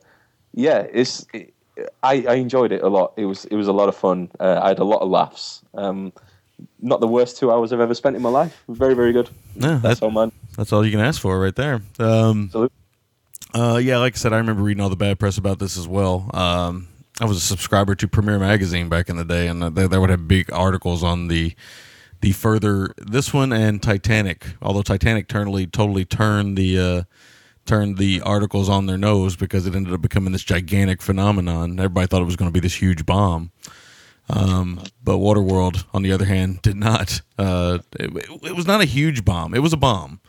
[0.55, 1.55] yeah, it's it,
[2.03, 3.13] I, I enjoyed it a lot.
[3.17, 4.31] It was it was a lot of fun.
[4.41, 5.63] Uh, I had a lot of laughs.
[5.75, 6.13] Um,
[6.81, 8.63] not the worst two hours I've ever spent in my life.
[8.69, 9.29] Very very good.
[9.55, 10.33] Yeah, That's that's all, man.
[10.57, 11.83] that's all you can ask for right there.
[11.99, 12.51] Um,
[13.55, 15.87] uh, yeah, like I said, I remember reading all the bad press about this as
[15.89, 16.31] well.
[16.35, 16.89] Um,
[17.21, 20.11] I was a subscriber to Premiere Magazine back in the day, and they, they would
[20.11, 21.55] have big articles on the
[22.23, 24.47] the further this one and Titanic.
[24.63, 27.03] Although Titanic totally totally turned the uh,
[27.67, 31.79] turned the articles on their nose because it ended up becoming this gigantic phenomenon.
[31.79, 33.51] Everybody thought it was going to be this huge bomb.
[34.29, 37.21] Um, but Waterworld, on the other hand, did not.
[37.39, 38.11] Uh, it,
[38.43, 39.55] it was not a huge bomb.
[39.55, 40.21] It was a bomb,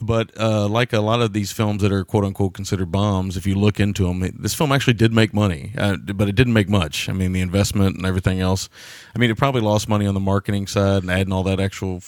[0.00, 3.46] But uh, like a lot of these films that are quote unquote considered bombs, if
[3.46, 6.68] you look into them, this film actually did make money, uh, but it didn't make
[6.68, 7.08] much.
[7.08, 8.68] I mean, the investment and everything else.
[9.14, 12.02] I mean, it probably lost money on the marketing side and adding all that actual,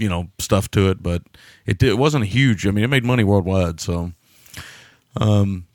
[0.00, 1.02] you know, stuff to it.
[1.02, 1.22] But
[1.66, 2.66] it did, it wasn't huge.
[2.66, 3.80] I mean, it made money worldwide.
[3.80, 4.12] So,
[5.16, 5.66] um,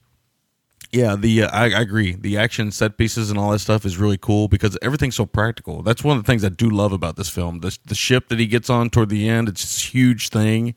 [0.91, 2.15] yeah, the uh, I, I agree.
[2.15, 5.81] The action set pieces and all that stuff is really cool because everything's so practical.
[5.83, 7.59] That's one of the things I do love about this film.
[7.59, 10.75] The the ship that he gets on toward the end, it's this huge thing,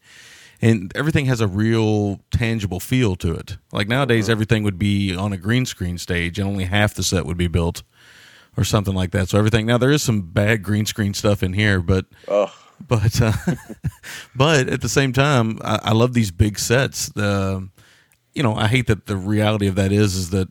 [0.60, 3.58] and everything has a real tangible feel to it.
[3.70, 7.24] Like nowadays, everything would be on a green screen stage, and only half the set
[7.24, 7.84] would be built,
[8.56, 9.28] or something like that.
[9.28, 12.50] So everything now there is some bad green screen stuff in here, but Ugh.
[12.86, 13.32] But uh,
[14.36, 17.08] but at the same time, I, I love these big sets.
[17.10, 17.68] The
[18.34, 20.48] you know, I hate that the reality of that is is that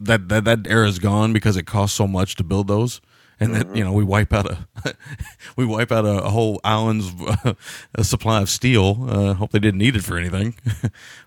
[0.00, 3.00] that that that era is gone because it costs so much to build those,
[3.40, 4.94] and that you know we wipe out a
[5.56, 7.54] we wipe out a, a whole island's uh,
[7.94, 9.06] a supply of steel.
[9.08, 10.54] Uh, hope they didn't need it for anything,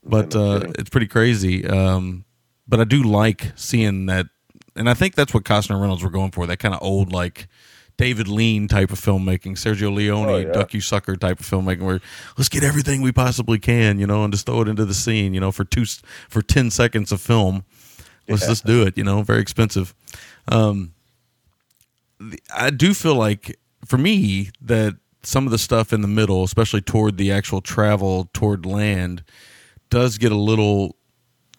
[0.03, 1.65] but uh, it's pretty crazy.
[1.67, 2.25] Um,
[2.67, 4.27] but I do like seeing that,
[4.75, 6.47] and I think that's what Costner and Reynolds were going for.
[6.47, 7.47] That kind of old like.
[8.01, 10.51] David Lean type of filmmaking, Sergio Leone, Oh, yeah.
[10.51, 12.01] Duck You Sucker type of filmmaking, where
[12.35, 15.35] let's get everything we possibly can, you know, and just throw it into the scene,
[15.35, 15.85] you know, for two
[16.27, 17.63] for ten seconds of film.
[18.27, 19.93] Let's just do it, you know, very expensive.
[20.47, 20.93] Um,
[22.55, 26.81] I do feel like for me that some of the stuff in the middle, especially
[26.81, 29.23] toward the actual travel toward land,
[29.91, 30.95] does get a little.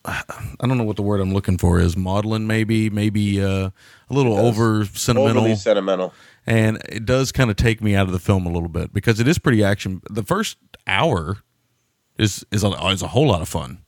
[0.05, 0.24] I
[0.66, 1.97] don't know what the word I'm looking for is.
[1.97, 3.70] Maudlin, maybe, maybe uh,
[4.10, 6.12] a little over sentimental Overly sentimental.
[6.47, 9.20] And it does kind of take me out of the film a little bit because
[9.20, 10.01] it is pretty action.
[10.10, 11.39] The first hour
[12.19, 13.78] is is a, is a whole lot of fun.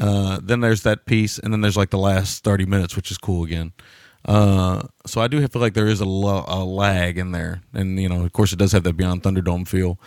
[0.00, 3.18] Uh, then there's that piece, and then there's like the last thirty minutes, which is
[3.18, 3.72] cool again.
[4.24, 8.00] Uh, so I do feel like there is a, lo- a lag in there, and
[8.00, 10.00] you know, of course, it does have that Beyond Thunderdome feel.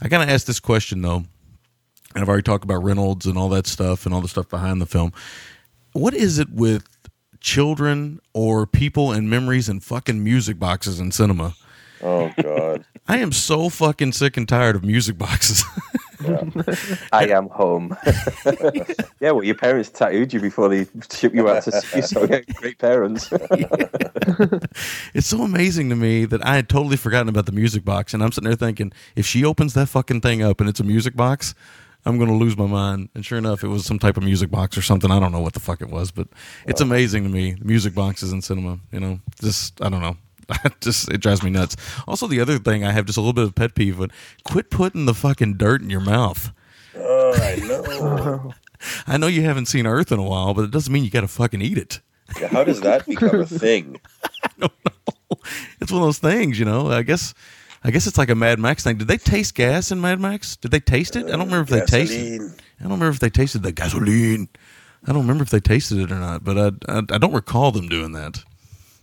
[0.00, 1.26] I kind of asked this question though, and
[2.22, 4.86] I've already talked about Reynolds and all that stuff and all the stuff behind the
[4.86, 5.12] film.
[5.92, 6.86] What is it with
[7.46, 11.54] children or people and memories and fucking music boxes in cinema?
[12.02, 12.84] Oh God.
[13.08, 15.64] I am so fucking sick and tired of music boxes.
[17.12, 17.96] I am home.
[19.20, 22.40] yeah, well, your parents tattooed you before they ship you out to sea, so yeah,
[22.54, 23.28] great parents.
[25.14, 28.24] it's so amazing to me that I had totally forgotten about the music box, and
[28.24, 31.14] I'm sitting there thinking, if she opens that fucking thing up and it's a music
[31.14, 31.54] box,
[32.06, 33.08] I'm gonna lose my mind.
[33.14, 35.10] And sure enough, it was some type of music box or something.
[35.10, 36.28] I don't know what the fuck it was, but
[36.66, 37.56] it's amazing to me.
[37.60, 40.16] Music boxes in cinema, you know, just I don't know.
[40.80, 41.76] just it drives me nuts.
[42.06, 44.10] Also, the other thing I have just a little bit of pet peeve, but
[44.44, 46.52] quit putting the fucking dirt in your mouth.
[46.96, 48.52] Oh, I know.
[49.06, 51.22] I know you haven't seen Earth in a while, but it doesn't mean you got
[51.22, 52.00] to fucking eat it.
[52.40, 54.00] Yeah, How does that become a thing?
[55.80, 56.90] It's one of those things, you know.
[56.90, 57.34] I guess,
[57.86, 58.96] I guess it's like a Mad Max thing.
[58.96, 60.56] Did they taste gas in Mad Max?
[60.56, 61.26] Did they taste it?
[61.26, 62.40] I don't remember if they tasted.
[62.40, 62.54] Gasoline.
[62.80, 64.48] I don't remember if they tasted the gasoline.
[65.04, 67.70] I don't remember if they tasted it or not, but I, I, I don't recall
[67.70, 68.42] them doing that.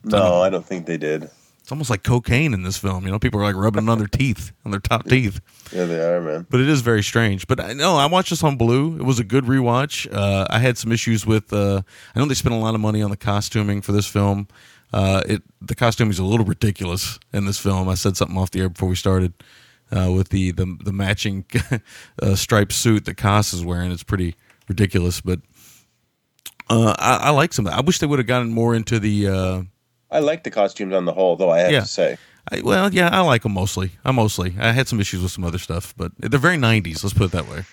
[0.03, 1.29] No, I don't think they did.
[1.61, 3.05] It's almost like cocaine in this film.
[3.05, 5.39] You know, people are like rubbing it on their teeth, on their top teeth.
[5.71, 6.45] Yeah, they are, man.
[6.49, 7.47] But it is very strange.
[7.47, 8.97] But I know I watched this on Blue.
[8.97, 10.13] It was a good rewatch.
[10.13, 11.53] Uh, I had some issues with.
[11.53, 11.83] Uh,
[12.13, 14.49] I know they spent a lot of money on the costuming for this film.
[14.93, 17.89] Uh, it the costume is a little ridiculous in this film.
[17.89, 19.33] I said something off the air before we started
[19.91, 21.45] uh, with the the, the matching
[22.21, 23.91] uh, striped suit that Cos is wearing.
[23.91, 24.35] It's pretty
[24.69, 25.39] ridiculous, but
[26.69, 27.67] uh, I, I like some.
[27.67, 29.27] I wish they would have gotten more into the.
[29.27, 29.63] Uh,
[30.11, 31.49] I like the costumes on the whole, though.
[31.49, 31.79] I have Yeah.
[31.81, 32.17] to say.
[32.51, 33.91] I, well, yeah, I like them mostly.
[34.03, 34.53] I mostly.
[34.59, 37.03] I had some issues with some other stuff, but they're very '90s.
[37.03, 37.63] Let's put it that way.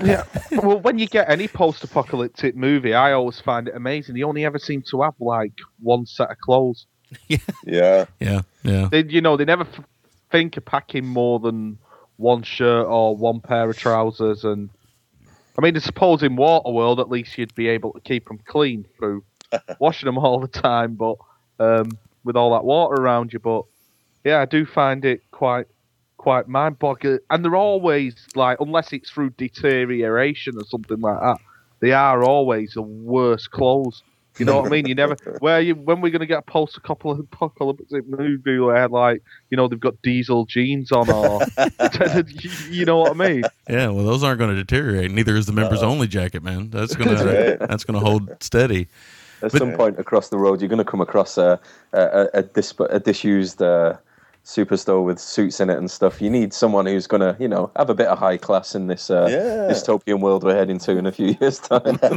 [0.06, 0.24] yeah.
[0.52, 4.14] Well, when you get any post-apocalyptic movie, I always find it amazing.
[4.14, 6.86] They only ever seem to have like one set of clothes.
[7.64, 8.06] Yeah.
[8.20, 8.88] Yeah, yeah.
[8.90, 9.84] They, you know, they never f-
[10.30, 11.78] think of packing more than
[12.16, 14.44] one shirt or one pair of trousers.
[14.44, 14.70] And
[15.58, 18.86] I mean, I suppose in Waterworld, at least you'd be able to keep them clean
[18.98, 19.24] through
[19.78, 20.94] washing them all the time.
[20.94, 21.16] But
[21.58, 21.90] um,
[22.24, 23.64] with all that water around you, but
[24.26, 25.66] yeah, I do find it quite
[26.16, 27.20] quite mind-boggling.
[27.30, 31.38] And they're always like, unless it's through deterioration or something like that,
[31.78, 34.02] they are always the worst clothes.
[34.36, 34.86] You know what I mean?
[34.86, 35.16] You never.
[35.38, 35.76] Where you?
[35.76, 40.90] When we're gonna get a post-apocalyptic movie where, like, you know, they've got diesel jeans
[40.90, 41.40] on, or
[42.68, 43.44] you know what I mean?
[43.68, 45.12] Yeah, well, those aren't going to deteriorate.
[45.12, 46.70] Neither is the members only jacket, man.
[46.70, 47.68] That's gonna That's right.
[47.68, 48.88] that's gonna hold steady.
[49.42, 51.60] At But- some point across the road, you're going to come across a
[51.92, 53.96] a, a, a, dis- a disused uh,
[54.46, 56.22] superstore with suits in it and stuff.
[56.22, 58.86] You need someone who's going to, you know, have a bit of high class in
[58.86, 59.68] this uh, Yeah.
[59.74, 61.98] dystopian world we're heading to in a few years' time.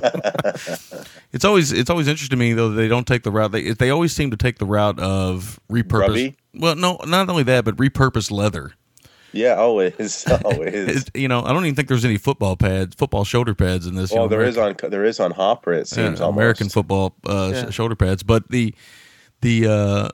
[1.31, 3.72] It's always it's always interesting to me though that they don't take the route they
[3.72, 5.89] they always seem to take the route of repurpose.
[6.07, 6.35] Grubby?
[6.56, 8.72] Well, no, not only that, but repurpose leather.
[9.31, 11.06] Yeah, always, always.
[11.14, 14.10] You know, I don't even think there's any football pads, football shoulder pads in this.
[14.10, 15.72] you well, know, there is American- on there is on Hopper.
[15.73, 16.27] It seems yeah.
[16.27, 17.69] American football uh, sh- Yeah.
[17.69, 18.73] shoulder pads, but the
[19.41, 20.10] the uh,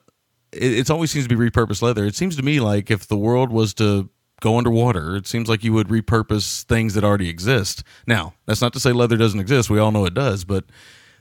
[0.56, 2.06] it, it's always seems to be repurposed leather.
[2.06, 4.10] It seems to me like if the world was to
[4.41, 7.84] go underwater, it seems like you would repurpose things that already exist.
[8.06, 9.69] Now, that's not to say leather doesn't exist.
[9.69, 10.65] We all know it does, but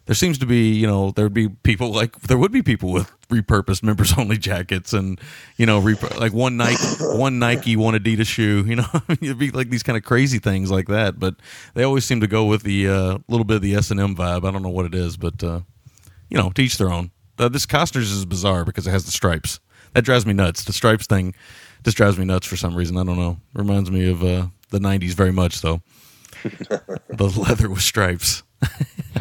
[0.06, 2.92] there seems to be, you know, there would be people like there would be people
[2.92, 5.20] with repurposed members only jackets and
[5.56, 8.64] you know, rep- like one Nike, one Nike, one Adidas shoe.
[8.66, 11.18] You know, it'd be like these kind of crazy things like that.
[11.18, 11.36] But
[11.74, 14.14] they always seem to go with the uh, little bit of the S and M
[14.14, 14.46] vibe.
[14.46, 15.60] I don't know what it is, but uh,
[16.28, 17.10] you know, to each their own.
[17.38, 19.60] Uh, this Costner's is bizarre because it has the stripes.
[19.94, 20.64] That drives me nuts.
[20.64, 21.34] The stripes thing
[21.84, 22.96] just drives me nuts for some reason.
[22.96, 23.38] I don't know.
[23.54, 25.82] Reminds me of uh, the '90s very much, though.
[26.42, 28.42] the leather with stripes.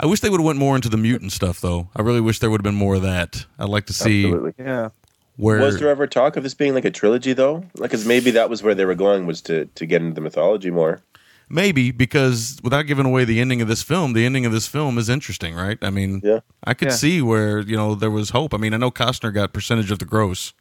[0.00, 1.88] I wish they would have went more into the mutant stuff, though.
[1.94, 3.46] I really wish there would have been more of that.
[3.58, 4.52] I'd like to see Absolutely.
[4.58, 4.90] Yeah.
[5.36, 7.64] where Was there ever talk of this being like a trilogy though?
[7.76, 10.20] Like, cause maybe that was where they were going was to to get into the
[10.20, 11.00] mythology more.
[11.48, 14.98] Maybe because without giving away the ending of this film, the ending of this film
[14.98, 15.78] is interesting, right?
[15.82, 16.40] I mean, Yeah.
[16.64, 16.94] I could Yeah.
[16.94, 18.54] see where you know there was hope.
[18.54, 20.52] I mean, I know Costner got percentage of the gross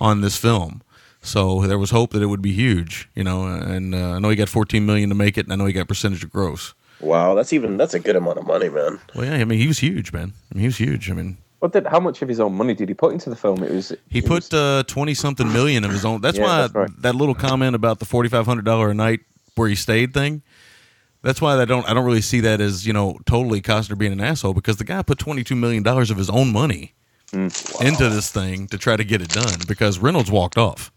[0.00, 0.82] on this film,
[1.22, 3.08] so there was hope that it would be huge.
[3.14, 5.56] You know, and uh, I know he got 14 million to make it, and I
[5.56, 6.74] know he got percentage of gross.
[7.00, 9.00] Wow, that's even that's a good amount of money, man.
[9.14, 10.32] Well, yeah, I mean, he was huge, man.
[10.50, 11.10] I mean, he was huge.
[11.10, 11.86] I mean, What did?
[11.86, 13.62] How much of his own money did he put into the film?
[13.62, 13.88] It was.
[14.08, 16.20] he it was- put uh, 20 something million of his own.
[16.20, 16.90] That's Yeah, why that's right.
[17.02, 19.20] that little comment about the $4,500 a night
[19.56, 20.42] where he stayed thing.
[21.22, 24.12] That's why I don't I don't really see that as you know totally Costner being
[24.12, 26.94] an asshole because the guy put 22 million dollars of his own money
[27.80, 30.90] into this thing to try to get it done because Reynolds walked off.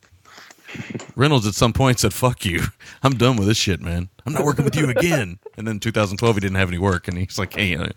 [1.16, 2.64] Reynolds at some point said, "Fuck you,
[3.04, 4.10] I'm done with this shit, man.
[4.26, 7.18] I'm not working with you again." And then 2012, he didn't have any work, and
[7.18, 7.90] he's like, "Hey," uh,"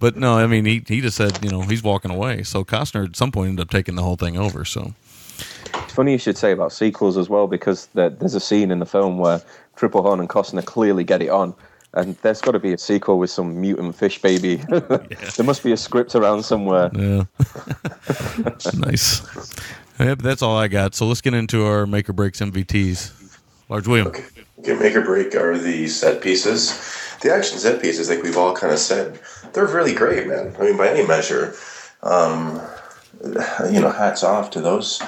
[0.00, 2.42] but no, I mean, he he just said, you know, he's walking away.
[2.42, 4.64] So Costner at some point ended up taking the whole thing over.
[4.64, 4.94] So
[5.74, 8.80] It's funny you should say about sequels as well because there, there's a scene in
[8.80, 9.40] the film where
[9.78, 11.54] Tripplehorn and Costner clearly get it on,
[11.94, 14.56] and there's got to be a sequel with some mutant fish baby.
[14.68, 16.90] there must be a script around somewhere.
[16.94, 17.24] yeah,
[18.74, 19.22] nice.
[20.00, 20.94] Yep, that's all I got.
[20.94, 23.38] So let's get into our make or breaks MVTs.
[23.68, 24.06] Large William.
[24.08, 24.24] Okay.
[24.60, 26.70] okay, make or break are the set pieces.
[27.22, 29.20] The action set pieces, like we've all kind of said,
[29.52, 30.54] they're really great, man.
[30.58, 31.54] I mean, by any measure,
[32.02, 32.60] um,
[33.24, 35.02] you know, hats off to those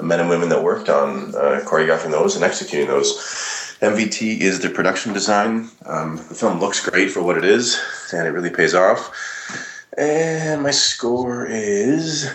[0.00, 3.61] men and women that worked on uh, choreographing those and executing those.
[3.82, 5.68] MVT is the production design.
[5.86, 7.80] Um, the film looks great for what it is,
[8.12, 9.10] and it really pays off.
[9.98, 12.26] And my score is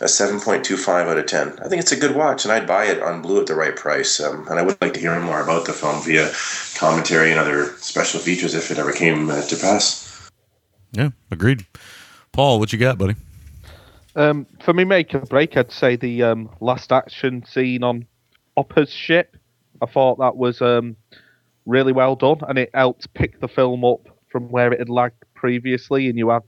[0.00, 1.60] a 7.25 out of 10.
[1.60, 3.74] I think it's a good watch, and I'd buy it on Blue at the right
[3.74, 4.18] price.
[4.18, 6.28] Um, and I would like to hear more about the film via
[6.76, 10.28] commentary and other special features if it ever came uh, to pass.
[10.90, 11.66] Yeah, agreed.
[12.32, 13.14] Paul, what you got, buddy?
[14.16, 18.06] Um, for me, make or break, I'd say the um, last action scene on
[18.56, 19.36] Hopper's ship.
[19.80, 20.96] I thought that was um,
[21.66, 25.24] really well done, and it helped pick the film up from where it had lagged
[25.34, 26.08] previously.
[26.08, 26.42] And you had,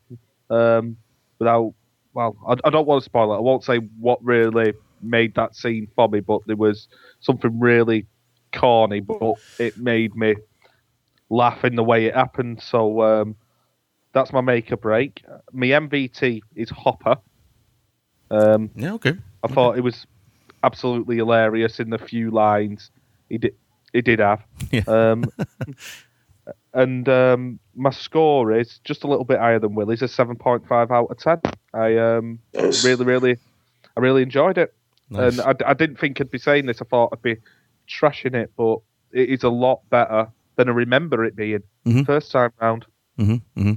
[0.51, 0.97] um,
[1.39, 1.75] without,
[2.15, 3.37] well, I, I don't want to spoil it.
[3.37, 6.89] I won't say what really made that scene for me, but there was
[7.21, 8.07] something really
[8.53, 10.37] corny, but it made me
[11.31, 12.63] laugh in the way it happened.
[12.63, 13.37] So um,
[14.13, 15.23] that's my make or break.
[15.53, 17.17] My MVT is Hopper.
[18.31, 19.17] Um, Yeah, okay.
[19.43, 20.07] I thought it was
[20.63, 22.91] absolutely hilarious in the few lines
[23.33, 23.55] he did
[23.95, 24.43] he did have.
[24.71, 24.83] Yeah.
[24.87, 25.25] Um,
[26.75, 30.67] and um, my score is just a little bit higher than Willie's, a seven point
[30.69, 31.41] five out of ten.
[31.75, 32.85] I um, Nice.
[32.85, 33.37] really, really,
[33.97, 34.75] I really enjoyed it,
[35.11, 35.39] Nice.
[35.39, 36.81] and I, I didn't think I'd be saying this.
[36.81, 37.37] I thought I'd be
[37.89, 38.79] trashing it, but
[39.13, 42.07] it is a lot better than I remember it being Mhm.
[42.07, 42.87] first time round.
[43.19, 43.73] hmm hmm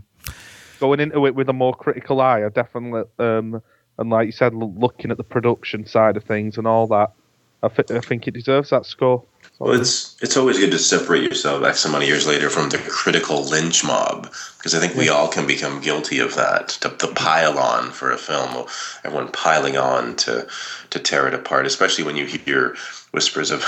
[0.79, 3.61] Going into it with a more critical eye, I definitely, um,
[3.97, 7.11] and like you said, looking at the production side of things and all that,
[7.63, 9.23] I, th- I think it deserves that score.
[9.59, 12.77] Well, it's it's always good to separate yourself X amount of years later from the
[12.77, 16.69] critical lynch mob because I think we all can become guilty of that.
[16.81, 18.67] To, the pile on for a film,
[19.05, 20.45] everyone piling on to
[20.89, 22.75] to tear it apart, especially when you hear
[23.11, 23.63] whispers of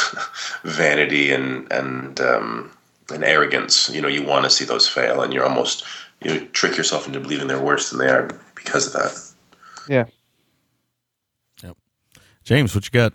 [0.63, 2.71] vanity and and um,
[3.09, 3.89] and arrogance.
[3.89, 5.85] You know, you want to see those fail, and you're almost
[6.21, 9.33] you trick yourself into believing they're worse than they are because of that.
[9.87, 10.05] Yeah.
[11.63, 11.77] Yep.
[12.43, 13.13] James, what you got?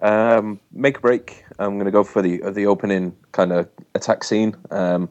[0.00, 1.43] Um, make a break.
[1.58, 4.56] I'm going to go for the the opening kind of attack scene.
[4.70, 5.08] Um,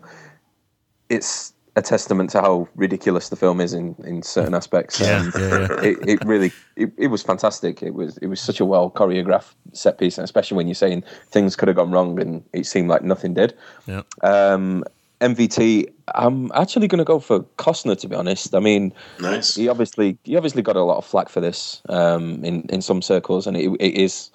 [1.10, 5.02] it's a testament to how ridiculous the film is in, in certain aspects.
[5.02, 5.82] Um, yeah, yeah.
[5.82, 7.82] It, it really it, it was fantastic.
[7.82, 11.03] It was it was such a well choreographed set piece, and especially when you're saying
[11.30, 13.56] things could have gone wrong and it seemed like nothing did.
[13.88, 14.03] Yeah.
[14.22, 14.84] Um,
[15.22, 15.91] MVT.
[16.15, 17.99] I'm actually going to go for Costner.
[17.99, 19.56] To be honest, I mean, Nice.
[19.56, 23.02] he obviously he obviously got a lot of flack for this um, in in some
[23.02, 24.30] circles, and it, it is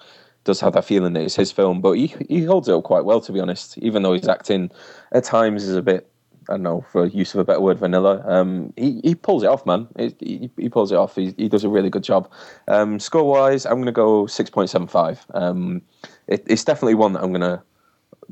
[0.49, 3.05] does have that feeling that it's his film, but he he holds it up quite
[3.05, 3.77] well, to be honest.
[3.77, 4.71] Even though he's acting
[5.11, 6.11] at times is a bit,
[6.49, 8.23] I don't know, for use of a better word, vanilla.
[8.25, 9.87] Um, he he pulls it off, man.
[9.95, 11.15] He, he, he pulls it off.
[11.15, 12.31] He, he does a really good job.
[12.67, 15.23] Um, score wise, I'm going to go six point seven five.
[15.35, 15.83] Um,
[16.25, 17.61] it, it's definitely one that I'm going to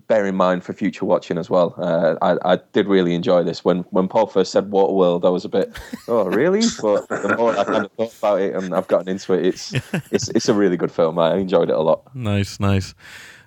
[0.08, 1.76] bear in mind for future watching as well.
[1.78, 3.64] Uh, I, I did really enjoy this.
[3.64, 5.78] When when Paul first said Waterworld, I was a bit,
[6.08, 6.62] oh really?
[6.82, 9.74] But the more I kind of thought about it and I've gotten into it, it's
[10.12, 11.20] it's it's a really good film.
[11.20, 12.16] I enjoyed it a lot.
[12.16, 12.94] Nice, nice.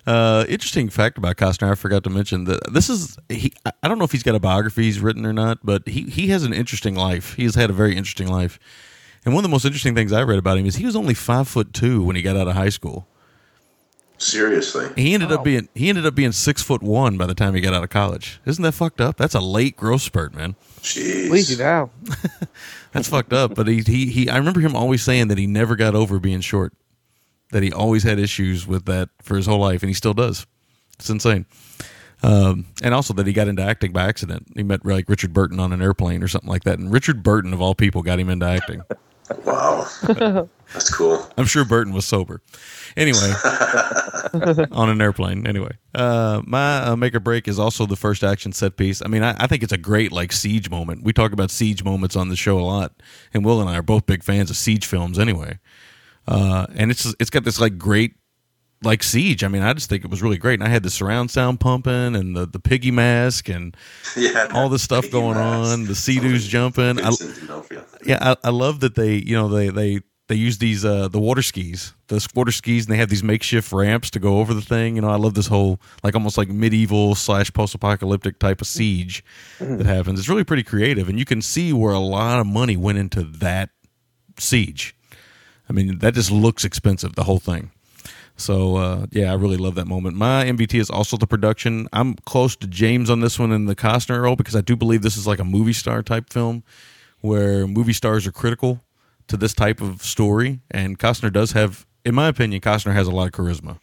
[0.07, 3.53] Uh, interesting fact about Costner, I forgot to mention that this is he.
[3.83, 6.27] I don't know if he's got a biography he's written or not, but he he
[6.27, 7.35] has an interesting life.
[7.35, 8.59] He's had a very interesting life,
[9.25, 11.13] and one of the most interesting things I read about him is he was only
[11.13, 13.07] five foot two when he got out of high school.
[14.21, 14.87] Seriously.
[14.95, 17.61] He ended up being he ended up being six foot one by the time he
[17.61, 18.39] got out of college.
[18.45, 19.17] Isn't that fucked up?
[19.17, 20.55] That's a late growth spurt, man.
[20.81, 21.31] Jeez.
[21.31, 21.89] Leave you now.
[22.91, 23.55] That's fucked up.
[23.55, 26.41] But he, he he I remember him always saying that he never got over being
[26.41, 26.73] short.
[27.51, 30.45] That he always had issues with that for his whole life, and he still does.
[30.99, 31.47] It's insane.
[32.21, 34.47] Um, and also that he got into acting by accident.
[34.55, 37.53] He met like Richard Burton on an airplane or something like that, and Richard Burton
[37.53, 38.83] of all people got him into acting.
[39.45, 39.87] Wow.
[40.73, 41.29] That's cool.
[41.37, 42.41] I'm sure Burton was sober.
[42.95, 43.19] Anyway,
[44.71, 45.45] on an airplane.
[45.47, 49.01] Anyway, uh, my uh, make or break is also the first action set piece.
[49.01, 51.03] I mean, I, I think it's a great like siege moment.
[51.03, 52.93] We talk about siege moments on the show a lot,
[53.33, 55.19] and Will and I are both big fans of siege films.
[55.19, 55.59] Anyway,
[56.27, 58.15] uh, and it's it's got this like great
[58.83, 59.43] like siege.
[59.43, 60.55] I mean, I just think it was really great.
[60.59, 63.75] And I had the surround sound pumping and the the piggy mask and
[64.17, 64.47] Yeah.
[64.53, 65.71] all this stuff going Mouse.
[65.71, 65.85] on.
[65.85, 66.99] The sea-doos jumping.
[66.99, 67.11] I,
[68.05, 69.99] yeah, I, I love that they, you know, they they
[70.31, 73.73] they use these uh the water skis, the water skis, and they have these makeshift
[73.73, 74.95] ramps to go over the thing.
[74.95, 78.67] You know, I love this whole like almost like medieval slash post apocalyptic type of
[78.67, 79.25] siege
[79.59, 80.19] that happens.
[80.19, 83.23] It's really pretty creative, and you can see where a lot of money went into
[83.23, 83.71] that
[84.39, 84.95] siege.
[85.67, 87.71] I mean, that just looks expensive, the whole thing.
[88.37, 90.15] So uh, yeah, I really love that moment.
[90.15, 91.89] My MVT is also the production.
[91.91, 95.01] I'm close to James on this one in the Costner role because I do believe
[95.01, 96.63] this is like a movie star type film
[97.19, 98.79] where movie stars are critical
[99.31, 103.11] to this type of story, and Costner does have, in my opinion, Costner has a
[103.11, 103.79] lot of charisma.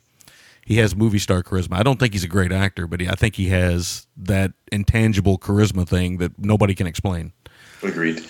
[0.65, 1.79] He has movie star charisma.
[1.79, 5.39] I don't think he's a great actor, but he, I think he has that intangible
[5.39, 7.33] charisma thing that nobody can explain
[7.83, 8.23] Agreed.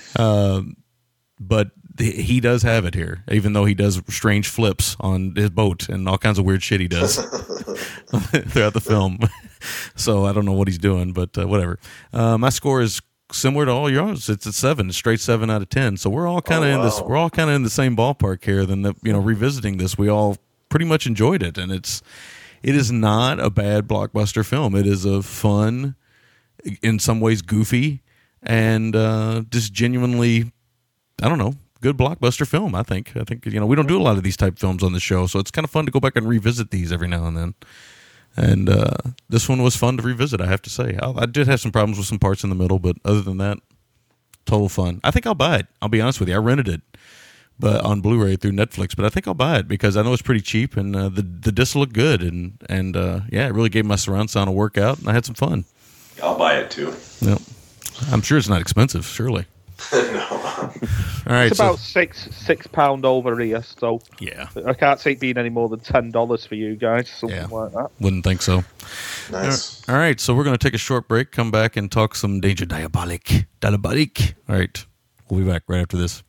[1.41, 5.89] but he does have it here, even though he does strange flips on his boat
[5.89, 7.17] and all kinds of weird shit he does
[8.47, 9.19] throughout the film.
[9.97, 11.81] so I don't know what he's doing, but uh, whatever.
[12.13, 13.01] Uh, my score is
[13.33, 14.29] similar to all yours.
[14.29, 15.97] It's a seven, straight seven out of ten.
[15.97, 17.01] So we're all kind of in this.
[17.01, 18.65] We're all kind of in the same ballpark here.
[18.65, 20.37] Then the, you know, revisiting this, we all
[20.69, 22.03] pretty much enjoyed it, and it's
[22.63, 24.75] it is not a bad blockbuster film.
[24.75, 25.95] It is a fun,
[26.83, 28.03] in some ways goofy,
[28.43, 30.53] and uh, just genuinely
[31.23, 32.75] I don't know, good blockbuster film.
[32.75, 33.17] I think.
[33.17, 35.01] I think you know we don't do a lot of these type films on the
[35.01, 37.37] show, so it's kind of fun to go back and revisit these every now and
[37.37, 37.55] then.
[38.39, 38.97] And uh,
[39.29, 40.41] this one was fun to revisit.
[40.41, 42.57] I have to say, I, I did have some problems with some parts in the
[42.57, 43.59] middle, but other than that,
[44.47, 45.01] total fun.
[45.03, 45.67] I think I'll buy it.
[45.83, 46.37] I'll be honest with you.
[46.37, 46.81] I rented it,
[47.59, 48.95] but on Blu-ray through Netflix.
[48.95, 51.23] But I think I'll buy it because I know it's pretty cheap and uh, the
[51.23, 54.53] the disc looked good and and uh, yeah, it really gave my surround sound a
[54.53, 55.65] workout and I had some fun.
[56.23, 56.95] I'll buy it too.
[57.21, 57.41] Yep.
[58.13, 59.05] I'm sure it's not expensive.
[59.05, 59.47] Surely.
[59.93, 60.73] no.
[61.29, 61.49] All right.
[61.49, 64.49] It's so- about six six pound over here, so yeah.
[64.67, 67.47] I can't see it being any more than ten dollars for you guys, something Yeah.
[67.47, 67.91] like that.
[68.01, 68.65] Wouldn't think so.
[69.31, 69.87] Nice.
[69.89, 72.41] All right, so we're going to take a short break, come back, and talk some
[72.41, 73.47] Danger Diabolik.
[73.61, 74.35] Diabolik.
[74.49, 74.87] All right,
[75.29, 76.23] we'll be back right after this.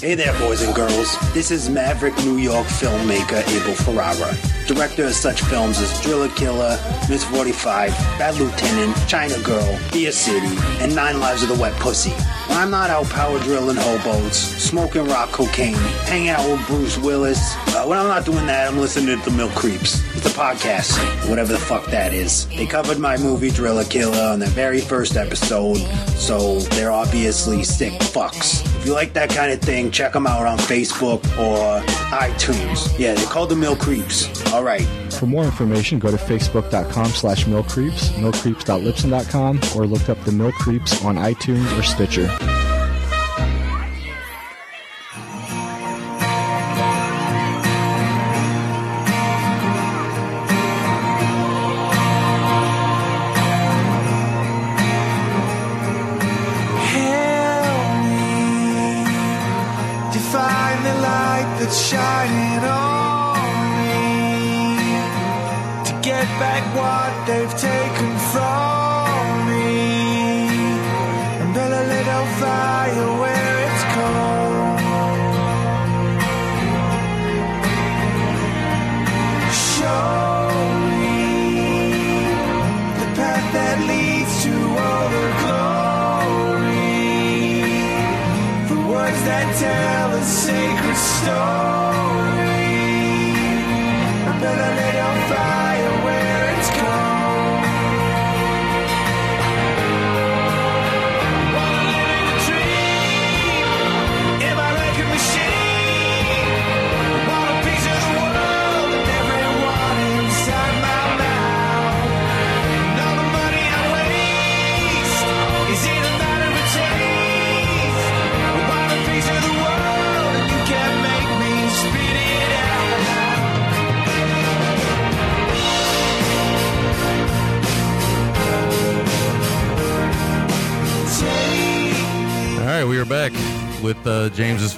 [0.00, 1.16] Hey there, boys and girls.
[1.34, 4.32] This is Maverick New York filmmaker Abel Ferrara,
[4.68, 6.78] director of such films as Driller Killer,
[7.08, 12.10] Miss 45, Bad Lieutenant, China Girl, Fear City, and Nine Lives of the Wet Pussy.
[12.48, 15.74] When I'm not out power drilling hobos, smoking rock cocaine,
[16.04, 19.36] hanging out with Bruce Willis, uh, when I'm not doing that, I'm listening to The
[19.36, 20.02] Milk Creeps.
[20.14, 22.46] It's a podcast, whatever the fuck that is.
[22.48, 25.78] They covered my movie Driller Killer on their very first episode,
[26.16, 28.64] so they're obviously sick fucks.
[28.78, 31.80] If you like that kind of thing, check them out on Facebook or
[32.10, 32.96] iTunes.
[32.98, 34.28] Yeah, they're called The Milk Creeps.
[34.58, 34.82] All right.
[35.12, 41.04] For more information, go to facebook.com slash millcreeps, millcreeps.libsyn.com, or look up the Mill Creeps
[41.04, 42.26] on iTunes or Stitcher.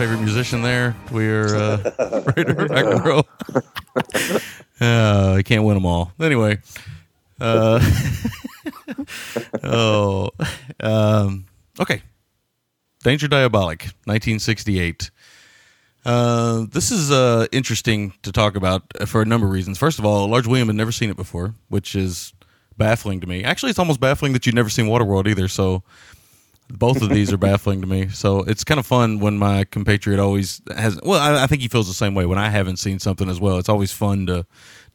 [0.00, 0.62] Favorite musician.
[0.62, 3.22] There, we are uh, right in back row.
[4.80, 6.10] Uh, I can't win them all.
[6.18, 6.56] Anyway,
[7.38, 7.86] uh,
[9.62, 10.30] oh,
[10.82, 11.44] um,
[11.78, 12.00] okay.
[13.04, 15.10] Danger Diabolik, 1968.
[16.06, 19.76] Uh, this is uh, interesting to talk about for a number of reasons.
[19.76, 22.32] First of all, Large William had never seen it before, which is
[22.78, 23.44] baffling to me.
[23.44, 25.46] Actually, it's almost baffling that you've never seen Waterworld either.
[25.46, 25.82] So
[26.72, 28.08] both of these are baffling to me.
[28.08, 30.98] So it's kind of fun when my compatriot always has.
[31.02, 33.40] Well, I, I think he feels the same way when I haven't seen something as
[33.40, 33.58] well.
[33.58, 34.46] It's always fun to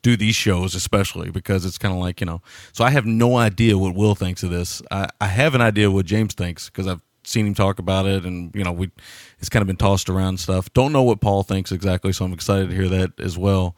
[0.02, 2.42] do these shows, especially because it's kind of like you know.
[2.74, 4.82] So I have no idea what Will thinks of this.
[4.92, 8.26] I, I have an idea what James thinks because I've seen him talk about it,
[8.26, 8.92] and you know we
[9.40, 10.72] it's kind of been tossed around stuff.
[10.74, 13.76] Don't know what Paul thinks exactly, so I'm excited to hear that as well.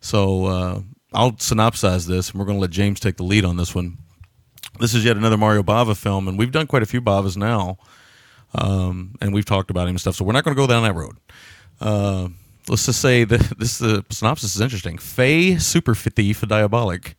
[0.00, 0.80] So uh,
[1.12, 3.98] I'll synopsize this, and we're going to let James take the lead on this one
[4.80, 7.78] this is yet another Mario Bava film, and we've done quite a few Bavas now,
[8.54, 10.16] um, and we've talked about him and stuff.
[10.16, 11.16] So we're not going to go down that road.
[11.80, 12.28] Uh,
[12.68, 14.98] let's just say that this the synopsis is interesting.
[14.98, 17.14] Fey super thief diabolik.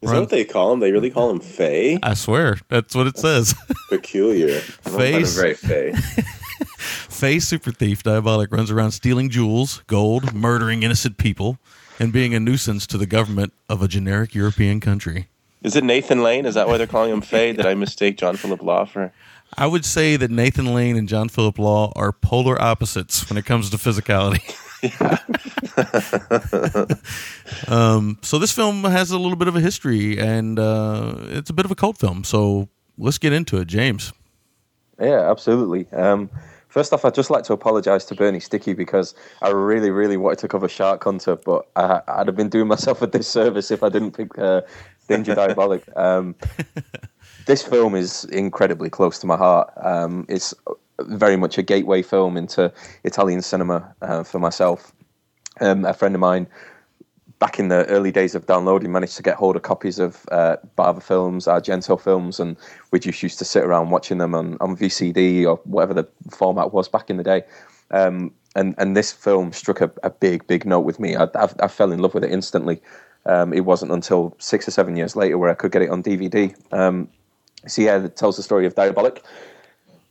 [0.00, 0.80] Is that what they call him?
[0.80, 1.98] They really call him Faye?
[2.04, 3.56] I swear, that's what it says.
[3.88, 4.46] Peculiar.
[4.46, 5.36] I don't find him Face.
[5.36, 5.92] very Faye.
[6.78, 11.58] Fey super thief diabolik runs around stealing jewels, gold, murdering innocent people,
[11.98, 15.26] and being a nuisance to the government of a generic European country.
[15.62, 16.46] Is it Nathan Lane?
[16.46, 17.52] Is that why they're calling him Faye?
[17.52, 19.12] Did I mistake John Philip Law for?
[19.56, 23.46] I would say that Nathan Lane and John Philip Law are polar opposites when it
[23.46, 24.54] comes to physicality.
[27.68, 31.54] um, so this film has a little bit of a history, and uh, it's a
[31.54, 32.24] bit of a cult film.
[32.24, 32.68] So
[32.98, 34.12] let's get into it, James.
[35.00, 35.90] Yeah, absolutely.
[35.92, 36.30] Um,
[36.68, 40.40] first off, I'd just like to apologise to Bernie Sticky because I really, really wanted
[40.40, 43.88] to cover Shark Hunter, but I, I'd have been doing myself a disservice if I
[43.88, 44.62] didn't pick uh,
[45.08, 45.82] Danger Diabolik.
[45.96, 46.34] Um,
[47.46, 49.72] this film is incredibly close to my heart.
[49.76, 50.54] Um, it's
[51.00, 52.72] very much a gateway film into
[53.04, 54.92] Italian cinema uh, for myself.
[55.60, 56.46] Um, a friend of mine
[57.38, 60.56] back in the early days of downloading managed to get hold of copies of uh,
[60.76, 62.56] Bava films, Argento films, and
[62.90, 66.72] we just used to sit around watching them on, on VCD or whatever the format
[66.72, 67.42] was back in the day.
[67.90, 71.16] Um, and and this film struck a, a big big note with me.
[71.16, 72.80] I, I, I fell in love with it instantly.
[73.28, 76.02] Um, it wasn't until six or seven years later where I could get it on
[76.02, 76.54] DVD.
[76.72, 77.08] Um,
[77.66, 79.22] so yeah, it tells the story of Diabolik,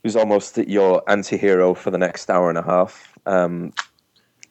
[0.04, 3.18] who's almost your anti-hero for the next hour and a half.
[3.26, 3.74] Um,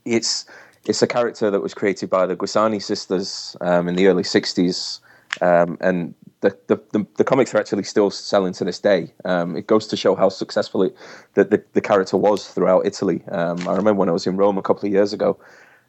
[0.05, 0.45] it's
[0.87, 5.01] it's a character that was created by the Giussani sisters um, in the early '60s,
[5.41, 9.13] um, and the, the, the the comics are actually still selling to this day.
[9.25, 10.97] Um, it goes to show how successful it,
[11.35, 13.23] the, the character was throughout Italy.
[13.31, 15.39] I remember when I was in Rome a couple of years ago,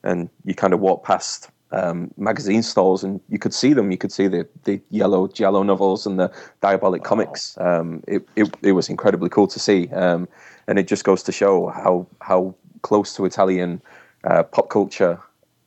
[0.04, 3.92] and you kind of walk past um, magazine stalls and you could see them.
[3.92, 6.32] You could see the, the yellow Giallo novels and the
[6.62, 7.58] Diabolik comics.
[7.60, 10.28] Um, it, it it was incredibly cool to see, um,
[10.68, 13.82] and it just goes to show how how close to Italian
[14.24, 15.20] uh, pop culture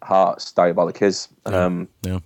[0.03, 1.29] hearts Diabolik is.
[1.47, 2.21] Um, yeah.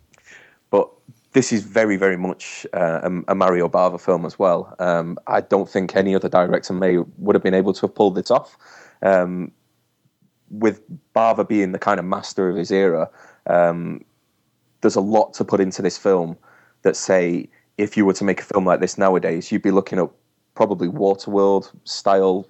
[0.70, 0.88] But
[1.32, 4.74] this is very, very much uh, a, a Mario Bava film as well.
[4.78, 8.14] Um, I don't think any other director may would have been able to have pulled
[8.14, 8.56] this off.
[9.02, 9.52] Um,
[10.51, 10.82] with
[11.14, 13.10] Bava being the kind of master of his era,
[13.46, 14.04] um,
[14.80, 16.36] there's a lot to put into this film
[16.82, 17.48] that say
[17.78, 20.08] if you were to make a film like this nowadays, you'd be looking at
[20.54, 22.46] probably Waterworld style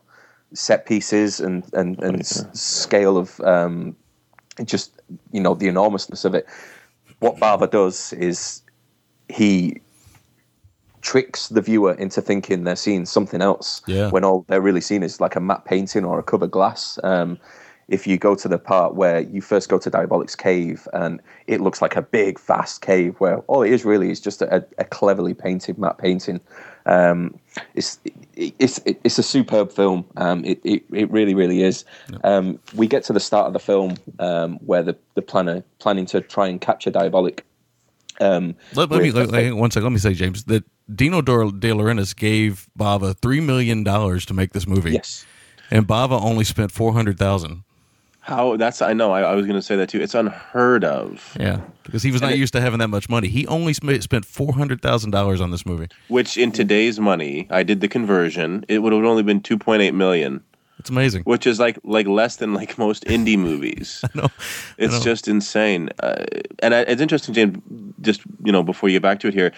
[0.52, 3.96] set pieces and and, and s- scale of um,
[4.64, 5.00] just
[5.32, 6.46] you know the enormousness of it.
[7.20, 8.62] What Bava does is
[9.28, 9.80] he
[11.00, 14.10] tricks the viewer into thinking they're seeing something else Yeah.
[14.10, 16.98] when all they're really seeing is like a matte painting or a cover glass.
[17.04, 17.38] Um,
[17.89, 21.61] if you go to the part where you first go to Diabolik's cave and it
[21.61, 24.85] looks like a big, vast cave where all it is really is just a, a
[24.85, 26.40] cleverly painted matte painting.
[26.86, 27.39] Um,
[27.74, 27.98] it's
[28.36, 30.05] it, it's it's a superb film.
[30.16, 31.85] Um, it, it it really really is.
[32.24, 36.06] Um, we get to the start of the film um, where the the planner planning
[36.06, 37.40] to try and capture Diabolik.
[38.20, 39.85] Um, Let, let me let, let- one second.
[39.85, 44.52] Let me say, James, that Dino De Laurentiis gave Bava three million dollars to make
[44.52, 44.93] this movie.
[44.93, 45.27] Yes,
[45.70, 47.65] and Bava only spent four hundred thousand.
[48.24, 50.01] How that's I know I, I was going to say that too.
[50.01, 51.36] It's unheard of.
[51.38, 53.28] Yeah, because he was not it- used to having that much money.
[53.28, 55.88] He only sp- spent four hundred thousand dollars on this movie.
[56.09, 58.64] Which in today's money, I did the conversion.
[58.66, 60.42] It would have only been two point eight million.
[60.78, 61.24] It's amazing.
[61.24, 64.02] Which is like like less than like most indie movies.
[64.14, 64.28] I know.
[64.78, 65.01] It's know.
[65.05, 65.90] just insane.
[66.02, 66.24] Uh,
[66.62, 67.59] and I, it's interesting, James.
[68.01, 69.52] Just you know, before you get back to it here,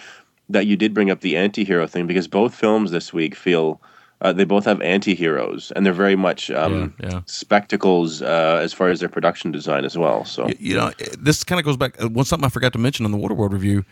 [0.49, 3.79] that you did bring up the anti-hero thing because both films this week feel.
[4.19, 7.21] Uh, they both have anti-heroes, and they're very much um, Yeah, yeah.
[7.27, 10.25] spectacles uh, as far as their production design as well.
[10.25, 12.01] So You know, this kind of goes back.
[12.01, 13.85] Uh, one something I forgot to mention on the Waterworld review.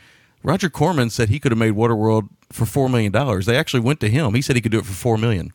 [0.43, 3.45] Roger Corman said he could have made Waterworld for four million dollars.
[3.45, 4.33] They actually went to him.
[4.33, 5.53] He said he could do it for four million.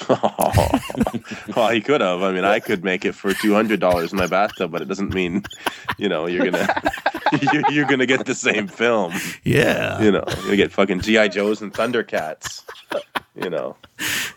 [1.56, 2.22] well, he could have.
[2.22, 4.88] I mean, I could make it for two hundred dollars in my bathtub, but it
[4.88, 5.44] doesn't mean,
[5.98, 6.92] you know, you're gonna
[7.52, 9.12] you're, you're gonna get the same film.
[9.44, 10.00] Yeah.
[10.02, 12.62] you know, you're gonna get fucking GI Joes and Thundercats.
[13.36, 13.76] You know,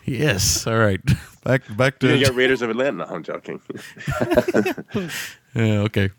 [0.04, 0.66] Yes.
[0.66, 1.00] All right.
[1.44, 2.92] Back back to gonna get Raiders of Atlanta.
[2.98, 3.60] No, I'm joking.
[5.54, 5.80] yeah.
[5.82, 6.10] Okay.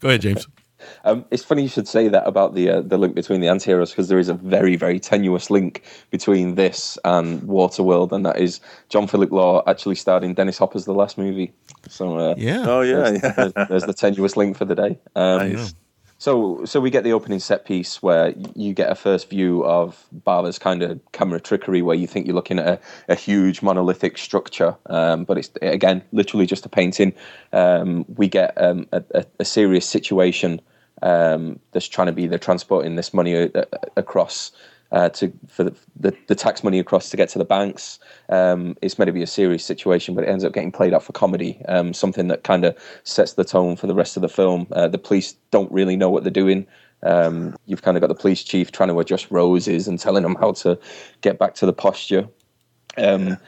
[0.00, 0.46] Go ahead, James.
[1.04, 3.90] Um, it's funny you should say that about the uh, the link between the anti-heroes
[3.90, 8.60] because there is a very very tenuous link between this and Waterworld, and that is
[8.88, 11.52] John Philip Law actually starred in Dennis Hopper's The Last Movie.
[11.88, 12.64] So uh, Yeah.
[12.66, 13.32] Oh yeah, there's, yeah.
[13.32, 14.98] there's, there's the tenuous link for the day.
[15.16, 15.74] Um, Nice.
[16.22, 20.06] So, so we get the opening set piece where you get a first view of
[20.12, 24.16] Bava's kind of camera trickery, where you think you're looking at a, a huge monolithic
[24.18, 27.12] structure, um, but it's again literally just a painting.
[27.52, 30.60] Um, we get um, a, a, a serious situation
[31.02, 33.66] um, that's trying to be they're transporting this money a, a-
[33.96, 34.52] across
[34.92, 37.98] uh, to for the, the, the tax money across to get to the banks.
[38.28, 41.02] Um, it's meant to be a serious situation, but it ends up getting played out
[41.02, 41.60] for comedy.
[41.66, 44.66] Um, something that kind of sets the tone for the rest of the film.
[44.72, 46.66] Uh, the police don't really know what they're doing.
[47.04, 50.36] Um, you've kind of got the police chief trying to adjust roses and telling them
[50.36, 50.78] how to
[51.22, 52.28] get back to the posture.
[52.98, 53.38] Um,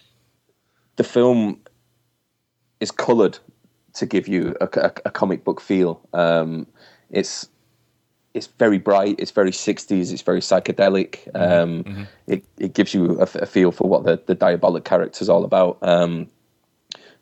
[0.97, 1.61] The film
[2.81, 3.39] is coloured
[3.95, 6.01] to give you a, a- a comic book feel.
[7.11, 7.49] It's
[8.35, 9.15] it's very bright.
[9.19, 10.11] It's very sixties.
[10.13, 11.29] It's very psychedelic.
[11.35, 15.45] Um, It it gives you a feel for what the the diabolik character is all
[15.45, 15.79] about.
[15.83, 16.29] Um,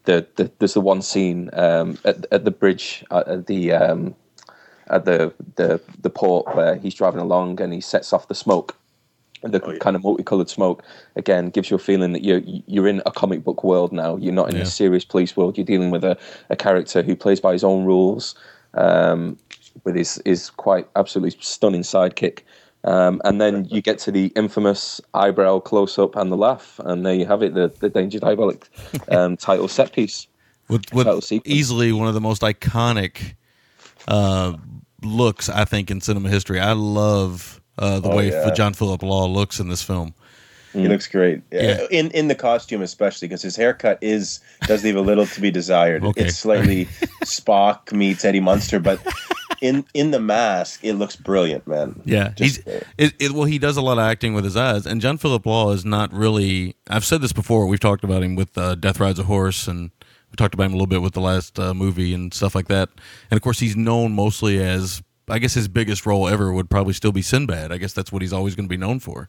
[0.05, 4.15] the, the there's the one scene um, at, at the bridge uh, at the um,
[4.89, 8.77] at the, the the port where he's driving along and he sets off the smoke.
[9.45, 10.85] The kind of multicolored smoke
[11.17, 14.17] again gives you a feeling that you're you're in a comic book world now.
[14.17, 14.63] You're not in Yeah.
[14.63, 15.59] a serious police world.
[15.59, 16.17] You're dealing with a,
[16.49, 18.37] a character who plays by his own rules,
[18.75, 19.37] um,
[19.85, 22.40] with his his quite absolutely stunning sidekick.
[22.85, 27.07] Um, and then you get to the infamous eyebrow close up and the laugh, and
[27.07, 28.65] there you have it, the the Danger Diabolik
[29.16, 30.27] um, title set piece.
[30.69, 33.35] with, with easily one of the most iconic
[34.09, 34.55] uh,
[35.03, 36.59] looks I think in cinema history.
[36.61, 38.51] I love uh, the Oh, way yeah.
[38.55, 40.15] John Philip Law looks in this film.
[40.73, 41.43] He looks great.
[41.51, 41.86] Yeah.
[41.90, 45.51] In in the costume especially because his haircut is does leave a little to be
[45.51, 46.05] desired.
[46.05, 46.24] Okay.
[46.24, 46.86] It's slightly
[47.24, 49.01] Spock meets Eddie Munster, but
[49.62, 52.01] in in the mask it looks brilliant, man.
[52.05, 53.44] Yeah, he's Just, uh, it, it, well.
[53.44, 56.12] He does a lot of acting with his eyes, and John Philip Law is not
[56.12, 56.77] really.
[56.89, 57.66] I've said this before.
[57.66, 59.90] We've talked about him with uh, Death Rides a Horse, and
[60.31, 62.69] we talked about him a little bit with the last uh, movie and stuff like
[62.69, 62.89] that.
[63.31, 65.03] And of course, he's known mostly as.
[65.28, 67.70] I guess his biggest role ever would probably still be Sinbad.
[67.73, 69.28] I guess that's what he's always going to be known for.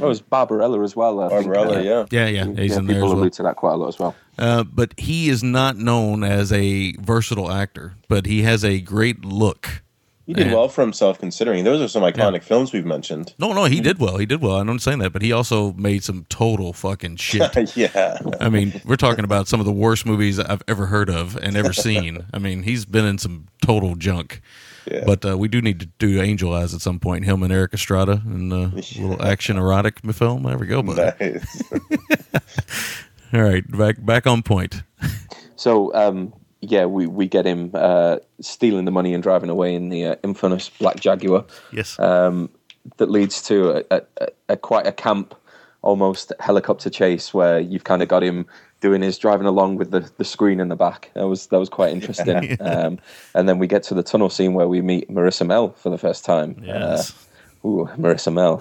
[0.00, 1.20] Oh, it's Barbarella as well.
[1.20, 1.44] I think.
[1.52, 2.06] Barbarella, yeah.
[2.10, 3.20] Yeah, yeah, he's Yeah, in there people as well.
[3.20, 4.14] allude to that quite a lot as well.
[4.38, 9.24] Uh, but he is not known as a versatile actor, but he has a great
[9.24, 9.82] look.
[10.26, 13.32] He did And- well for himself considering those are some iconic films we've mentioned.
[13.38, 14.16] No, no, he did well.
[14.16, 14.56] He did well.
[14.56, 17.76] I'm not saying that, but he also made some total fucking shit.
[17.76, 18.18] yeah.
[18.40, 21.56] I mean, we're talking about some of the worst movies I've ever heard of and
[21.56, 22.24] ever seen.
[22.34, 24.40] I mean, he's been in some total junk.
[24.90, 25.04] Yeah.
[25.04, 27.24] But uh, we do need to do Angel Eyes at some point.
[27.24, 30.44] Him and Erik Estrada and uh, a little action erotic film.
[30.44, 31.12] There we go, buddy.
[31.20, 31.62] Nice.
[33.32, 34.82] All right, back back on point.
[35.56, 39.88] So um, yeah, we, we get him uh, stealing the money and driving away in
[39.88, 41.44] the uh, infamous Black Jaguar.
[41.72, 41.98] Yes.
[41.98, 42.50] Um,
[42.98, 45.34] that leads to a, a, a quite a camp,
[45.82, 48.46] almost helicopter chase where you've kind of got him
[48.80, 51.10] doing his driving along with the, the screen in the back.
[51.14, 52.56] That was that was quite interesting.
[52.60, 52.98] um,
[53.34, 55.98] and then we get to the tunnel scene where we meet Marisa Mell for the
[55.98, 56.62] first time.
[56.62, 57.10] Yes.
[57.10, 57.14] Uh,
[57.66, 58.60] Ooh, Marisa Mell.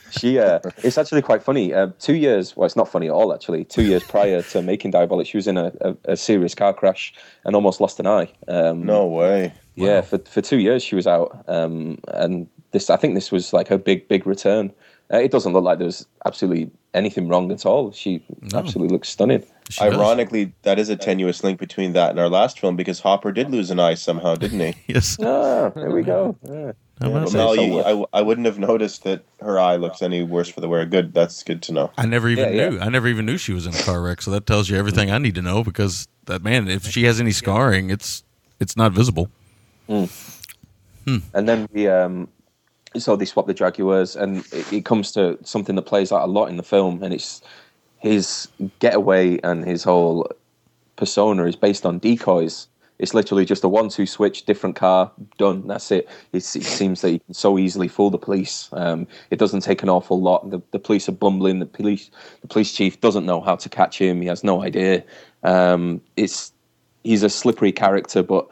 [0.10, 1.72] she, uh, it's actually quite funny.
[1.72, 3.64] Uh, two years, well, it's not funny at all, actually.
[3.64, 7.14] Two years prior to making Diabolik, she was in a, a, a serious car crash
[7.44, 8.28] and almost lost an eye.
[8.48, 9.52] Um, no way.
[9.76, 11.44] Yeah, for, for two years she was out.
[11.46, 14.72] Um, and this I think this was like her big big return.
[15.12, 17.92] Uh, it doesn't look like there's absolutely anything wrong at all.
[17.92, 18.22] She
[18.52, 19.42] absolutely looks stunning.
[19.80, 23.50] Ironically, that is a tenuous link between that and our last film because Hopper did
[23.50, 24.74] lose an eye somehow, didn't he?
[24.92, 25.16] yes.
[25.22, 26.36] Ah, there we go.
[26.42, 26.72] Yeah.
[27.00, 27.32] How about Well, that?
[27.32, 30.68] Mell, you, I, I wouldn't have noticed that her eye looks any worse for the
[30.68, 30.84] wear.
[30.84, 31.90] Good, that's good to know.
[31.96, 32.68] I never even Yeah, yeah.
[32.70, 32.80] knew.
[32.80, 34.20] I never even knew she was in a car wreck.
[34.20, 37.20] So that tells you everything I need to know because that man, if she has
[37.20, 38.24] any scarring, it's
[38.60, 39.30] it's not visible.
[39.88, 42.28] And then we um,
[42.96, 46.30] so they swap the Jaguars, and it, it comes to something that plays out a
[46.30, 47.42] lot in the film, and it's
[47.98, 48.48] his
[48.78, 50.30] getaway and his whole
[50.96, 52.68] persona is based on decoys.
[52.98, 55.68] It's literally just a one-two switch, different car, done.
[55.68, 56.08] That's it.
[56.32, 58.68] It's, it seems that he can so easily fool the police.
[58.72, 60.50] Um, it doesn't take an awful lot.
[60.50, 61.60] The, the police are bumbling.
[61.60, 62.10] The police,
[62.40, 64.20] the police chief doesn't know how to catch him.
[64.20, 65.04] He has no idea.
[65.44, 66.52] Um, it's
[67.04, 68.48] he's a slippery character, but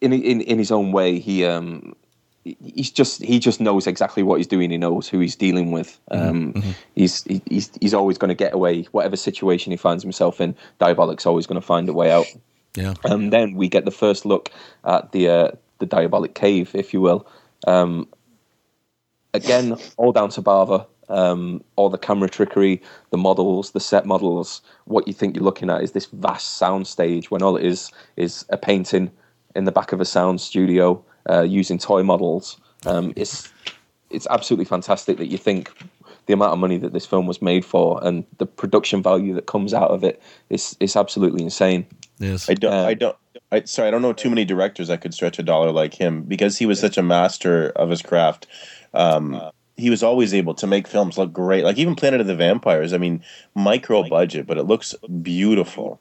[0.00, 1.96] in in in his own way, he um
[2.44, 4.70] he's just he just knows exactly what he's doing.
[4.70, 5.98] He knows who he's dealing with.
[6.10, 6.52] Um,
[6.94, 8.82] He's he- he's he's always going to get away.
[8.92, 12.26] Whatever situation he finds himself in, Diabolik's always going to find a way out.
[12.74, 12.94] Yeah.
[13.04, 14.50] And then we get the first look
[14.84, 17.26] at the uh, the Diabolik cave, if you will.
[17.66, 18.08] Um,
[19.34, 20.86] again, all down to Bava.
[21.08, 24.62] Um, all the camera trickery, the models, the set models.
[24.86, 27.92] What you think you're looking at is this vast sound stage when all it is
[28.16, 29.10] is a painting
[29.54, 32.58] in the back of a sound studio uh, using toy models.
[32.86, 33.52] Um, it's
[34.10, 35.72] it's absolutely fantastic that you think
[36.26, 39.46] the amount of money that this film was made for and the production value that
[39.46, 41.86] comes out of it is is absolutely insane.
[42.18, 42.48] Yes.
[42.48, 42.72] I don't.
[42.72, 43.16] I don't.
[43.50, 46.22] I, sorry, I don't know too many directors that could stretch a dollar like him
[46.22, 48.46] because he was such a master of his craft.
[48.94, 51.64] Um, he was always able to make films look great.
[51.64, 52.92] Like even Planet of the Vampires.
[52.92, 53.22] I mean,
[53.54, 56.00] micro budget, but it looks beautiful.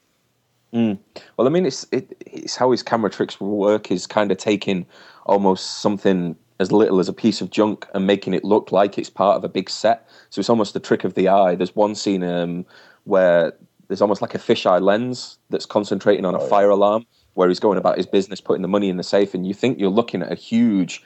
[0.74, 1.00] Mm.
[1.36, 3.92] Well, I mean, it's it, it's how his camera tricks work.
[3.92, 4.86] Is kind of taking
[5.26, 9.10] almost something as little as a piece of junk and making it look like it's
[9.10, 10.08] part of a big set.
[10.30, 11.56] So it's almost the trick of the eye.
[11.56, 12.66] There's one scene um,
[13.06, 13.54] where
[13.88, 17.78] there's almost like a fisheye lens that's concentrating on a fire alarm, where he's going
[17.78, 20.32] about his business, putting the money in the safe, and you think you're looking at
[20.32, 21.04] a huge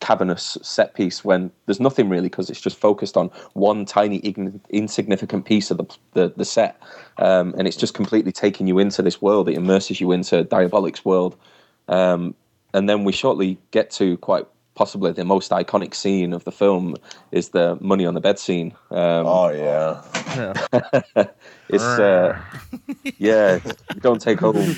[0.00, 4.60] cavernous set piece when there's nothing really because it's just focused on one tiny ign-
[4.70, 6.80] insignificant piece of the the, the set
[7.18, 11.04] um, and it's just completely taking you into this world it immerses you into diabolik's
[11.04, 11.36] world
[11.88, 12.34] um,
[12.72, 16.96] and then we shortly get to quite possibly the most iconic scene of the film
[17.32, 20.02] is the money on the bed scene um, oh yeah
[20.36, 21.24] yeah.
[21.68, 22.40] it's uh,
[23.18, 23.58] yeah
[23.94, 24.76] you don't take home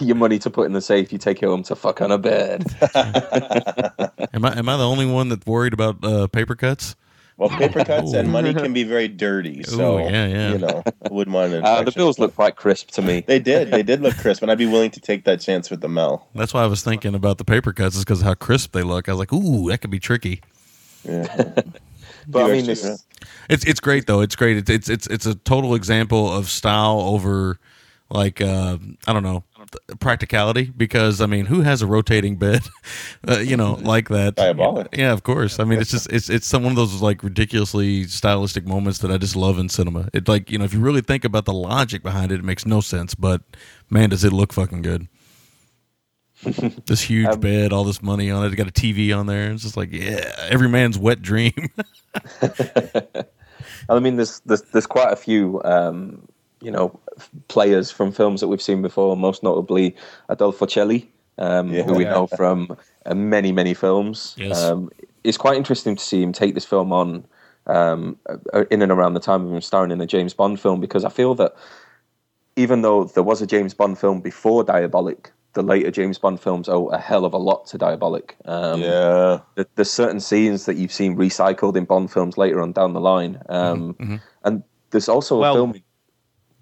[0.00, 2.18] your money to put in the safe you take it home to fuck on a
[2.18, 2.64] bed
[4.32, 6.94] Am I am I the only one that's worried about uh, paper cuts?
[7.40, 9.62] Well, paper cuts and money can be very dirty.
[9.62, 10.52] So Ooh, yeah, yeah.
[10.52, 11.62] you know, I wouldn't want to.
[11.64, 13.70] uh, the bills look quite crisp to me They did.
[13.70, 16.28] They did look crisp, and I'd be willing to take that chance with the Mell.
[16.34, 18.82] That's why I was thinking about the paper cuts is because of how crisp they
[18.82, 19.08] look.
[19.08, 20.42] I was like, ooh, that could be tricky.
[21.02, 21.62] Yeah.
[22.28, 23.06] but I mean, extra- it's,
[23.48, 24.20] It's it's great though.
[24.20, 24.58] It's great.
[24.58, 27.58] It's it's it's it's a total example of style over
[28.10, 28.76] like uh,
[29.06, 29.44] I don't know
[30.00, 30.64] practicality?
[30.76, 32.62] Because I mean who has a rotating bed
[33.28, 34.36] uh, you know like that?
[34.36, 34.96] Diabolik.
[34.96, 35.58] yeah of course.
[35.60, 39.10] I mean it's just it's it's some one of those like ridiculously stylistic moments that
[39.10, 40.08] I just love in cinema.
[40.12, 42.66] It like you know if you really think about the logic behind it it makes
[42.66, 43.42] no sense but
[43.90, 45.08] man does it look fucking good.
[46.86, 49.52] This huge Um, bed all this money on it it got a TV on there
[49.52, 51.52] it's just like yeah every man's wet dream.
[53.88, 56.28] I mean, there's there's, there's quite a few, um,
[56.60, 56.98] you know,
[57.48, 59.16] players from films that we've seen before.
[59.16, 59.96] Most notably,
[60.28, 61.82] Adolfo Celi, um, Yeah.
[61.82, 62.76] who we know from
[63.06, 64.34] uh, many many films.
[64.38, 64.62] Yes.
[64.62, 64.90] Um,
[65.24, 67.24] it's quite interesting to see him take this film on
[67.66, 68.16] um,
[68.54, 71.04] uh, in and around the time of him starring in a James Bond film because
[71.04, 71.54] I feel that
[72.56, 76.68] even though there was a James Bond film before Diabolik, the later James Bond films
[76.68, 78.32] owe a hell of a lot to Diabolik.
[78.44, 82.72] Um, yeah, there- there's certain scenes that you've seen recycled in Bond films later on
[82.72, 85.74] down the line, um, and there's also Well- a film.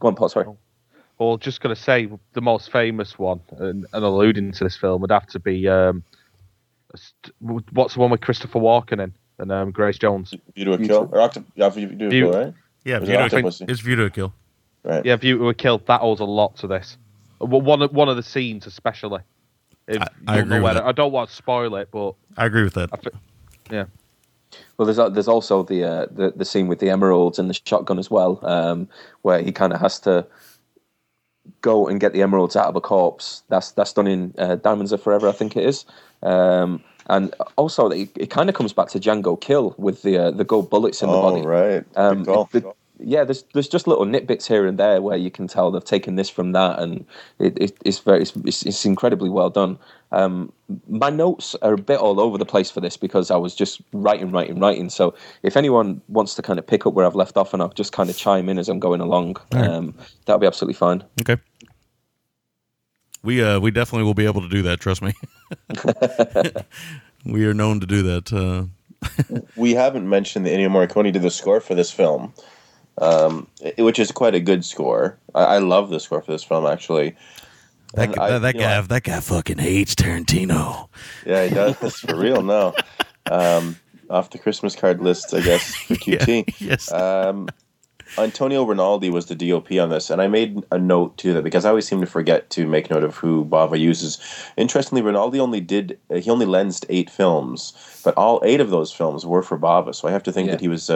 [0.01, 0.29] Go on, Paul.
[0.29, 0.47] Sorry.
[1.19, 5.01] Well, just going to say the most famous one, and, and alluding to this film,
[5.03, 6.05] would have to be um,
[7.41, 10.35] what's the one with Christopher Walken in and um, Grace Jones?
[10.55, 12.55] View to a kill or octop- yeah, view to a View- kill, right?
[12.85, 13.69] yeah view it to, Octopussy?
[13.69, 14.33] it's view to a kill
[14.85, 15.05] Right.
[15.05, 15.79] Yeah, View to a Kill.
[15.87, 16.97] That owes a lot to this.
[17.41, 19.21] One of- one of the scenes, especially.
[19.89, 20.87] If I- I don't agree with whether- that.
[20.87, 23.11] I don't want to spoil it, but I agree with that I thi-
[23.73, 23.85] yeah.
[24.77, 27.99] Well, there's there's also the uh, the the scene with the emeralds and the shotgun
[27.99, 28.89] as well, um,
[29.23, 30.27] where he kind of has to
[31.61, 33.43] go and get the emeralds out of a corpse.
[33.49, 35.85] That's that's done in uh, Diamonds Are Forever, I think it is.
[36.23, 40.31] Um, and also, it, it kind of comes back to Django Kill with the uh,
[40.31, 41.47] the gold bullets in the Oh, body.
[41.47, 41.85] right.
[41.97, 45.71] Um, the, yeah, there's there's just little nitbits here and there where you can tell
[45.71, 47.05] they've taken this from that, and
[47.39, 49.79] it, it, it's very it's, it's, it's incredibly well done.
[50.11, 50.53] Um,
[50.89, 53.81] my notes are a bit all over the place for this because I was just
[53.93, 54.89] writing, writing, writing.
[54.89, 57.69] So if anyone wants to kind of pick up where I've left off and I'll
[57.69, 59.71] just kind of chime in as I'm going along, All right.
[59.71, 59.95] um,
[60.25, 61.05] that'll be absolutely fine.
[61.21, 61.37] Okay.
[63.23, 64.81] We uh we definitely will be able to do that.
[64.81, 65.13] Trust me.
[67.25, 68.33] we are known to do that.
[68.33, 68.67] Uh,
[69.57, 72.33] we haven't mentioned that Ennio Morricone did the score for this film,
[73.01, 75.19] um, i- which is quite a good score.
[75.35, 77.17] I, I love the score for this film, actually.
[77.95, 80.89] that And guy, I- that you know, guy that guy fucking hates Tarantino.
[81.27, 81.79] Yeah, he does.
[81.79, 82.75] That's for real now.
[83.31, 83.77] Um,
[84.11, 86.55] off the Christmas card list, I guess, for QT.
[86.61, 86.91] yes.
[86.93, 87.49] Um,
[88.17, 91.67] Antonio Rinaldi was the DOP on this, and I made a note to that because
[91.67, 94.19] I always seem to forget to make note of who Bava uses.
[94.57, 98.91] Interestingly, Rinaldi only did uh, he only lensed eight films, but all eight of those
[98.91, 99.95] films were for Bava.
[99.95, 100.53] So I have to think Yeah.
[100.55, 100.89] that he was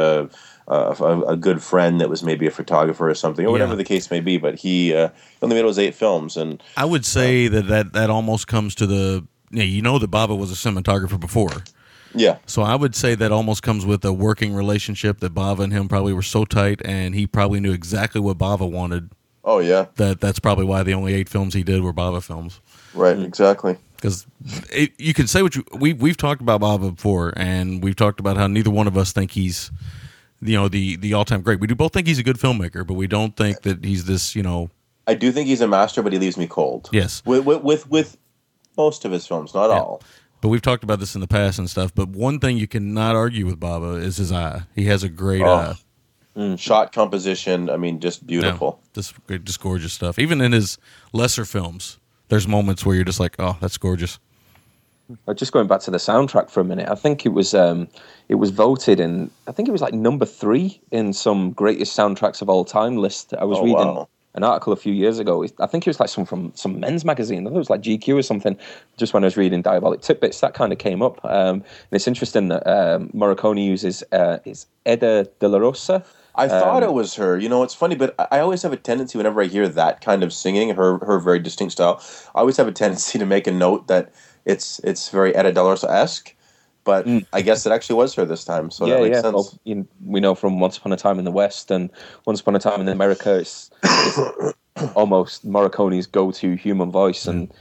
[0.68, 3.84] a, a a good friend that was maybe a photographer or something, or whatever the
[3.84, 4.38] case may be.
[4.38, 5.08] But he uh,
[5.42, 8.86] only made those eight films, and I would say that, that that almost comes to
[8.86, 11.62] the yeah, you know that Bava was a cinematographer before.
[12.14, 15.72] yeah, So I would say that almost comes with a working relationship that Bava and
[15.72, 19.10] him probably were so tight and he probably knew exactly what Bava wanted.
[19.44, 22.60] oh yeah, That that's probably why the only eight films he did were Bava films.
[22.94, 23.76] right, exactly.
[23.96, 24.26] because
[24.98, 28.36] you can say what you we we've talked about Bava before, and we've talked about
[28.38, 29.70] how neither one of us think he's
[30.42, 31.60] you know the the all time great.
[31.60, 34.34] We do both think he's a good filmmaker, but we don't think that he's this
[34.36, 34.70] you know
[35.06, 36.88] I do think he's a master, but he leaves me cold.
[36.92, 37.22] yes.
[37.24, 38.16] with with with, with
[38.76, 39.80] most of his films, not Yeah.
[39.80, 40.02] all.
[40.40, 41.94] But we've talked about this in the past and stuff.
[41.94, 44.62] But one thing you cannot argue with Bava is his eye.
[44.74, 45.74] He has a great Oh, eye.
[46.36, 48.80] Mm, shot composition, I mean, just beautiful.
[48.82, 49.14] Yeah, just
[49.44, 50.18] just gorgeous stuff.
[50.18, 50.78] Even in his
[51.12, 51.98] lesser films,
[52.28, 54.18] there's moments where you're just like, oh, that's gorgeous.
[55.34, 57.88] Just going back to the soundtrack for a minute, I think it was um,
[58.28, 59.30] it was voted in.
[59.46, 63.34] I think it was like number three in some greatest soundtracks of all time list.
[63.34, 64.08] I was Oh, reading wow.
[64.34, 65.44] an article a few years ago.
[65.60, 67.40] I think it was like some from some men's magazine.
[67.40, 68.56] I think it was like GQ or something.
[68.96, 71.22] Just when I was reading Diabolik Tidbits, that kind of came up.
[71.24, 76.02] Um, and it's interesting that um, Morricone uses uh, is Eda De La Rosa.
[76.34, 77.36] I thought Um, it was her.
[77.36, 80.00] You know, it's funny, but I I always have a tendency whenever I hear that
[80.00, 82.00] kind of singing, her her very distinct style.
[82.34, 85.88] I always have a tendency to make a note that it's it's very Edda Dell'Orso
[85.88, 86.34] esque.
[86.84, 88.88] But I guess it actually was her this time, so Mm.
[88.88, 89.20] yeah, that makes yeah.
[89.22, 89.34] sense.
[89.34, 91.90] Well, you, we know from Once Upon a Time in the West and
[92.26, 94.54] Once Upon a Time in America, it's, it's
[94.96, 97.54] almost Morricone's go-to human voice, and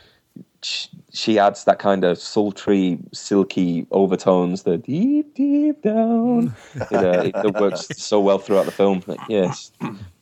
[0.63, 6.55] she, she adds that kind of sultry, silky overtones, the deep, deep down.
[6.75, 9.03] It, uh, it, it works so well throughout the film.
[9.05, 9.53] Like, yeah,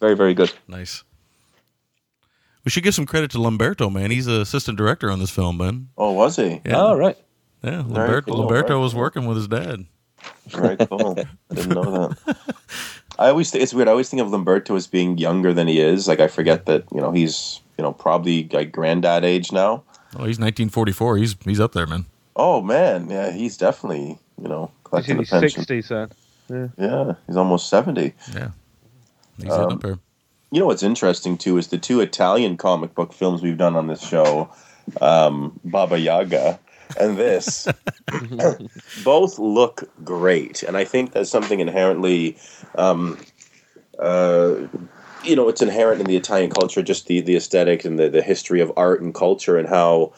[0.01, 0.51] very, very good.
[0.67, 1.03] Nice.
[2.65, 4.11] We should give some credit to Lamberto, man.
[4.11, 5.89] He's an assistant director on this film, man.
[5.97, 6.61] Oh, was he?
[6.65, 6.93] Yeah.
[6.93, 7.17] right.
[7.63, 9.85] Yeah, Very Lamberto, cool, Lamberto very was working with his dad.
[10.47, 11.17] Very cool.
[11.51, 12.37] I didn't know that.
[13.17, 13.87] I always th- it's weird.
[13.87, 16.07] I always think of Lamberto as being younger than he is.
[16.07, 19.83] Like I forget that you know he's you know probably like granddad age now.
[20.15, 21.17] Oh, he's 1944.
[21.17, 22.05] He's he's up there, man.
[22.35, 25.49] Oh man, yeah, he's definitely you know He's collecting in the his pension.
[25.65, 26.71] sixties then.
[26.77, 28.13] Yeah, he's almost seventy.
[28.33, 28.51] Yeah,
[29.41, 29.99] he's Um, up there.
[30.51, 33.87] You know what's interesting too is the two Italian comic book films we've done on
[33.87, 34.49] this show,
[34.99, 36.59] um, Baba Yaga
[36.99, 37.67] and this,
[39.03, 42.37] both look great, and I think that's something inherently,
[42.75, 43.19] um,
[43.99, 44.55] uh,
[45.23, 48.23] you know, it's inherent in the Italian culture, just the the aesthetic and the the
[48.23, 50.13] history of art and culture, and how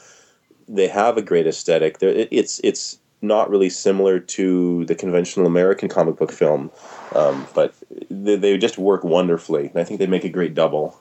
[0.67, 2.01] they have a great aesthetic.
[2.01, 6.71] It, it's it's not really similar to the conventional American comic book film,
[7.15, 7.73] um, but
[8.09, 10.99] they, they just work wonderfully, and I think they make a great double.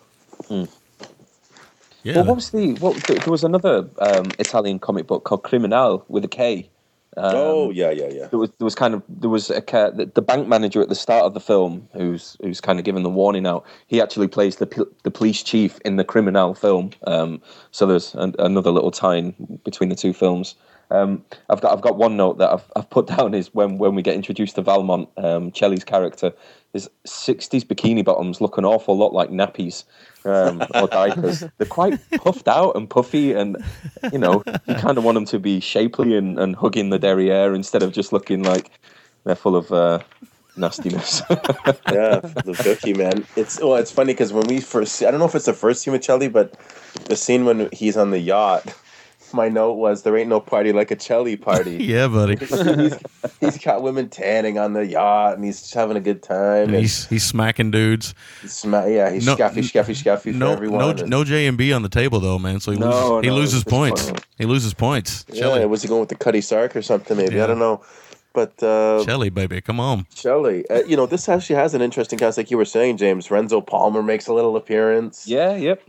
[2.03, 2.75] Yeah, Well, what was the?
[2.75, 6.71] What there was another um, Italian comic book called Kriminal with a K.
[7.17, 8.27] Um, oh yeah, yeah, yeah.
[8.29, 10.95] there was there was kind of there was a the, the bank manager at the
[10.95, 13.67] start of the film who's who's kind of given the warning out.
[13.89, 16.91] He actually plays the the police chief in the Kriminal film.
[17.07, 17.43] Um,
[17.73, 19.35] so there's an, another little tie in
[19.65, 20.55] between the two films.
[20.91, 23.95] Um, I've got I've got one note that I've I've put down is when when
[23.95, 26.33] we get introduced to Valmont, um, Celi's character,
[26.73, 29.85] his '60s bikini bottoms look an awful lot like nappies
[30.25, 31.41] um, or diapers.
[31.59, 33.57] They're quite puffed out and puffy, and
[34.13, 37.55] you know you kind of want them to be shapely and, and hugging the derriere
[37.55, 38.71] instead of just looking like
[39.25, 40.01] they're full of uh,
[40.57, 41.23] nastiness.
[41.31, 43.27] yeah, the cookie man.
[43.37, 45.83] It's well, it's funny because when we first, I don't know if it's the first
[45.83, 46.55] scene with Celi, but
[47.07, 48.75] the scene when he's on the yacht.
[49.33, 51.77] My note was there ain't no party like a Celi party.
[51.85, 52.37] yeah, buddy.
[52.37, 52.99] he's,
[53.41, 56.65] he's got women tanning on the yacht and he's just having a good time.
[56.65, 58.15] And And he's he's smacking dudes.
[58.43, 60.81] he's sma- yeah, he's No- scaffy, scaffy, scaffy for No, everyone.
[60.81, 62.61] no, And- no J and B on the table though, man.
[62.61, 62.87] So he No,
[63.21, 64.11] loses, he loses points.
[64.11, 64.19] fine.
[64.39, 65.25] He loses points.
[65.29, 65.67] yeah, Celi.
[65.67, 67.17] was he going with the Cutty Sark or something?
[67.17, 67.45] Maybe Yeah.
[67.45, 67.83] I don't know.
[68.33, 70.07] But uh, Celi, baby, come on.
[70.11, 73.29] Celi, uh, you know, this actually has an interesting cast, like you were saying, James.
[73.29, 75.27] Renzo Palmer makes a little appearance.
[75.27, 75.83] Yeah, yep.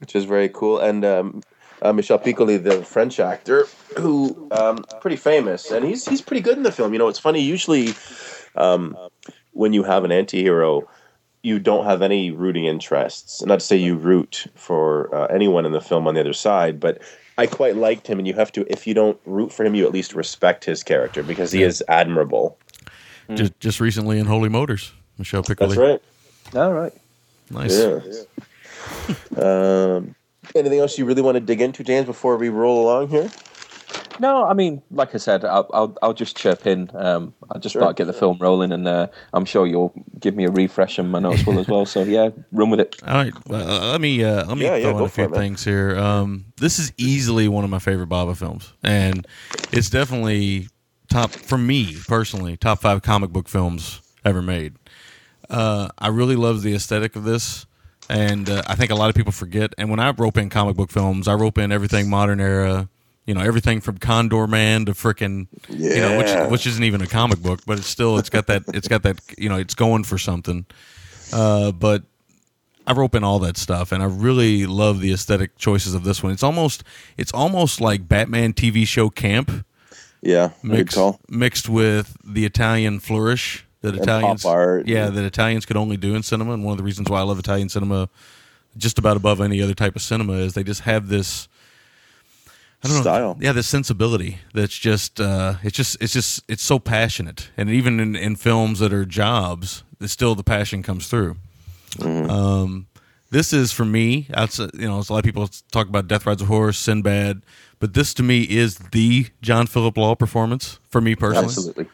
[0.00, 0.80] Which is very cool.
[0.80, 1.40] And um,
[1.84, 3.66] uh, Michel Piccoli, the French actor,
[3.98, 6.92] who um, pretty famous, and he's he's pretty good in the film.
[6.92, 7.40] You know, it's funny.
[7.40, 7.94] Usually,
[8.56, 8.96] um,
[9.52, 10.88] when you have an anti-hero,
[11.42, 13.44] you don't have any rooting interests.
[13.44, 16.80] Not to say you root for uh, anyone in the film on the other side,
[16.80, 17.02] but
[17.36, 18.64] I quite liked him, and you have to.
[18.72, 21.66] If you don't root for him, you at least respect his character because he Yeah.
[21.66, 22.58] is admirable.
[23.34, 25.68] Just just recently in Holy Motors, Michel Piccoli.
[25.68, 26.02] That's right.
[26.54, 26.92] All right.
[27.50, 27.78] Nice.
[27.78, 28.00] Yeah.
[29.96, 30.14] um,
[30.54, 33.30] anything else you really want to dig into, James, before we roll along here?
[34.18, 36.90] No, I mean, like I said, I'll I'll, I'll just chirp in.
[36.94, 37.82] Um, I'll just Sure.
[37.82, 41.10] about get the film rolling, and uh, I'm sure you'll give me a refresh, and
[41.10, 41.86] my notes will as well.
[41.86, 42.96] So yeah, run with it.
[43.06, 45.10] All right, well, uh, let me uh, let me Yeah, yeah, throw go in a
[45.10, 45.96] for few it, things here.
[45.98, 49.26] Um, this is easily one of my favorite Bava films, and
[49.72, 50.68] it's definitely
[51.08, 52.56] top for me personally.
[52.56, 54.76] Top five comic book films ever made.
[55.50, 57.66] Uh, I really love the aesthetic of this,
[58.08, 59.74] and uh, I think a lot of people forget.
[59.78, 62.88] And when I rope in comic book films, I rope in everything modern era.
[63.26, 66.42] You know, everything from Condorman to frickin' you know, Yeah.
[66.42, 69.02] which which isn't even a comic book, but it's still it's got that it's got
[69.04, 70.66] that you know it's going for something.
[71.32, 72.02] Uh, but
[72.86, 76.22] I rope in all that stuff, and I really love the aesthetic choices of this
[76.22, 76.32] one.
[76.32, 76.84] It's almost
[77.16, 79.64] it's almost like Batman TV show camp.
[80.20, 80.98] Yeah, mixed
[81.28, 84.86] mixed with the Italian flourish that Italians art.
[84.88, 86.52] yeah that Italians could only do in cinema.
[86.54, 88.08] And one of the reasons why I love Italian cinema
[88.76, 91.48] just about above any other type of cinema is they just have this.
[92.82, 93.34] I don't Style.
[93.34, 93.36] know.
[93.40, 97.98] Yeah, this sensibility that's just uh, it's just it's just it's so passionate, and even
[97.98, 101.36] in, in films that are jobs, it's still the passion comes through.
[102.00, 102.86] Um,
[103.30, 104.28] this is for me.
[104.34, 107.42] Outside, you know, a lot of people talk about Death Rides a Horse, Sinbad,
[107.80, 111.46] but this to me is the John Philip Law performance for me personally.
[111.46, 111.86] Absolutely.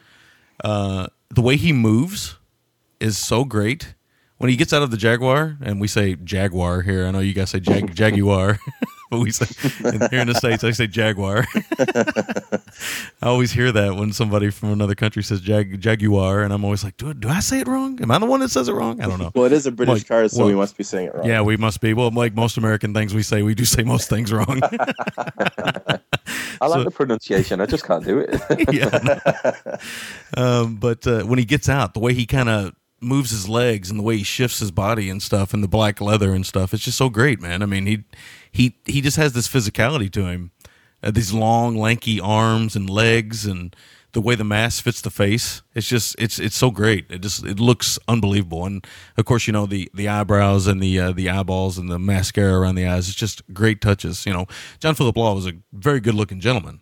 [0.65, 2.37] Uh, the way he moves
[3.01, 3.95] is so great.
[4.39, 7.35] When he gets out of the Jaguar, and we say Jaguar here, I know you
[7.35, 8.59] guys say Jag- Jaguar,
[9.11, 9.47] but we say
[10.11, 11.45] here in the states I say Jaguar.
[13.23, 16.85] I always hear that when somebody from another country says Jag- Jaguar, and I'm always
[16.85, 18.01] like, do, do I say it wrong?
[18.03, 19.01] Am I the one that says it wrong?
[19.01, 19.33] I don't know.
[19.35, 21.27] Well, it is a British Like, car, so well, we must be saying it wrong.
[21.27, 21.93] Yeah, we must be.
[21.93, 24.61] Well, like most American things we say, we do say most things wrong.
[26.63, 27.61] I like So- the pronunciation.
[27.61, 28.41] I just can't do it.
[28.73, 29.77] yeah.
[30.37, 33.91] um, but uh, when he gets out, the way he kind of moves his legs
[33.91, 36.75] and the way he shifts his body and stuff, and the black leather and stuff,
[36.75, 37.63] it's just so great, man.
[37.63, 38.05] I mean, he
[38.53, 40.51] he he just has this physicality to him,
[41.03, 43.75] uh, these long, lanky arms and legs, and
[44.13, 45.63] the way the mask fits the face.
[45.75, 47.07] It's just it's it's so great.
[47.11, 48.87] It just it looks unbelievable, and
[49.17, 52.59] of course, you know the the eyebrows and the uh, the eyeballs and the mascara
[52.59, 53.09] around the eyes.
[53.09, 54.27] It's just great touches.
[54.27, 54.47] You know,
[54.81, 56.81] John Philip Law was a very good looking gentleman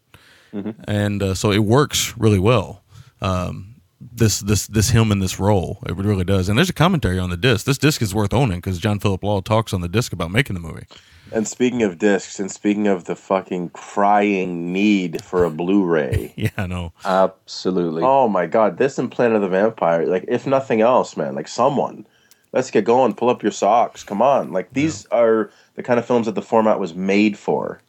[0.86, 2.82] and uh, so it works really well.
[3.20, 6.48] Um, this this this him in this role, it really does.
[6.48, 7.66] And there's a commentary on the disc.
[7.66, 10.54] This disc is worth owning because John Philip Law talks on the disc about making
[10.54, 10.86] the movie.
[11.32, 16.50] And speaking of discs, and speaking of the fucking crying need for a Blu-ray, Yeah,
[16.56, 16.92] I know.
[17.04, 18.02] Absolutely.
[18.02, 21.48] Oh my god, this and Planet of the Vampire, like if nothing else, man, like
[21.48, 22.06] someone,
[22.52, 23.14] let's get going.
[23.14, 24.04] Pull up your socks.
[24.04, 27.80] Come on, like these are the kind of films that the format was made for.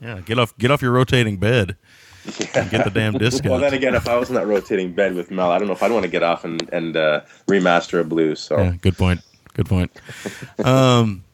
[0.00, 1.76] Yeah, get off get off your rotating bed.
[2.54, 3.62] And get the damn disc well, out.
[3.62, 5.82] then again, if I was in that rotating bed with Mell, I don't know if
[5.82, 8.38] I'd want to get off and and uh, remaster a blues.
[8.40, 9.20] So Yeah, good point.
[9.54, 9.90] Good point.
[10.64, 11.24] Um,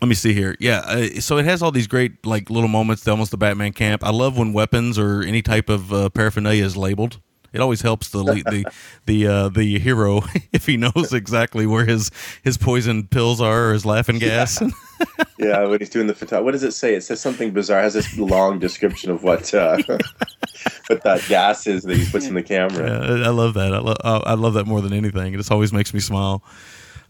[0.00, 0.56] let me see here.
[0.60, 3.06] Yeah, uh, so it has all these great like little moments.
[3.06, 4.04] Almost the Batman camp.
[4.04, 7.20] I love when weapons or any type of uh, paraphernalia is labeled.
[7.52, 8.70] It always helps the the
[9.06, 10.20] the uh, the hero
[10.52, 12.10] if he knows exactly where his
[12.44, 14.60] his poison pills are or his laughing gas.
[15.38, 16.94] yeah, when he's doing the photo, what does it say?
[16.94, 17.80] It says something bizarre.
[17.80, 19.78] It has this long description of what uh,
[20.88, 22.90] what that gas is that he puts in the camera.
[22.90, 23.72] Yeah, I love that.
[23.72, 25.32] I, lo- I love that more than anything.
[25.32, 26.42] It just always makes me smile.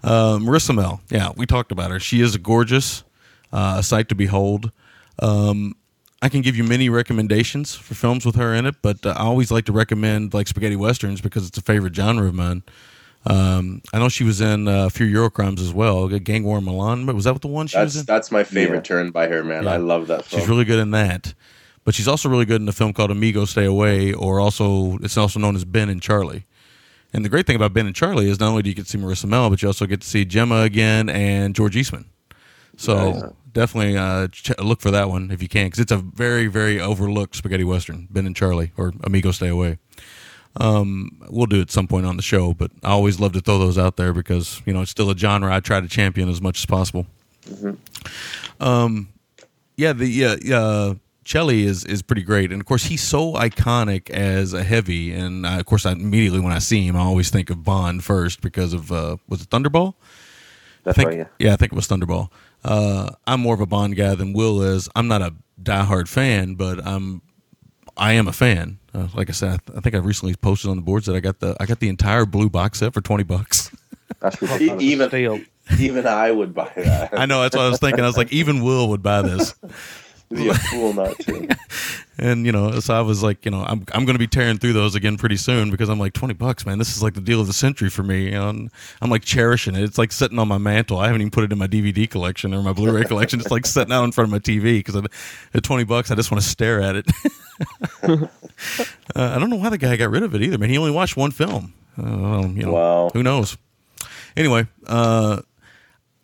[0.06, 1.98] Uh, Marisa Mell, yeah, we talked about her.
[1.98, 3.02] She is a gorgeous,
[3.52, 4.70] uh, a sight to behold.
[5.18, 5.74] Um,
[6.22, 9.22] I can give you many recommendations for films with her in it, but uh, I
[9.24, 12.62] always like to recommend like spaghetti westerns because it's a favorite genre of mine.
[13.26, 16.06] Um, I know she was in uh, a few Eurocrimes as well.
[16.08, 18.06] Gang War in Milan, but was that what the one she was That's in?
[18.06, 18.82] that's my favorite Yeah.
[18.82, 19.64] turn by her, man.
[19.64, 19.72] Yeah.
[19.72, 20.40] I love that film.
[20.40, 21.34] She's really good in that.
[21.84, 25.16] But she's also really good in a film called Amigo Stay Away, or also it's
[25.16, 26.44] also known as Ben and Charlie.
[27.16, 28.90] And the great thing about Ben and Charlie is not only do you get to
[28.90, 32.04] see Marisa Mell, but you also get to see Gemma again and George Eastman.
[32.76, 33.22] So Nice.
[33.54, 36.78] definitely uh, ch- look for that one if you can, because it's a very, very
[36.78, 38.06] overlooked spaghetti western.
[38.10, 39.78] Ben and Charlie, or Amigo Stay Away.
[40.58, 43.40] Um, we'll do it at some point on the show, but I always love to
[43.40, 46.28] throw those out there because you know it's still a genre I try to champion
[46.28, 47.06] as much as possible.
[48.60, 49.08] Um,
[49.78, 50.94] yeah, the yeah, uh,
[51.26, 55.12] Celi is is pretty great, and of course he's so iconic as a heavy.
[55.12, 58.04] And uh, of course, I immediately when I see him, I always think of Bond
[58.04, 59.94] first because of uh, was it Thunderball?
[60.84, 61.26] That's I think, right.
[61.40, 61.52] Yeah.
[61.52, 62.30] I think it was Thunderball.
[62.64, 64.88] Uh, I'm more of a Bond guy than Will is.
[64.94, 67.22] I'm not a diehard fan, but I'm
[67.96, 68.78] I am a fan.
[68.94, 71.16] Uh, like I said, I, th- I think I recently posted on the boards that
[71.16, 73.74] I got the I got the entire blue box set for twenty bucks.
[74.20, 74.82] That's ridiculous.
[74.82, 75.46] even
[75.78, 77.18] even I would buy that.
[77.18, 78.04] I know that's what I was thinking.
[78.04, 79.54] I was like, even Will would buy this.
[80.30, 81.48] Be a fool not to.
[82.18, 84.56] And you know, so I was like, you know, I'm I'm going to be tearing
[84.56, 86.78] through those again pretty soon because I'm like twenty bucks, man.
[86.78, 88.24] This is like the deal of the century for me.
[88.24, 88.70] You know, and
[89.02, 89.82] I'm like cherishing it.
[89.82, 90.98] It's like sitting on my mantle.
[90.98, 93.38] I haven't even put it in my DVD collection or my Blu-ray collection.
[93.38, 94.96] It's like sitting out in front of my TV because
[95.52, 97.06] at twenty bucks, I just want to stare at it.
[98.02, 98.26] uh,
[99.14, 100.70] I don't know why the guy got rid of it either, man.
[100.70, 101.74] He only watched one film.
[101.98, 103.10] Uh, you know, Wow.
[103.12, 103.58] who knows?
[104.38, 105.42] Anyway, uh,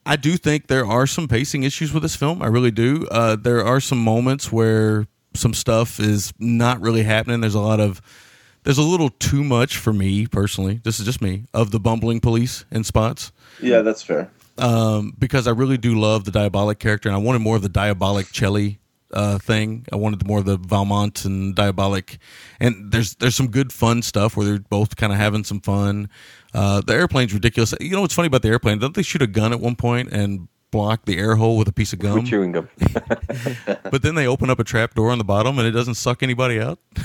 [0.04, 2.42] I do think there are some pacing issues with this film.
[2.42, 3.06] I really do.
[3.10, 7.40] Uh, there are some moments where some stuff is not really happening.
[7.40, 8.02] There's a lot of,
[8.64, 10.80] there's a little too much for me personally.
[10.82, 14.30] This is just me of the bumbling police in spots Yeah, that's fair.
[14.58, 17.70] um, because I really do love the diabolik character, and I wanted more of the
[17.70, 18.78] diabolik Celi
[19.12, 19.86] uh, thing.
[19.92, 22.18] I wanted more of the Valmont and diabolik,
[22.60, 26.08] and there's there's some good fun stuff where they're both kind of having some fun.
[26.54, 27.74] Uh, the airplane's ridiculous.
[27.80, 28.78] You know what's funny about the airplane?
[28.78, 31.72] Don't they shoot a gun at one point and block the air hole with a
[31.72, 32.14] piece of gum?
[32.14, 32.68] With chewing gum.
[33.90, 36.22] but then they open up a trap door on the bottom and it doesn't suck
[36.22, 36.78] anybody out.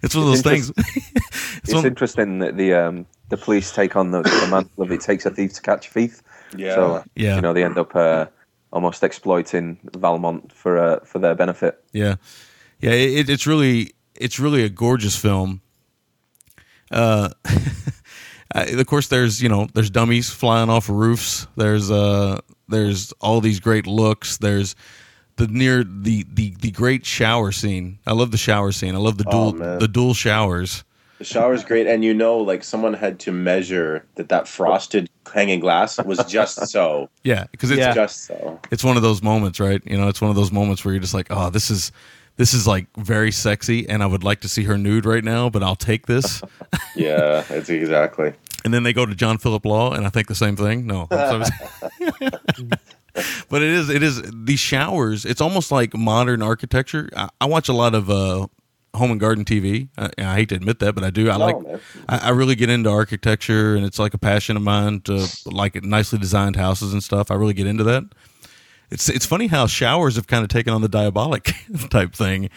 [0.00, 0.72] it's one of those things.
[0.76, 5.00] It's, one- interesting that the um, the police take on the, the mantle of it
[5.00, 6.22] takes a thief to catch a thief.
[6.56, 6.74] Yeah.
[6.74, 7.36] So Yeah.
[7.36, 8.26] you know they end up uh,
[8.72, 11.82] almost exploiting Valmont for uh, for their benefit.
[11.92, 12.16] Yeah,
[12.80, 12.90] yeah.
[12.92, 15.60] It, it's really it's really a gorgeous film.
[16.90, 17.30] Uh,
[18.54, 21.46] of course, there's you know there's dummies flying off roofs.
[21.56, 24.38] There's uh there's all these great looks.
[24.38, 24.74] There's
[25.36, 27.98] the near the the the great shower scene.
[28.06, 28.94] I love the shower scene.
[28.94, 29.78] I love the Oh, dual man.
[29.78, 30.84] the dual showers.
[31.18, 35.60] The shower's great, and you know, like someone had to measure that that frosted hanging
[35.60, 37.08] glass was just so.
[37.24, 37.94] Yeah, because it's Yeah.
[37.94, 38.60] Just so.
[38.70, 39.80] it's one of those moments, right?
[39.84, 41.90] You know, it's one of those moments where you're just like, oh, this is
[42.36, 45.48] this is like very sexy, and I would like to see her nude right now,
[45.48, 46.42] but I'll take this.
[46.94, 48.32] Yeah, it's exactly.
[48.64, 50.86] and then they go to John Philip Law, and I think the same thing.
[50.86, 51.50] No, but
[53.62, 55.24] it is it is these showers.
[55.26, 57.08] It's almost like modern architecture.
[57.14, 58.46] I, I watch a lot of uh,
[58.96, 59.88] home and garden TV.
[59.96, 61.30] I, I hate to admit that, but I do.
[61.30, 61.80] I No, like.
[62.08, 65.82] I, I really get into architecture, and it's like a passion of mine to like
[65.84, 67.30] nicely designed houses and stuff.
[67.30, 68.04] I really get into that.
[68.90, 72.50] It's it's funny how showers have kind of taken on the diabolik type thing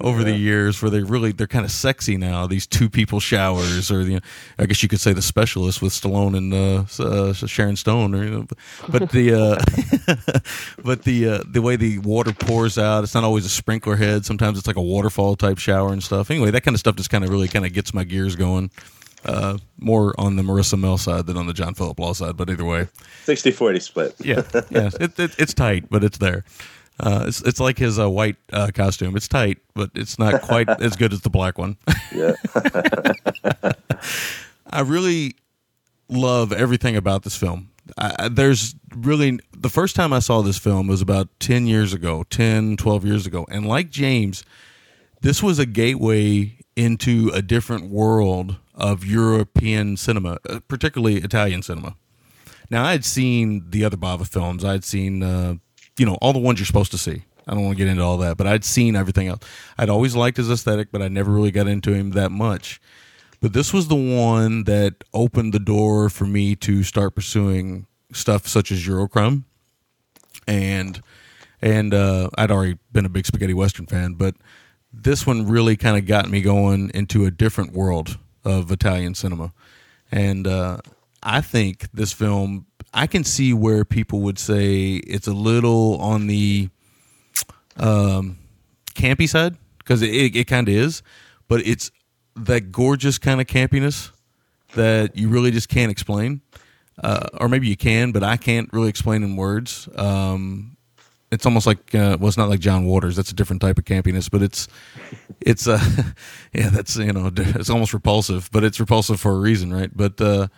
[0.00, 2.46] over the years, where they really they're kind of sexy now.
[2.46, 4.20] These two people showers, or the
[4.58, 8.24] I guess you could say the specialist with Stallone and uh, uh, Sharon Stone, or
[8.24, 8.46] you know,
[8.88, 10.40] but the uh,
[10.84, 14.24] but the uh, the way the water pours out, it's not always a sprinkler head.
[14.24, 16.30] Sometimes it's like a waterfall type shower and stuff.
[16.30, 18.70] Anyway, that kind of stuff just kind of really kind of gets my gears going.
[19.24, 22.50] Uh, more on the Marisa Mell side than on the John Philip Law side, but
[22.50, 22.88] either way,
[23.24, 24.14] 60 40 split.
[24.20, 26.44] yeah, yeah, it, it, it's tight, but it's there.
[27.00, 29.16] Uh, it's it's like his uh, white uh, costume.
[29.16, 31.76] It's tight, but it's not quite as good as the black one.
[32.14, 32.34] Yeah.
[34.70, 35.34] I really
[36.08, 37.70] love everything about this film.
[37.98, 41.92] I, I- there's really the first time I saw this film was about 10 years
[41.92, 43.46] ago, 10, 12 years ago.
[43.50, 44.44] And like James,
[45.20, 51.96] this was a gateway into a different world of European cinema, uh, particularly Italian cinema.
[52.70, 54.64] Now, I had seen the other Bava films.
[54.64, 55.54] I'd seen, uh,
[55.98, 57.24] you know, all the ones you're supposed to see.
[57.46, 59.42] I don't want to get into all that, but I'd seen everything else.
[59.78, 62.80] I'd always liked his aesthetic, but I never really got into him that much.
[63.40, 68.48] But this was the one that opened the door for me to start pursuing stuff
[68.48, 69.44] such as Eurocrime,
[70.46, 71.02] and
[71.60, 74.34] and uh, I'd already been a big spaghetti western fan, but
[74.92, 79.52] this one really kind of got me going into a different world of Italian cinema,
[80.10, 80.78] and uh,
[81.22, 86.28] I think this film I can see where people would say it's a little on
[86.28, 86.68] the
[87.76, 88.38] um,
[88.94, 91.02] campy side because it, it, it kind of is,
[91.48, 91.90] but it's
[92.36, 94.12] that gorgeous kind of campiness
[94.74, 96.40] that you really just can't explain,
[97.02, 99.88] uh, or maybe you can, but I can't really explain in words.
[99.96, 100.76] Um,
[101.34, 103.16] it's almost like uh, well, it's not like John Waters.
[103.16, 104.68] That's a different type of campiness, but it's
[105.40, 105.80] it's uh,
[106.54, 109.90] yeah, that's you know, it's almost repulsive, but it's repulsive for a reason, right?
[109.94, 110.48] But uh,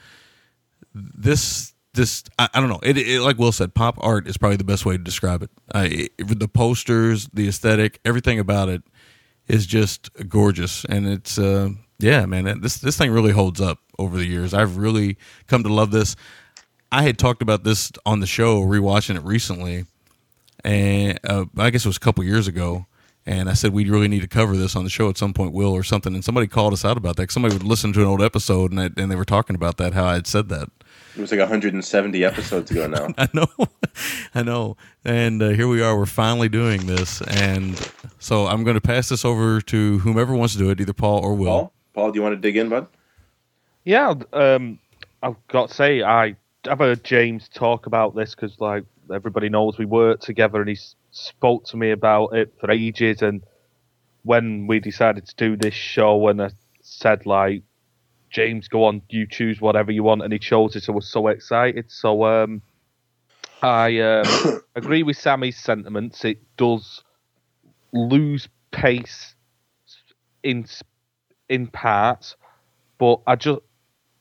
[0.94, 2.80] this this I, I don't know.
[2.82, 5.50] It, it like Will said, pop art is probably the best way to describe it.
[5.74, 5.84] I,
[6.18, 8.82] it- the posters, the aesthetic, everything about it
[9.48, 12.60] is just gorgeous, and it's uh, yeah, man.
[12.60, 14.52] This this thing really holds up over the years.
[14.54, 15.16] I've really
[15.46, 16.16] come to love this.
[16.92, 19.86] I had talked about this on the show, rewatching it recently,
[20.66, 22.86] and uh, I guess it was a couple years ago.
[23.24, 25.52] And I said we really need to cover this on the show at some point,
[25.52, 26.14] Will, or something.
[26.14, 27.32] And somebody called us out about that.
[27.32, 29.94] Somebody would listen to an old episode, and, I, and they were talking about that,
[29.94, 30.68] how I had said that.
[31.16, 33.08] It was like 170 episodes ago now.
[33.18, 33.46] I know,
[34.34, 34.76] I know.
[35.04, 35.96] And uh, here we are.
[35.96, 37.76] We're finally doing this, and
[38.18, 41.24] so I'm going to pass this over to whomever wants to do it, either Paul
[41.24, 41.46] or Will.
[41.48, 42.86] Paul, Paul, do you want to dig in, bud?
[43.84, 44.78] Yeah, um,
[45.22, 46.36] I've got to say, I
[46.68, 50.78] I've heard James talk about this because, like, everybody knows we work together, and he
[51.10, 53.22] spoke to me about it for ages.
[53.22, 53.42] And
[54.22, 56.50] when we decided to do this show, and I
[56.82, 57.62] said, like,
[58.30, 61.08] James, go on, you choose whatever you want, and he chose it, So I was
[61.08, 61.90] so excited.
[61.90, 62.62] So, um,
[63.62, 66.24] I um, agree with Sammy's sentiments.
[66.24, 67.02] It does
[67.92, 69.34] lose pace
[70.42, 70.66] in
[71.48, 72.36] in parts,
[72.98, 73.60] but I just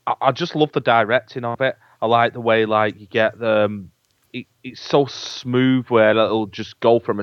[0.08, 1.76] I, I just love the directing of it.
[2.02, 3.92] I like the way like you get the um,
[4.36, 7.22] it, it's so smooth where it'll just go from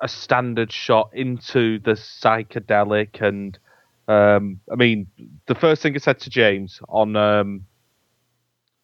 [0.00, 3.58] a standard shot into the psychedelic and
[4.06, 5.08] um, I mean
[5.46, 7.66] the first thing I said to James on um,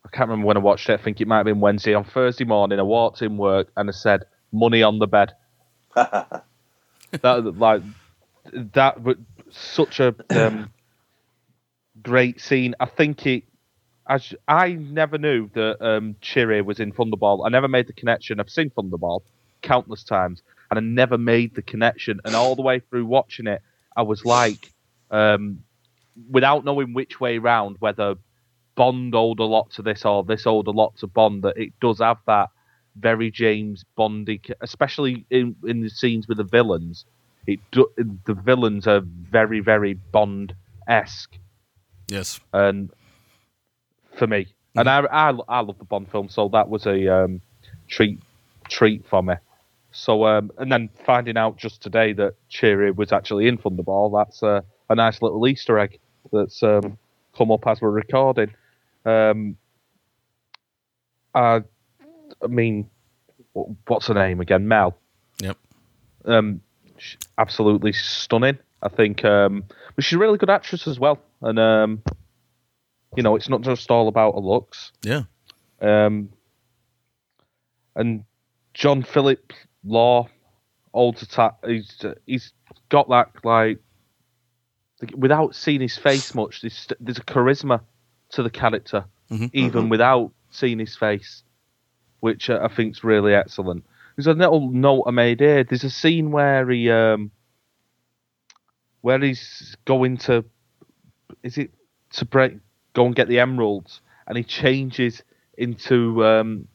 [0.04, 0.98] I can't remember when I watched it.
[0.98, 1.94] I think it might have been Wednesday.
[1.94, 5.34] On Thursday morning, I walked in work and I said, "Money on the bed."
[5.94, 6.42] that
[7.22, 7.82] like
[8.52, 9.16] that was
[9.50, 10.70] such a um,
[12.02, 12.74] great scene.
[12.80, 13.44] I think it.
[14.08, 17.44] As I never knew that um, Celi was in Thunderball.
[17.44, 18.40] I never made the connection.
[18.40, 19.20] I've seen Thunderball
[19.60, 22.20] countless times, and I never made the connection.
[22.24, 23.60] And all the way through watching it,
[23.96, 24.72] I was like,
[25.10, 25.62] um,
[26.30, 28.14] without knowing which way round, whether
[28.76, 31.72] Bond owed a lot to this or this owed a lot to Bond, that it
[31.80, 32.48] does have that
[32.96, 37.04] very James Bondy, especially in in the scenes with the villains.
[37.46, 40.54] It do, the villains are very very Bond
[40.86, 41.36] esque,
[42.08, 42.40] Yes.
[42.52, 42.90] and
[44.18, 44.46] for me,
[44.76, 47.40] and I, I I love the Bond film, so that was a um,
[47.88, 48.20] treat
[48.68, 49.34] treat for me.
[49.92, 54.42] So um, and then finding out just today that Celi was actually in Thunderball, that's
[54.42, 55.98] a, a nice little Easter egg
[56.32, 56.98] that's um,
[57.36, 58.52] come up as we're recording.
[59.04, 59.56] Um,
[61.34, 61.62] I,
[62.42, 62.90] I mean,
[63.86, 64.68] what's her name again?
[64.68, 64.98] Mell.
[65.40, 65.56] Yep.
[66.24, 66.60] Um,
[67.38, 68.58] absolutely stunning.
[68.80, 69.64] I think, um,
[69.96, 72.02] but she's a really good actress as well, and um,
[73.16, 74.92] you know, it's not just all about her looks.
[75.02, 75.22] Yeah.
[75.80, 76.30] Um,
[77.96, 78.24] and
[78.74, 79.52] John Philip
[79.84, 80.28] Law,
[80.92, 82.52] old attack, he's he's
[82.88, 83.78] got that like
[85.16, 86.60] without seeing his face much.
[86.60, 87.80] There's, there's a charisma
[88.30, 89.50] to the character, Mhm.
[89.52, 91.42] even without seeing his face,
[92.20, 93.84] which uh, I think's really excellent.
[94.16, 95.62] There's a little note I made here.
[95.64, 97.30] There's a scene where he um,
[99.00, 100.44] where he's going to
[101.42, 101.70] is it
[102.14, 102.54] to break
[102.98, 105.22] go and get the emeralds, and he changes
[105.56, 106.66] into um,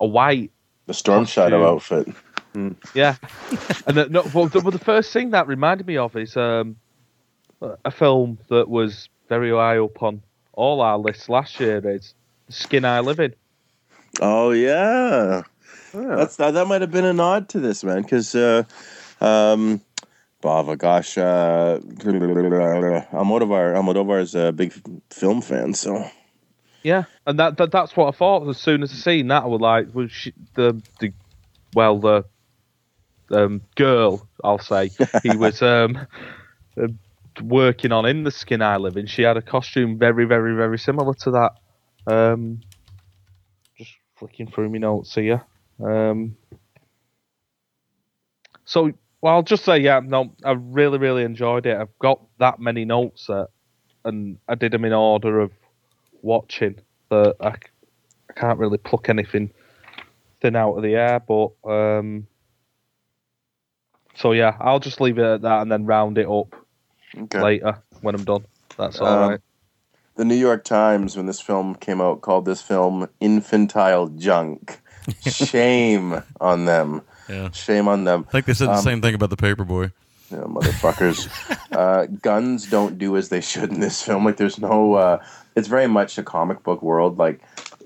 [0.00, 0.50] a white
[0.86, 2.14] The Storm Shadow Costume.
[2.54, 2.84] outfit.
[2.94, 3.16] yeah,
[3.86, 6.76] and the, no, well, the, well, the first thing that reminded me of is um,
[7.84, 10.22] a film that was very high up on
[10.52, 11.80] all our lists last year.
[11.88, 12.14] Is
[12.48, 13.34] Skin I Live In.
[14.20, 15.42] Oh yeah,
[15.94, 16.54] that's that.
[16.54, 18.64] That might have been a nod to this man because, uh,
[19.20, 19.80] um,
[20.42, 21.78] Bava, gosh, uh,
[23.12, 24.74] Almodovar, Almodovar is a big
[25.10, 26.04] film fan, so
[26.82, 28.48] Yeah, and that, that that's what I thought.
[28.48, 31.12] As soon as I seen that, I was like, was she, the the
[31.74, 32.24] well the
[33.32, 34.90] um, girl, I'll say,
[35.22, 36.06] he was um,
[36.80, 36.88] uh,
[37.42, 39.06] working on in the skin I live in.
[39.06, 41.52] She had a costume very, very, very similar to that.
[42.06, 42.60] Um,
[43.78, 45.42] just flicking through my notes here.
[45.82, 46.36] Um,
[48.64, 48.92] so,
[49.22, 51.78] well, I'll just say, yeah, no, I really, really enjoyed it.
[51.78, 53.46] I've got that many notes, uh,
[54.04, 55.52] and I did them in order of
[56.22, 56.76] watching
[57.10, 59.52] that I, I can't really pluck anything
[60.42, 61.20] thin out of the air.
[61.20, 62.26] But um,
[64.16, 66.54] so yeah, I'll just leave it at that and then round it up
[67.18, 67.40] Okay.
[67.42, 68.46] later when I'm done.
[68.78, 69.40] That's all Um, right.
[70.16, 74.80] The New York Times, when this film came out, called this film infantile junk.
[75.20, 77.02] Shame on them.
[77.32, 77.50] Yeah.
[77.52, 78.26] Shame on them.
[78.28, 79.92] I think they said the Um, same thing about the Paperboy.
[80.30, 81.28] Yeah, motherfuckers.
[81.72, 84.24] uh, guns don't do as they should in this film.
[84.24, 84.94] Like, there's no.
[84.94, 87.18] Uh, it's very much a comic book world.
[87.18, 87.40] Like,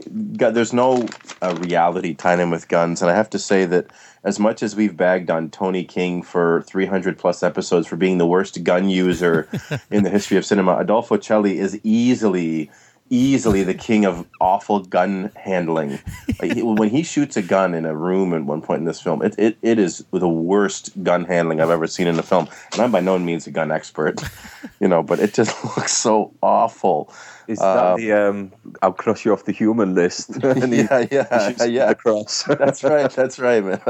[0.07, 1.07] there's no
[1.43, 3.03] uh, reality tied in with guns.
[3.03, 3.87] And I have to say that
[4.25, 8.27] as much as we've bagged on Tony King for 300 plus episodes for being the
[8.27, 9.49] worst gun user
[9.91, 12.71] in the history of cinema, Adolfo Celi is easily
[13.11, 15.99] easily the king of awful gun handling.
[16.43, 19.01] Like, he- when he shoots a gun in a room at one point in this
[19.01, 22.47] film, it, it, it is the worst gun handling I've ever seen in a film.
[22.73, 24.21] And I'm by no means a gun expert,
[24.81, 27.11] you know, but it just looks so awful.
[27.49, 28.53] Is Uh, that the um,
[28.83, 30.37] I'll cross you off the human list?
[30.45, 31.89] and he- yeah, yeah, he yeah.
[31.91, 32.43] across.
[32.43, 33.11] That's right.
[33.11, 33.81] That's right, man.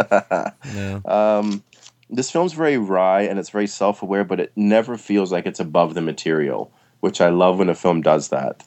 [0.72, 1.00] Yeah.
[1.06, 1.64] um,
[2.08, 5.94] this film's very wry and it's very self-aware, but it never feels like it's above
[5.94, 6.70] the material,
[7.00, 8.62] which I love when a film does that.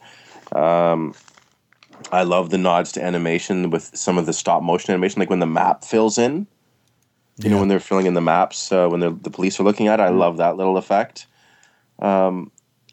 [0.54, 1.14] Um,
[2.12, 5.40] I love the nods to animation with some of the stop motion animation, like when
[5.40, 6.48] the map fills in.
[7.38, 10.02] You know, when they're filling in the maps, uh, when the police are looking at
[10.02, 11.26] it, I love that little effect.
[12.00, 12.52] Um,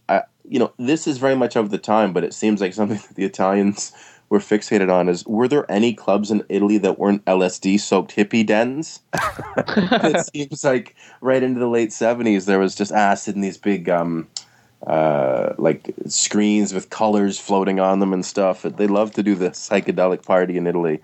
[0.09, 2.99] I, you know, this is very much of the time, but it seems like something
[3.09, 3.93] that the Italians
[4.29, 5.09] were fixated on.
[5.09, 9.01] Is were there any clubs in Italy that weren't LSD soaked hippie dens?
[9.57, 13.89] it seems like right into the late seventies, there was just acid in these big,
[13.89, 14.29] um,
[14.87, 18.63] uh, like screens with colors floating on them and stuff.
[18.63, 21.01] They love to do the psychedelic party in Italy.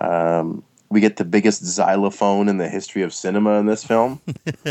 [0.00, 4.20] Um, we get the biggest xylophone in the history of cinema in this film.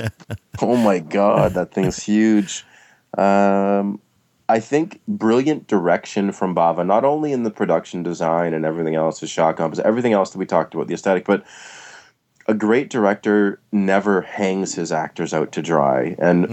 [0.62, 2.66] oh my god, that thing's huge.
[3.18, 4.00] Um,
[4.48, 9.20] I think brilliant direction from Bava, not only in the production design and everything else,
[9.20, 11.46] the shot composition, everything else that we talked about, the aesthetic, but
[12.48, 16.16] a great director never hangs his actors out to dry.
[16.18, 16.46] And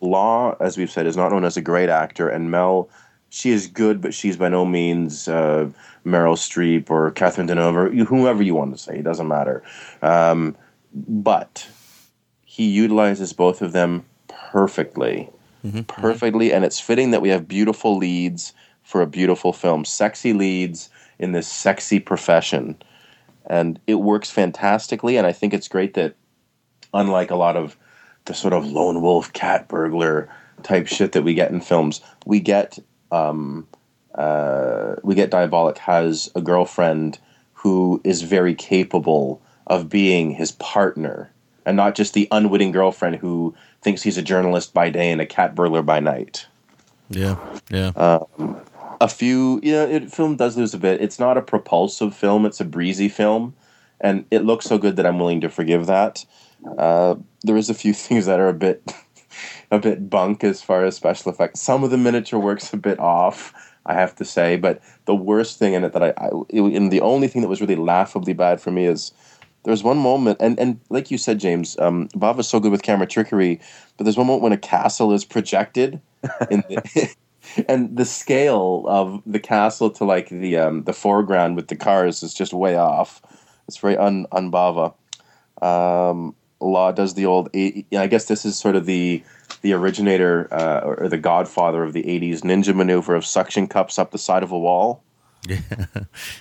[0.00, 2.88] Law, as we've said, is not known as a great actor, and Mell,
[3.30, 5.68] she is good, but she's by no means uh,
[6.04, 8.98] Meryl Streep or Catherine Deneuve or whomever you want to say.
[8.98, 9.62] It doesn't matter.
[10.02, 10.56] Um,
[10.94, 11.66] but
[12.44, 15.28] he utilizes both of them perfectly,
[15.88, 18.52] perfectly, and it's fitting that we have beautiful leads
[18.82, 22.76] for a beautiful film, sexy leads in this sexy profession,
[23.46, 25.16] and it works fantastically.
[25.16, 26.14] And I think it's great that,
[26.94, 27.76] unlike a lot of
[28.26, 30.28] the sort of lone wolf cat burglar
[30.62, 32.78] type shit that we get in films, we get
[33.10, 33.66] um,
[34.14, 37.18] uh, we get Diabolik has a girlfriend
[37.54, 41.30] who is very capable of being his partner,
[41.64, 45.26] and not just the unwitting girlfriend who thinks he's a journalist by day and a
[45.26, 46.46] cat burglar by night.
[47.08, 47.36] Yeah,
[47.70, 47.88] yeah.
[47.96, 48.60] Um,
[49.00, 51.00] a few, yeah, it film does lose a bit.
[51.00, 53.54] It's not a propulsive film; it's a breezy film,
[54.00, 56.24] and it looks so good that I'm willing to forgive that.
[56.78, 58.82] Uh, there is a few things that are a bit,
[59.70, 61.60] a bit bunk as far as special effects.
[61.60, 63.52] Some of the miniature work's a bit off,
[63.86, 64.56] I have to say.
[64.56, 67.48] But the worst thing in it that I, I it, and the only thing that
[67.48, 69.12] was really laughably bad for me is
[69.66, 73.06] there's one moment, and, and like you said, James, um, Bava's so good with camera
[73.06, 73.60] trickery,
[73.96, 76.00] but there's one moment when a castle is projected,
[76.50, 77.14] in the,
[77.68, 82.22] and the scale of the castle to like the um, the foreground with the cars
[82.22, 83.20] is just way off.
[83.66, 84.94] It's very un un Bava.
[85.62, 87.50] Um, Law does the old.
[87.54, 89.22] I guess this is sort of the
[89.62, 94.10] the originator uh, or, the godfather of the '80s ninja maneuver of suction cups up
[94.10, 95.02] the side of a wall.
[95.46, 95.58] Yeah.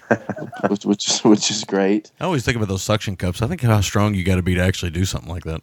[0.70, 2.12] which, which is which is great.
[2.20, 3.42] I always think about those suction cups.
[3.42, 5.62] I think how strong you got to be to actually do something like that.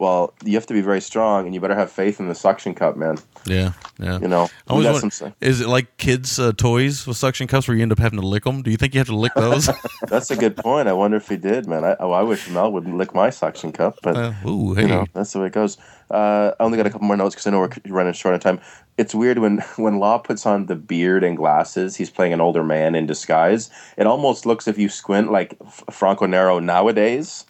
[0.00, 2.74] Well, you have to be very strong, and you better have faith in the suction
[2.74, 3.18] cup, man.
[3.44, 4.18] Yeah, yeah.
[4.18, 7.76] You know, I always some- is it like kids' uh, toys with suction cups where
[7.76, 8.62] you end up having to lick them?
[8.62, 9.68] Do you think you have to lick those?
[10.08, 10.88] That's a good point.
[10.88, 11.84] I wonder if he did, man.
[11.84, 15.04] I, oh, I wish Mell would lick my suction cup, but Uh, ooh, you know
[15.12, 15.76] that's the way it goes.
[16.10, 18.40] Uh, I only got a couple more notes because I know we're running short on
[18.40, 18.58] time.
[18.96, 21.94] It's weird when when Law puts on the beard and glasses.
[21.94, 23.68] He's playing an older man in disguise.
[23.98, 27.44] It almost looks if you squint like F- Franco Nero nowadays.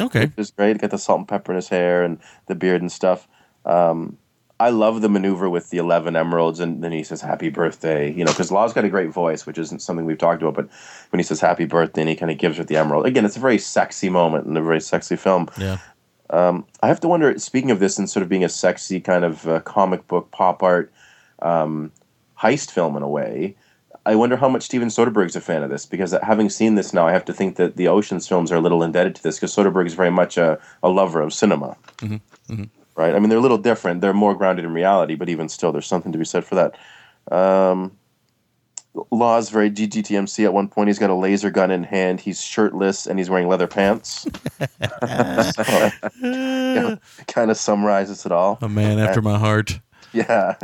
[0.00, 0.78] Okay, which is great.
[0.78, 3.28] Got the salt and pepper in his hair and the beard and stuff.
[3.64, 4.18] Um,
[4.58, 8.24] I love the maneuver with the eleven emeralds, and then he says "Happy Birthday," you
[8.24, 10.54] know, because Law's got a great voice, which isn't something we've talked about.
[10.54, 10.68] But
[11.10, 13.36] when he says "Happy Birthday," and he kind of gives her the emerald again, it's
[13.36, 15.48] a very sexy moment in a very sexy film.
[15.58, 15.78] Yeah.
[16.30, 17.36] Um, I have to wonder.
[17.38, 20.62] Speaking of this, and sort of being a sexy kind of uh, comic book pop
[20.62, 20.92] art
[21.40, 21.90] um,
[22.38, 23.56] heist film in a way,
[24.04, 27.06] I wonder how much Steven Soderbergh's a fan of this because having seen this now,
[27.06, 29.54] I have to think that the Ocean's films are a little indebted to this because
[29.54, 32.68] Soderbergh is very much a, a lover of cinema, Mhm, mhm.
[32.96, 33.14] right?
[33.14, 35.86] I mean, they're a little different; they're more grounded in reality, but even still, there's
[35.86, 36.74] something to be said for that.
[37.30, 37.92] Um,
[39.10, 40.44] Law's very GGTMC.
[40.44, 42.20] At one point, he's got a laser gun in hand.
[42.20, 44.26] He's shirtless and he's wearing leather pants.
[46.20, 48.58] kind of summarizes it all.
[48.60, 49.80] A man after my heart.
[50.14, 50.56] Yeah,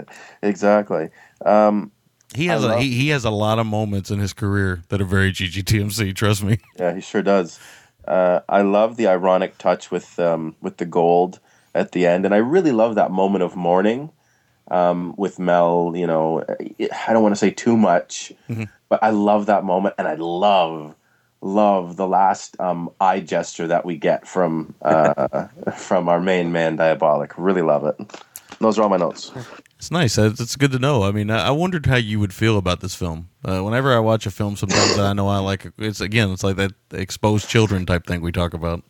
[0.43, 1.09] exactly.
[1.47, 1.91] Um,
[2.35, 5.07] He has a he, he has a lot of moments in his career that are
[5.07, 6.15] very GGTMC.
[6.15, 6.59] Trust me.
[6.79, 7.59] Yeah, he sure does.
[8.07, 11.41] Uh, I love the ironic touch with um, with the gold
[11.75, 14.11] at the end, and I really love that moment of mourning
[14.71, 15.93] um, with Mell.
[15.95, 18.33] You know, I don't want to say too much,
[18.89, 20.95] but I love that moment, and I love
[21.41, 25.47] love the last um, eye gesture that we get from uh,
[25.77, 27.33] from our main man, Diabolik.
[27.37, 27.97] Really love it.
[28.61, 29.31] Those are all my notes.
[29.79, 30.19] It's nice.
[30.19, 31.05] It's it's good to know.
[31.05, 33.29] I mean, I I wondered how you would feel about this film.
[33.45, 35.71] Uh, whenever I watch a film, sometimes that I know I like.
[35.79, 38.83] It's again, it's like that exposed children type thing we talk about.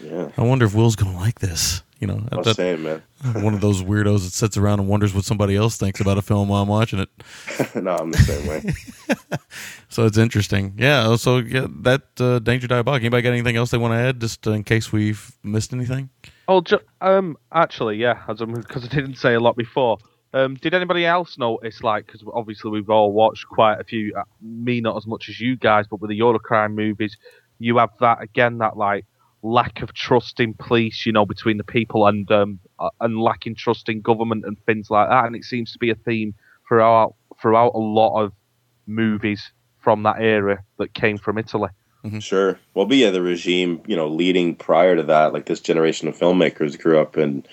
[0.00, 0.30] Yeah.
[0.38, 1.82] I wonder if Will's gonna like this.
[2.00, 3.02] You know, Oh, that- same, man.
[3.44, 6.22] one of those weirdos that sits around and wonders what somebody else thinks about a
[6.22, 7.08] film while I'm watching it.
[7.76, 8.72] no, I'm the same way.
[9.90, 10.72] So it's interesting.
[10.78, 11.16] Yeah.
[11.16, 13.00] So yeah, that uh, Danger Diabolik.
[13.00, 16.08] Anybody got anything else they want to add, just uh, in case we've missed anything?
[16.48, 19.98] Oh, ju- um, actually, yeah, as because I didn't say a lot before.
[20.34, 24.24] Um, did anybody else notice, like, because obviously we've all watched quite a few, uh,
[24.40, 27.18] me not as much as you guys, but with the Eurocrime movies,
[27.58, 29.04] you have that again, that like
[29.42, 33.54] lack of trust in police, you know, between the people and um, uh, and lacking
[33.54, 36.34] trust in government and things like that, and it seems to be a theme
[36.66, 38.32] throughout throughout a lot of
[38.86, 41.70] movies from that era that came from Italy.
[42.18, 42.58] Sure.
[42.74, 46.18] Well, but yeah, the regime, you know, leading prior to that, like this generation of
[46.18, 47.46] filmmakers grew up in Was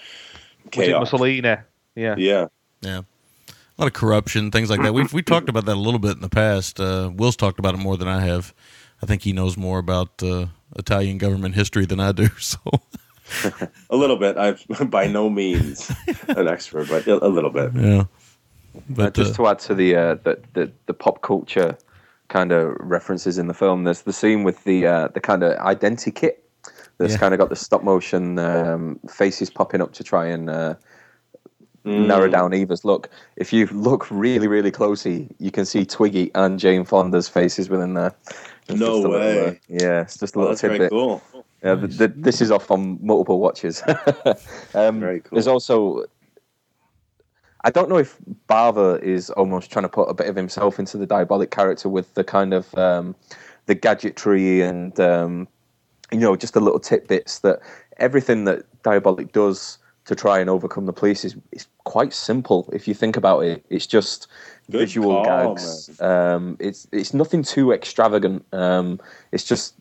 [0.66, 1.02] it chaos.
[1.02, 1.58] Mussolini?
[1.96, 2.16] Yeah.
[2.18, 2.48] Yeah.
[2.82, 3.02] Yeah.
[3.50, 4.94] A lot of corruption, things like that.
[4.94, 6.80] We've we talked about that a little bit in the past.
[6.80, 8.54] Uh, Will's talked about it more than I have.
[9.02, 12.30] I think he knows more about uh, Italian government history than I do.
[12.40, 12.60] So
[13.90, 14.38] A little bit.
[14.38, 14.58] I'm
[14.90, 15.92] by no means
[16.30, 17.72] an expert, but a, a little bit.
[17.76, 18.04] yeah.
[18.90, 21.78] But But just uh, to add to the, uh, the the the pop culture
[22.28, 25.58] kind of references in the film, there's the scene with the uh, the kind of
[25.60, 26.44] identity kit
[26.98, 27.20] that's Yeah.
[27.20, 30.76] kind of got the stop motion um, faces popping up to try and uh,
[31.90, 32.06] Mm.
[32.08, 33.10] narrow down Eva's look.
[33.36, 37.94] If you look really really closely, you can see Twiggy and Jane Fonda's faces within
[37.96, 38.14] there.
[38.68, 39.48] It's No a little, way.
[39.48, 40.92] uh, yeah, it's just a Oh, little that's very tidbit.
[40.92, 41.22] cool.
[41.64, 43.82] Yeah, th th this is off on multiple watches.
[44.76, 45.36] um, Very cool.
[45.36, 46.06] There's also,
[47.66, 48.18] I don't know if
[48.48, 52.14] Bava is almost trying to put a bit of himself into the diabolik character with
[52.14, 53.16] the kind of um,
[53.66, 55.48] the gadgetry and um,
[56.12, 57.60] you know just the little tidbits that
[57.98, 62.88] everything that diabolik does to try and overcome the police is, is quite simple if
[62.88, 63.66] you think about it.
[63.70, 64.28] It's just
[64.72, 66.02] Good visual call, gags.
[66.02, 68.46] Um, it's it's nothing too extravagant.
[68.54, 69.00] Um,
[69.32, 69.76] it's just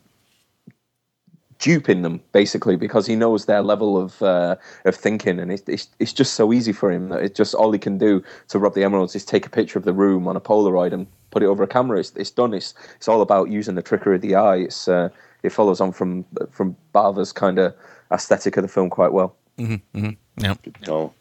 [1.59, 4.55] duping them basically because he knows their level of uh,
[4.85, 7.71] of thinking and it's, it's it's just so easy for him that it's just all
[7.71, 10.37] he can do to rob the emeralds is take a picture of the room on
[10.37, 13.49] a polaroid and put it over a camera it's, it's done it's it's all about
[13.49, 15.09] using the trickery of the eye it's uh,
[15.43, 17.75] it follows on from from Bava's kind of
[18.11, 20.57] aesthetic of the film quite well mm-hmm, yep.
[20.87, 21.13] Oh,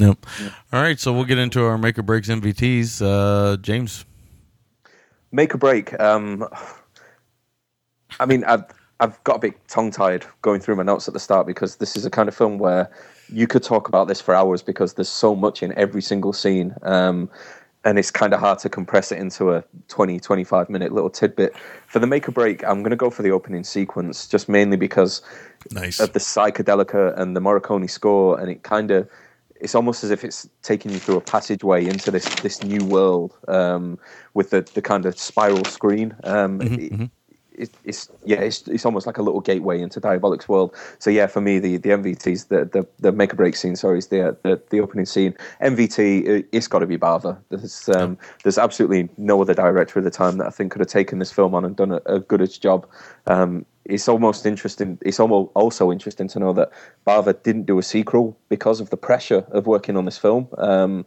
[0.00, 0.26] Yep.
[0.72, 3.02] All right, so we'll get into our make or breaks MVTs.
[3.02, 4.04] Uh, James.
[5.32, 5.98] make or break.
[5.98, 6.46] Um,
[8.20, 8.64] I mean, I've
[9.00, 11.96] I've got a bit tongue tied going through my notes at the start because this
[11.96, 12.90] is a kind of film where
[13.32, 16.74] you could talk about this for hours because there's so much in every single scene.
[16.82, 17.30] Um,
[17.88, 21.54] and it's kind of hard to compress it into a 20, 25 minute little tidbit.
[21.86, 24.76] For the make or break, I'm going to go for the opening sequence just mainly
[24.76, 25.22] because
[25.72, 25.98] Nice.
[25.98, 29.08] of the psychedelica and the Morricone score, and it kind of
[29.60, 33.36] it's almost as if it's taking you through a passageway into this this new world
[33.48, 33.98] um,
[34.34, 36.14] with the the kind of spiral screen.
[36.24, 37.10] Um, it- it,
[37.84, 40.74] it's yeah, it's it's almost like a little gateway into Diabolik's world.
[40.98, 43.98] So yeah, for me, the the MVTs, the the, the make or break scene, sorry,
[43.98, 45.34] is the the, the opening scene.
[45.62, 47.38] MVT, it, it's got to be Bava.
[47.50, 50.88] There's um, there's absolutely no other director at the time that I think could have
[50.88, 52.86] taken this film on and done a, a good as job.
[53.26, 54.98] Um, it's almost interesting.
[55.02, 56.70] It's almost also interesting to know that
[57.06, 60.48] Bava didn't do a sequel because of the pressure of working on this film.
[60.58, 61.06] Um,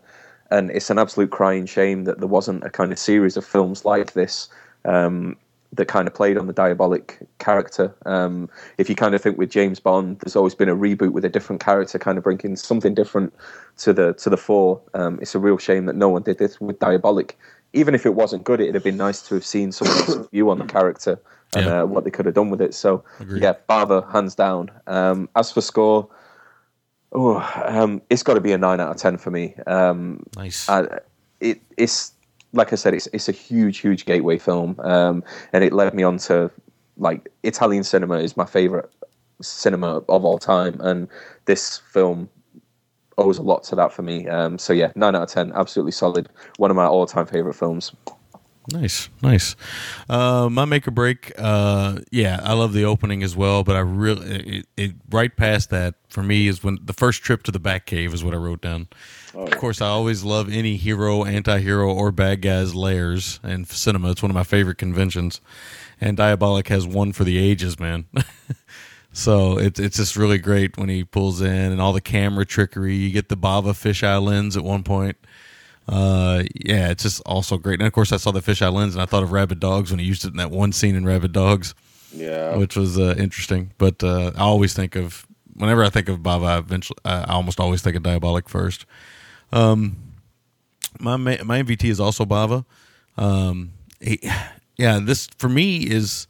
[0.49, 3.85] and it's an absolute crying shame that there wasn't a kind of series of films
[3.85, 4.49] like this
[4.85, 5.37] um,
[5.73, 7.95] that kind of played on the diabolik character.
[8.05, 11.23] Um, if you kind of think with James Bond, there's always been a reboot with
[11.23, 13.33] a different character, kind of bringing something different
[13.77, 14.81] to the to the fore.
[14.93, 17.31] Um, it's a real shame that no one did this with Diabolik.
[17.73, 20.59] Even if it wasn't good, it'd have been nice to have seen someone's view on
[20.59, 21.17] the character
[21.55, 21.81] and Yeah.
[21.83, 22.73] uh, what they could have done with it.
[22.73, 23.41] So, Agreed.
[23.41, 24.71] yeah, Bava, hands down.
[24.87, 26.09] Um, as for score,
[27.13, 29.55] oh, um, it's got to be a nine out of ten for me.
[29.67, 30.67] Um, Nice.
[30.67, 30.99] uh,
[31.39, 32.11] it, it's
[32.53, 35.23] like I said, it's it's a huge, huge gateway film, um,
[35.53, 36.51] and it led me on to
[36.97, 38.89] like Italian cinema is my favorite
[39.41, 41.07] cinema of all time, and
[41.45, 42.29] this film
[43.17, 44.27] owes a lot to that for me.
[44.27, 46.29] Um, so yeah, nine out of ten, absolutely solid.
[46.57, 47.93] One of my all-time favorite films.
[48.67, 49.55] Nice, nice.
[50.07, 53.79] Uh, my make or break, uh, yeah, I love the opening as well, but I
[53.79, 57.59] really, it, it right past that for me is when the first trip to the
[57.59, 58.87] back Batcave is what I wrote down.
[59.33, 64.11] Of course, I always love any hero, anti-hero, or bad guys layers in cinema.
[64.11, 65.41] It's one of my favorite conventions,
[65.99, 68.05] and Diabolik has one for the ages, man.
[69.13, 72.95] so it's it's just really great when he pulls in and all the camera trickery.
[72.95, 75.17] You get the Bava fisheye lens at one point.
[75.87, 77.79] Uh, yeah, it's just also great.
[77.79, 79.99] And of course, I saw the fisheye lens, and I thought of Rabid Dogs when
[79.99, 81.73] he used it in that one scene in Rabid Dogs,
[82.13, 82.55] yeah.
[82.55, 83.71] which was uh, interesting.
[83.77, 85.25] But uh, I always think of
[85.55, 88.85] whenever I think of Bava, I eventually, I almost always think of Diabolik first.
[89.51, 89.97] Um,
[90.99, 92.65] my my MVP is also Bava.
[93.17, 94.19] Um, he,
[94.77, 96.27] yeah, this for me is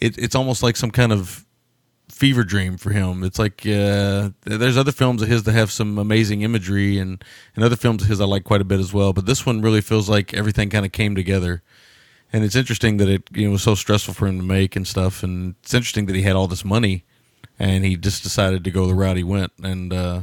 [0.00, 1.44] it, it's almost like some kind of
[2.22, 3.24] fever dream for him.
[3.24, 7.22] It's like uh, there's other films of his that have some amazing imagery, and
[7.56, 9.12] and other films of his I like quite a bit as well.
[9.12, 11.64] But this one really feels like everything kind of came together.
[12.32, 14.86] And it's interesting that it you know was so stressful for him to make and
[14.86, 15.24] stuff.
[15.24, 17.04] And it's interesting that he had all this money,
[17.58, 19.50] and he just decided to go the route he went.
[19.60, 20.22] And uh,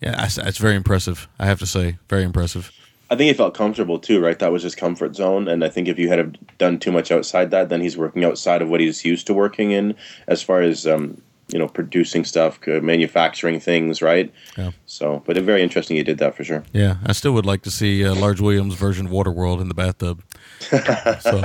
[0.00, 1.26] yeah, it's, it's very impressive.
[1.40, 2.70] I have to say, very impressive.
[3.10, 4.38] I think he felt comfortable too, right?
[4.38, 7.50] That was his comfort zone, and I think if you had done too much outside
[7.52, 9.94] that, then he's working outside of what he's used to working in,
[10.26, 14.32] as far as um, you know, producing stuff, manufacturing things, right?
[14.58, 14.72] Yeah.
[14.86, 16.64] So, but it's very interesting he did that for sure.
[16.72, 19.74] Yeah, I still would like to see uh, Large Williams' version of Waterworld in the
[19.74, 20.22] bathtub.
[21.20, 21.40] so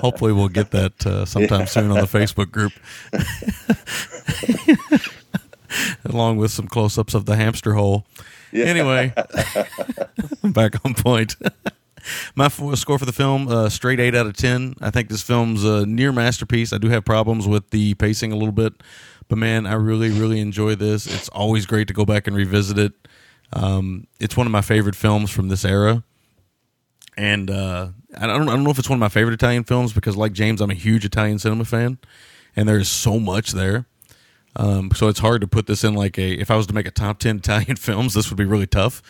[0.00, 1.64] hopefully we'll get that uh, sometime Yeah.
[1.66, 2.72] soon on the Facebook group,
[6.04, 8.04] along with some close-ups of the hamster hole.
[8.54, 8.66] Yeah.
[8.66, 9.12] Anyway,
[10.44, 11.34] back on point.
[12.36, 14.74] My score for the film, uh, straight eight out of ten.
[14.80, 16.72] I think this film's a near masterpiece.
[16.72, 18.74] I do have problems with the pacing a little bit,
[19.26, 21.08] but man, I really, really enjoy this.
[21.08, 22.92] It's always great to go back and revisit it.
[23.52, 26.04] Um, it's one of my favorite films from this era,
[27.16, 29.92] and uh, I don't, I don't know if it's one of my favorite Italian films
[29.92, 31.98] because, like James, I'm a huge Italian cinema fan,
[32.54, 33.86] and there's so much there.
[34.56, 36.32] Um, so it's hard to put this in like a.
[36.32, 39.02] If I was to make a top ten Italian films, this would be really tough.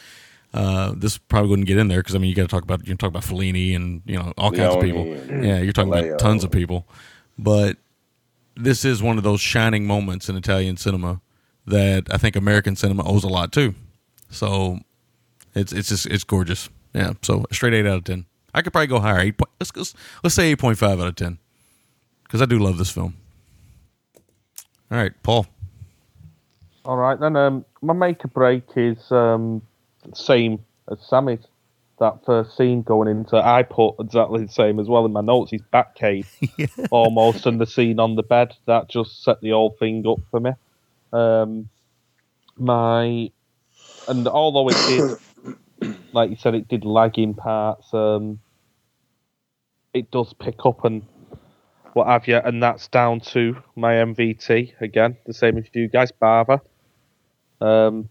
[0.55, 2.87] Uh, this probably wouldn't get in there because I mean you got to talk about
[2.87, 5.07] you talk about Fellini and you know all kinds of people.
[5.07, 6.11] Yeah, you're talking Vallejo.
[6.11, 6.87] about tons of people,
[7.37, 7.77] but
[8.57, 11.21] this is one of those shining moments in Italian cinema
[11.67, 13.75] that I think American cinema owes a lot to.
[14.31, 14.79] So
[15.55, 16.69] it's it's just it's gorgeous.
[16.95, 18.27] Yeah, so a straight eight out of ten.
[18.55, 19.19] I could probably go higher.
[19.19, 21.39] Eight point, let's let's, let's say eight point five out of ten
[22.23, 23.17] because I do love this film.
[24.95, 25.45] All right, Paul.
[26.85, 27.35] All right, then.
[27.35, 29.61] Um, my make or break is um,
[30.13, 31.41] same as Sammy's.
[31.99, 35.51] That first scene going into, I put exactly the same as well in my notes.
[35.51, 36.27] He's Batcave,
[36.93, 40.39] almost, and the scene on the bed that just set the whole thing up for
[40.39, 40.53] me.
[41.13, 41.69] Um,
[42.57, 43.33] my,
[44.07, 47.93] and although it did, like you said, it did lag in parts.
[47.93, 48.39] Um,
[49.93, 51.03] it does pick up and
[51.95, 56.13] what have you, and that's down to my MVT again, the same as you guys,
[56.13, 56.61] Bava.
[57.61, 58.09] Um,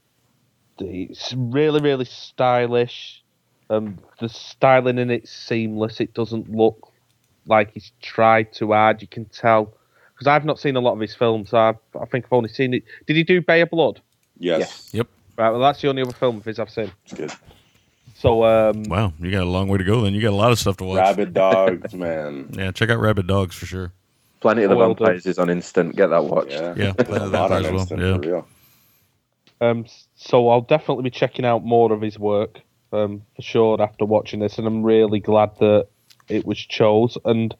[0.80, 3.24] it's really, really stylish.
[3.70, 6.00] Um, the styling in it's seamless.
[6.00, 6.92] It doesn't look
[7.46, 9.02] like he's tried too hard.
[9.02, 9.76] You can tell
[10.14, 11.54] because I've not seen a lot of his films.
[11.54, 12.84] I've, I think I've only seen it.
[13.08, 14.02] Did he do Bay of Blood?
[14.38, 14.90] Yes.
[14.94, 15.08] Yep.
[15.38, 15.50] Right.
[15.50, 16.92] Well, that's the only other film of his I've seen.
[17.06, 17.32] It's good.
[18.24, 20.00] So, um, Wow, you got a long way to go.
[20.00, 20.98] Then you got a lot of stuff to watch.
[20.98, 22.52] Rabid dogs, man.
[22.54, 23.92] Yeah, check out Rabid Dogs for sure.
[24.40, 25.08] Planet of the Well done.
[25.08, 25.98] Vampires is on instant.
[25.98, 26.52] Get that watched.
[26.52, 26.74] Yeah.
[26.78, 28.48] Yeah, Planet of the A lot on Vampires as instant, well.
[29.60, 29.70] Yeah.
[29.70, 29.86] Um,
[30.16, 32.62] so I'll definitely be checking out more of his work
[32.94, 35.88] um, for sure after watching this, and I'm really glad that
[36.30, 37.18] it was chose.
[37.26, 37.54] And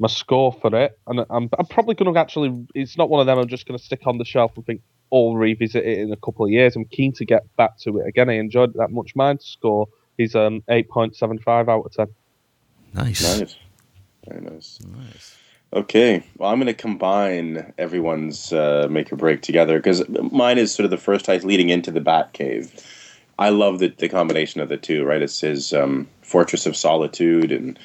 [0.00, 3.26] my score for it, and I'm, I'm probably going to actually, it's not one of
[3.26, 4.82] them I'm just going to stick on the shelf and think,
[5.12, 6.74] oh, revisit it in a couple of years.
[6.74, 8.28] I'm keen to get back to it again.
[8.28, 9.14] I enjoyed that much.
[9.14, 9.86] My score
[10.20, 12.06] is um, 8.75 out of 10.
[12.94, 13.40] Nice.
[13.40, 13.56] Nice.
[14.26, 14.78] Very nice.
[14.80, 15.36] Nice.
[15.72, 16.22] Okay.
[16.36, 20.84] Well, I'm going to combine everyone's uh, make or break together because mine is sort
[20.84, 22.72] of the first time leading into the Bat Cave.
[23.38, 25.22] I love the, the combination of the two, right?
[25.22, 27.78] It's his um, Fortress of Solitude and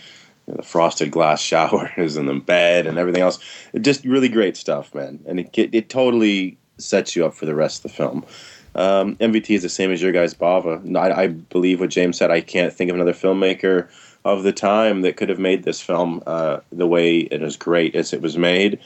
[0.48, 3.40] you know, the frosted glass showers and the bed and everything else.
[3.80, 5.20] Just really great stuff, man.
[5.26, 8.26] And it, it totally sets you up for the rest of the film.
[8.76, 10.96] Um, MVT is the same as your guys, Bava.
[10.98, 12.30] I, I believe what James said.
[12.30, 13.90] I can't think of another filmmaker
[14.26, 17.96] of the time that could have made this film uh, the way it is great
[17.96, 18.80] as it was made.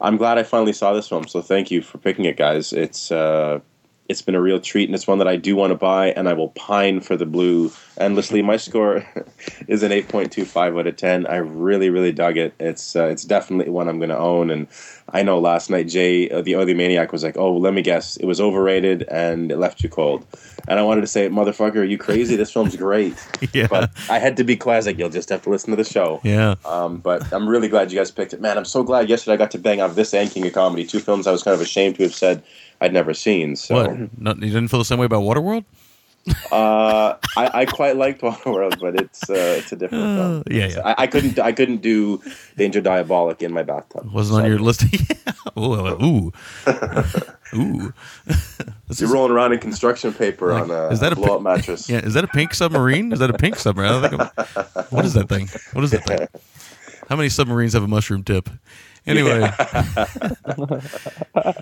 [0.00, 2.72] I'm glad I finally saw this film, so thank you for picking it, guys.
[2.72, 3.60] It's uh,
[4.08, 6.28] it's been a real treat, and it's one that I do want to buy, and
[6.28, 8.40] I will pine for the blue endlessly.
[8.40, 9.06] My score
[9.68, 11.26] is an 8.25 out of 10.
[11.26, 12.54] I really, really dug it.
[12.58, 14.66] It's uh, it's definitely one I'm going to own, and
[15.12, 18.16] I know last night Jay, uh, the Oily Maniac, was like, "Oh, let me guess,
[18.16, 20.26] it was overrated and it left you cold."
[20.66, 22.36] And I wanted to say, "Motherfucker, are you crazy?
[22.36, 23.14] This film's great."
[23.54, 23.66] Yeah.
[23.68, 24.98] But I had to be classic.
[24.98, 26.20] You'll just have to listen to the show.
[26.22, 26.56] Yeah.
[26.64, 28.40] Um, but I'm really glad you guys picked it.
[28.40, 30.84] Man, I'm so glad yesterday I got to bang off this and King of Comedy,
[30.84, 32.42] two films I was kind of ashamed to have said
[32.80, 33.56] I'd never seen.
[33.56, 34.20] So What?
[34.20, 35.64] Not, you didn't feel the same way about Waterworld?
[36.52, 40.42] uh, I, I quite liked Waterworld, but it's uh, it's a different Uh, film.
[40.50, 40.80] yeah, yeah.
[40.84, 42.20] I, I couldn't I couldn't do
[42.56, 44.12] Danger Diabolik in my bathtub.
[44.12, 44.84] Wasn't on your list.
[45.58, 45.74] Ooh,
[46.04, 46.32] ooh,
[47.54, 47.92] ooh.
[48.26, 51.36] This You're is- rolling around in construction paper like, on a, is that a blow
[51.36, 51.88] up mattress.
[51.88, 53.12] Yeah, is that a pink submarine?
[53.12, 53.90] Is that a pink submarine?
[53.92, 55.48] I don't think what is that thing?
[55.72, 56.28] What is that thing?
[57.08, 58.50] How many submarines have a mushroom tip?
[59.08, 59.50] Anyway, all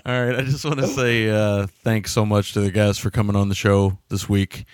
[0.05, 0.35] right.
[0.35, 3.49] I just want to say uh, thanks so much to the guys for coming on
[3.49, 4.65] the show this week.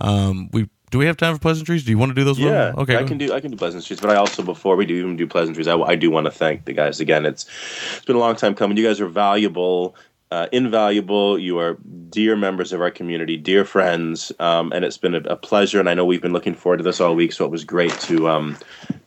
[0.00, 1.84] Um, we do we have time for pleasantries?
[1.84, 2.38] Do you want to do those?
[2.38, 2.48] one?
[2.48, 2.96] Yeah, Okay.
[2.96, 5.26] I can do I can do pleasantries, but I also before we do even do
[5.26, 7.26] pleasantries, I, I do want to thank the guys again.
[7.26, 7.46] It's
[7.96, 8.76] it's been a long time coming.
[8.76, 9.94] You guys are valuable,
[10.30, 11.38] uh, invaluable.
[11.38, 11.78] You are
[12.10, 15.80] dear members of our community, dear friends, um, and it's been a, a pleasure.
[15.80, 17.92] And I know we've been looking forward to this all week, so it was great
[18.00, 18.56] to um,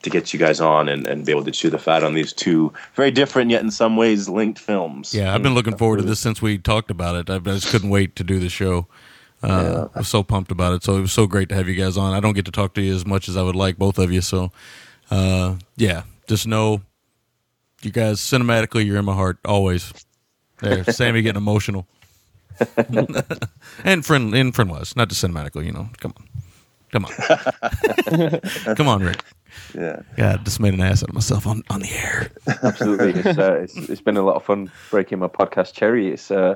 [0.01, 2.33] to get you guys on and, and be able to chew the fat on these
[2.33, 5.13] two very different yet in some ways linked films.
[5.13, 7.29] Yeah, I've been looking forward to this since we talked about it.
[7.29, 8.87] I, I just couldn't wait to do the show.
[9.43, 10.83] Uh, I was so pumped about it.
[10.83, 12.13] So it was so great to have you guys on.
[12.13, 14.11] I don't get to talk to you as much as I would like, both of
[14.11, 14.21] you.
[14.21, 14.51] So,
[15.09, 16.81] uh, yeah, just know
[17.81, 19.93] you guys cinematically, you're in my heart always.
[20.61, 21.87] There, Sammy getting emotional,
[23.83, 25.65] and friend, and friend wise, not just cinematically.
[25.65, 26.27] You know, come on,
[26.91, 29.23] come on, come on, Rick.
[29.75, 30.01] Yeah.
[30.17, 32.31] Yeah, I just made an ass out of myself on, on the air.
[32.63, 36.09] Absolutely, it's, uh, it's it's been a lot of fun breaking my podcast cherry.
[36.09, 36.55] It's uh,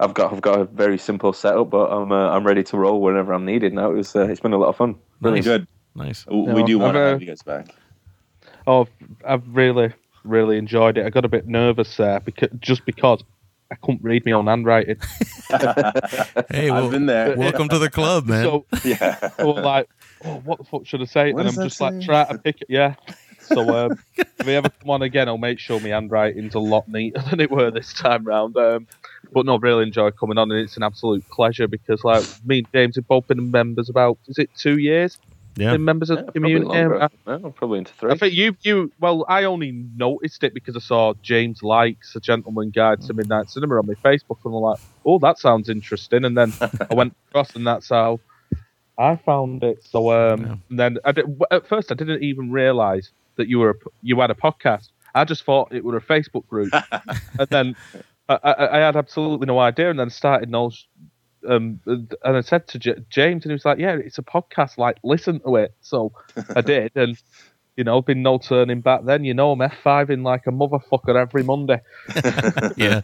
[0.00, 3.00] I've got I've got a very simple setup, but I'm uh, I'm ready to roll
[3.00, 3.72] whenever I'm needed.
[3.72, 4.96] Now it's uh, it's been a lot of fun.
[5.20, 5.66] Really good.
[5.94, 6.26] Nice.
[6.26, 7.74] We No, do want to I've, uh, have you guys back.
[8.66, 8.86] Oh,
[9.24, 9.92] I've really,
[10.24, 11.06] really enjoyed it.
[11.06, 13.22] I got a bit nervous there because just because
[13.70, 14.96] I couldn't read my own handwriting.
[16.50, 17.36] Hey, well, I've been there.
[17.36, 18.44] welcome to the club, man.
[18.44, 19.30] So Yeah.
[19.38, 19.88] I was like,
[20.24, 21.32] oh, what the fuck should I say?
[21.32, 22.06] What and I'm that just like say?
[22.06, 22.66] trying to pick it.
[22.68, 22.94] Yeah.
[23.40, 26.88] So um, if we ever come on again, I'll make sure my handwriting's a lot
[26.88, 28.56] neater than it were this time round.
[28.56, 28.88] Um,
[29.32, 32.72] but no, really enjoy coming on, and it's an absolute pleasure because like me and
[32.72, 35.18] James have both been members about is it two years?
[35.56, 35.72] Yeah.
[35.72, 36.78] Been members of Yeah, the probably community.
[36.88, 37.02] longer.
[37.26, 38.12] I, No, probably into three.
[38.12, 42.20] I think you you well, I only noticed it because I saw James likes a
[42.20, 46.24] gentleman guide to midnight cinema on my Facebook, and I'm like, oh, that sounds interesting.
[46.24, 48.20] And then I went across, and that's how
[48.98, 49.82] I found it.
[49.82, 53.70] So um, and then I did, at first I didn't even realize that you were
[53.70, 54.88] a, you had a podcast.
[55.14, 56.72] I just thought it were a Facebook group,
[57.38, 57.76] and then
[58.28, 59.88] I, I, I had absolutely no idea.
[59.88, 60.86] And then started those.
[61.46, 64.78] Um, and I said to J- James, and he was like, "Yeah, it's a podcast.
[64.78, 66.12] Like, listen to it." So
[66.54, 67.16] I did, and
[67.76, 69.04] you know, been no turning back.
[69.04, 71.80] Then you know, I'm F five in like a motherfucker every Monday.
[72.76, 73.00] yeah,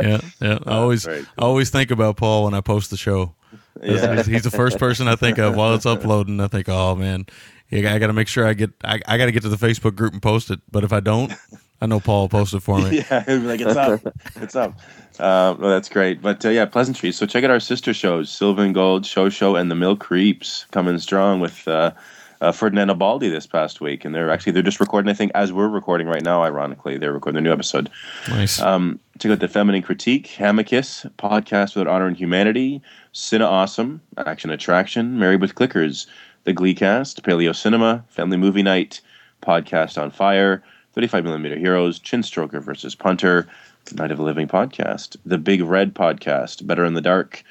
[0.00, 0.58] yeah, yeah.
[0.66, 3.34] I always, very I always think about Paul when I post the show.
[3.82, 6.40] He's, he's the first person I think of while it's uploading.
[6.40, 7.26] I think, oh man,
[7.70, 9.56] yeah, I got to make sure I get, I, I got to get to the
[9.56, 10.60] Facebook group and post it.
[10.70, 11.32] But if I don't,
[11.80, 13.04] I know Paul will post it for me.
[13.10, 14.00] yeah, be like it's up,
[14.36, 14.78] it's up.
[15.20, 16.20] Um, well, that's great.
[16.20, 17.16] But uh, yeah, pleasantries.
[17.16, 20.98] So check out our sister shows, Sylvan Gold, Show Show, and The Mill Creeps, coming
[20.98, 21.92] strong with uh,
[22.40, 25.10] uh, Ferdinand Baldi this past week, and they're actually they're just recording.
[25.10, 27.90] I think as we're recording right now, ironically, they're recording their new episode.
[28.28, 28.60] Nice.
[28.60, 32.80] Um, check out the Feminine Critique, Hamicus, Podcast Without Honor and Humanity,
[33.12, 36.06] Cine Awesome, Action Attraction, Married with Clickers,
[36.44, 39.00] The Glee Cast, Paleo Cinema, Family Movie Night,
[39.42, 40.62] Podcast on Fire,
[40.98, 43.46] 35mm Heroes, Chin Stroker versus Punter,
[43.94, 47.44] Night of the Living Podcast, The Big Red Podcast, Better in the Dark,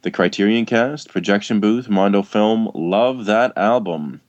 [0.00, 4.22] The Criterion Cast, Projection Booth, Mondo Film, Love That Album,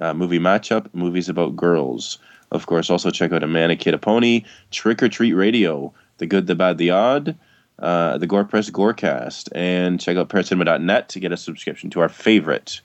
[0.00, 2.18] uh, Movie Matchup, Movies About Girls.
[2.50, 5.94] Of course, also check out A Man, a Kid, a Pony, Trick or Treat Radio,
[6.18, 7.36] The Good, the Bad, the Odd,
[7.78, 12.08] uh, the Gore Press Gorecast, and check out paracinema.net to get a subscription to our
[12.08, 12.80] favorite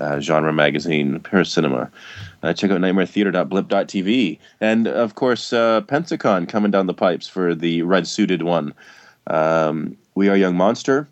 [0.00, 1.90] uh, genre magazine, Paracinema.
[2.46, 4.38] Uh, check out nightmaretheater.blip.tv.
[4.60, 8.72] And, of course, uh, Pensacon coming down the pipes for the red suited one.
[9.26, 11.08] Um, we Are Young Monster,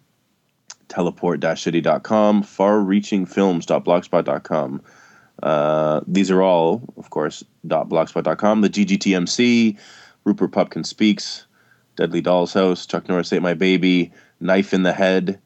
[0.86, 4.82] teleport-city.com, far-reachingfilms.blogspot.com.
[5.42, 9.76] Uh, these are all, of course, .blogspot.com, the GGTMC,
[10.22, 11.46] Rupert Pupkin Speaks,
[11.96, 15.40] Deadly Doll's House, Chuck Norris Ate My Baby, Knife in the Head,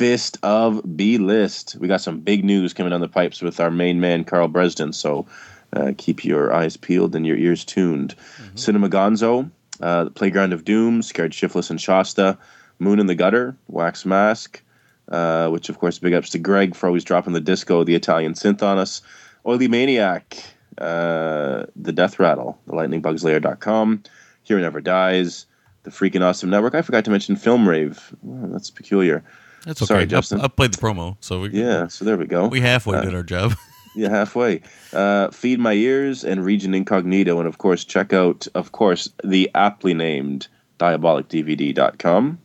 [0.00, 1.76] Fist of B List.
[1.78, 4.94] We got some big news coming down the pipes with our main man, Carl Bresden,
[4.94, 5.26] so
[5.74, 8.14] uh, keep your eyes peeled and your ears tuned.
[8.54, 9.50] Cinema Gonzo,
[9.82, 12.38] uh, The Playground of Doom, Scared Shiftless and Shasta,
[12.78, 14.62] Moon in the Gutter, Wax Mask,
[15.10, 18.32] uh, which of course big ups to Greg for always dropping the disco, the Italian
[18.32, 19.02] synth on us.
[19.44, 20.42] Oily Maniac,
[20.78, 24.02] uh, The Death Rattle, The Lightning Bugs TheLightningBugsLayer.com,
[24.44, 25.44] Here Never Dies,
[25.82, 26.74] The Freaking Awesome Network.
[26.74, 28.16] I forgot to mention Film Rave.
[28.26, 29.22] Oh, that's peculiar.
[29.64, 29.86] That's okay.
[29.88, 30.40] Sorry, I, Justin.
[30.40, 32.48] I played the promo, so we Yeah, so there we go.
[32.48, 33.54] we halfway Uh, did our job.
[33.94, 34.62] yeah, halfway.
[34.92, 37.38] Uh, Feed My Ears and Region Incognito.
[37.38, 40.48] And of course, check out, of course, the aptly named
[40.78, 42.38] diabolikdvd.com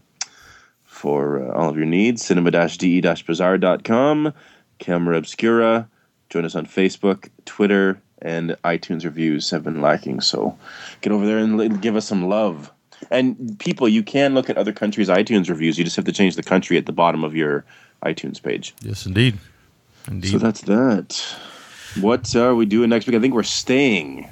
[0.83, 2.23] for uh, all of your needs.
[2.25, 4.33] Cinema-de-bazaar.com,
[4.79, 5.87] Camera Obscura.
[6.29, 10.19] Join us on Facebook, Twitter, and iTunes reviews have been lacking.
[10.21, 10.57] So
[11.01, 12.71] get over there and give us some love.
[13.11, 15.77] And people, you can look at other countries' iTunes reviews.
[15.77, 17.63] You just have to change the country at the bottom of your
[18.03, 18.73] iTunes page.
[18.81, 19.37] yes, indeed,
[20.07, 20.31] indeed.
[20.31, 21.21] So that's that.
[22.01, 23.15] What are we doing next week?
[23.15, 24.29] I think we're staying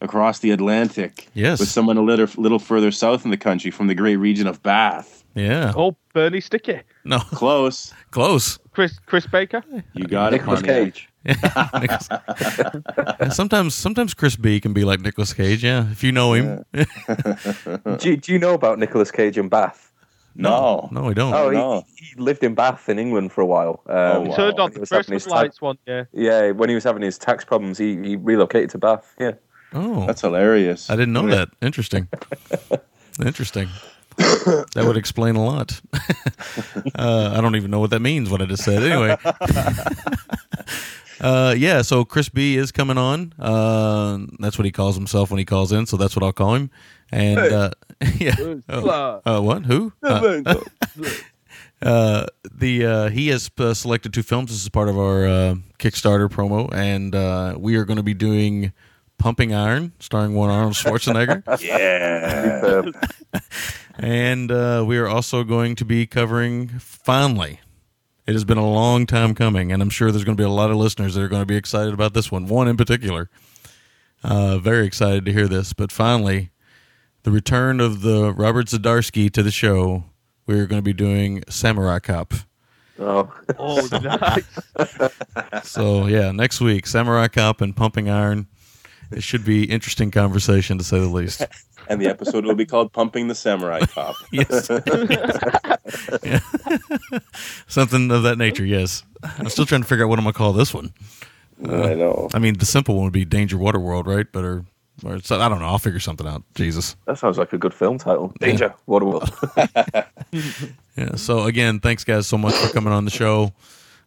[0.00, 1.28] across the Atlantic.
[1.34, 1.60] Yes.
[1.60, 4.62] With someone a little, little further south in the country from the great region of
[4.62, 5.22] Bath.
[5.34, 5.72] yeah.
[5.76, 6.80] Oh, Bernie Sticky.
[7.04, 7.92] No, Close.
[8.10, 8.58] close.
[8.72, 9.62] Chris Chris Baker.
[9.94, 10.66] You got it, Pontiac.
[10.66, 11.08] Cage.
[11.80, 12.08] Nicolas-
[13.36, 15.62] sometimes sometimes Chris B can be like Nicolas Cage.
[15.64, 16.64] Yeah, if you know him.
[16.74, 19.90] do, you- do you know about Nicolas Cage in Bath?
[20.34, 20.88] No.
[20.90, 21.34] no, we don't.
[21.34, 21.84] Oh, no.
[21.94, 23.82] he, he lived in Bath in England for a while.
[23.86, 24.34] Um, Oh, wow.
[24.36, 25.76] Turned on he the was having Christmas lights tax- one.
[25.86, 26.04] Yeah.
[26.12, 29.14] Yeah, when he was having his tax problems, he, he relocated to Bath.
[29.20, 29.32] Yeah.
[29.74, 30.88] Oh, That's hilarious.
[30.88, 31.50] I didn't know that.
[31.60, 32.08] Interesting.
[33.24, 33.68] Interesting.
[34.16, 35.80] That would explain a lot.
[36.94, 38.30] uh, I don't even know what that means.
[38.30, 38.82] What I just said.
[38.82, 39.16] Anyway.
[41.22, 43.32] Uh, yeah, so Chris B is coming on.
[43.38, 46.54] Uh, that's what he calls himself when he calls in, so that's what I'll call
[46.54, 46.70] him.
[47.12, 47.70] And uh,
[48.16, 48.34] yeah,
[48.68, 49.64] oh, uh, what?
[49.64, 49.92] Who?
[50.02, 50.42] Uh,
[51.82, 54.50] uh, the uh, he has uh, selected two films.
[54.50, 58.14] This is part of our uh, Kickstarter promo, and uh, we are going to be
[58.14, 58.72] doing
[59.18, 61.42] Pumping Iron, starring one Arnold Schwarzenegger.
[61.62, 62.90] Yeah.
[63.98, 67.60] And uh, we are also going to be covering finally.
[68.26, 70.50] It has been a long time coming, and I'm sure there's going to be a
[70.50, 72.46] lot of listeners that are going to be excited about this one.
[72.46, 73.28] One in particular.
[74.22, 75.72] Uh, very excited to hear this.
[75.72, 76.50] But finally,
[77.24, 80.04] the return of the Robert Zadarsky to the show.
[80.46, 82.34] We're going to be doing Samurai Cop.
[82.98, 85.68] Oh, Oh, nice.
[85.68, 88.46] So yeah, next week, Samurai Cop and Pumping Iron.
[89.10, 91.44] It should be interesting conversation to say the least.
[91.88, 94.16] and the episode will be called Pumping the Samurai Cop.
[94.30, 94.70] Yes.
[96.22, 96.40] Yeah.
[97.66, 99.02] Something of that nature, yes.
[99.22, 100.92] I'm still trying to figure out what I'm gonna call this one.
[101.64, 102.28] I know.
[102.34, 104.26] I mean, the simple one would be Danger Waterworld, right?
[104.30, 104.64] But or,
[105.04, 105.66] or I don't know.
[105.66, 106.42] I'll figure something out.
[106.54, 106.96] Jesus.
[107.06, 108.34] that sounds like a good film title.
[108.40, 110.06] Danger, Waterworld.
[110.96, 111.14] Yeah.
[111.16, 113.52] So again, thanks guys so much for coming on the show.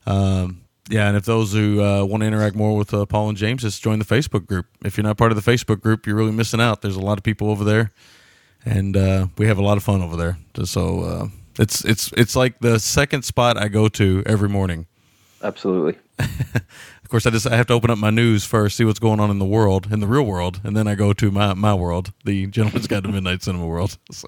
[0.05, 3.37] Um, yeah, and if those who uh, want to interact more with uh, Paul and
[3.37, 4.67] James, just join the Facebook group.
[4.83, 6.81] If you're not part of the Facebook group, you're really missing out.
[6.81, 7.91] There's a lot of people over there,
[8.65, 10.37] and uh, we have a lot of fun over there.
[10.65, 11.27] So uh,
[11.59, 14.85] it's it's it's like the second spot I go to every morning.
[15.41, 15.99] Absolutely.
[17.05, 19.19] Of course, I just I have to open up my news first, see what's going
[19.19, 21.75] on in the world, in the real world, and then I go to my my
[21.75, 23.99] world, the Gentleman's Guide to Midnight Cinema world.
[24.11, 24.25] So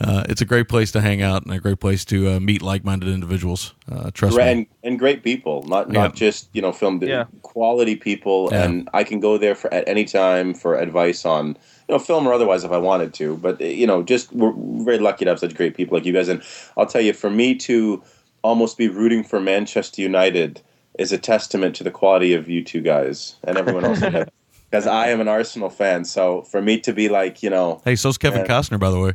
[0.00, 2.62] uh, it's a great place to hang out and a great place to uh, meet
[2.62, 3.74] like-minded individuals.
[3.90, 4.42] Uh, trust me.
[4.42, 6.14] and, and great people, not not Yeah.
[6.28, 7.24] just you know film Yeah.
[7.42, 8.64] quality people, Yeah.
[8.64, 11.48] and I can go there for at any time for advice on
[11.88, 13.36] you know film or otherwise if I wanted to.
[13.36, 14.54] But you know, just we're
[14.84, 16.28] very lucky to have such great people like you guys.
[16.28, 16.42] And
[16.76, 18.02] I'll tell you, for me to
[18.42, 20.60] almost be rooting for Manchester United
[20.98, 24.02] is a testament to the quality of you two guys and everyone else.
[24.70, 27.94] Because I am an Arsenal fan, so for me to be like, you know, Hey,
[27.94, 28.46] so's Kevin Yeah.
[28.46, 29.12] Costner, by the way.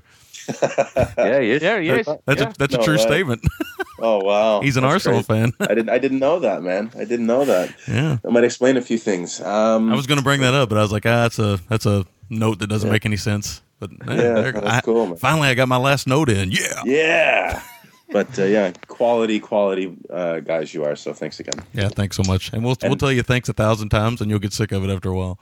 [1.18, 1.62] Yeah, he is.
[1.62, 2.06] Yeah, he is.
[2.26, 2.50] That's Yeah.
[2.50, 3.02] a that's a true way.
[3.02, 3.42] statement.
[4.00, 5.38] oh wow, He's an That's Arsenal great.
[5.40, 5.54] fan.
[5.60, 6.92] I didn't I didn't know that, man.
[6.96, 7.74] I didn't know that.
[7.88, 9.42] yeah, That might explain a few things.
[9.42, 11.60] Um, I was going to bring that up, but I was like, ah, that's a
[11.70, 12.94] that's a note that doesn't Yeah.
[12.94, 13.62] make any sense.
[13.80, 15.18] But eh, Yeah, there- that's I- cool, man.
[15.18, 16.52] Finally, I got my last note in.
[16.52, 17.62] Yeah, Yeah.
[18.10, 20.96] But uh, yeah, quality, quality uh, guys you are.
[20.96, 21.60] So thanks again.
[21.74, 21.90] yeah.
[21.90, 24.54] Thanks so much, and we'll we'll tell you thanks a thousand times, and you'll get
[24.54, 25.38] sick of it after a while.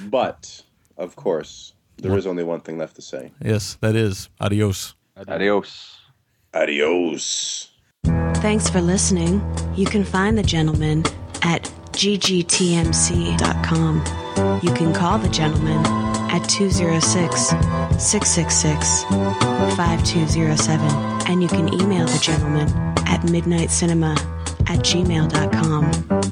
[0.00, 0.62] But
[0.96, 3.32] of course, there is only one thing left to say.
[3.42, 4.94] Yes, that is adios.
[5.28, 5.98] Adios.
[6.52, 7.70] Adios.
[8.36, 9.42] Thanks for listening.
[9.74, 11.04] You can find the gentleman
[11.42, 12.84] at ggtmc.com.
[14.62, 15.84] You can call the gentleman
[16.30, 17.48] at 206
[18.02, 19.04] 666
[19.76, 21.30] 5207.
[21.30, 22.68] And you can email the gentleman
[23.06, 24.18] at midnitecinema
[24.68, 26.23] at gmail.com.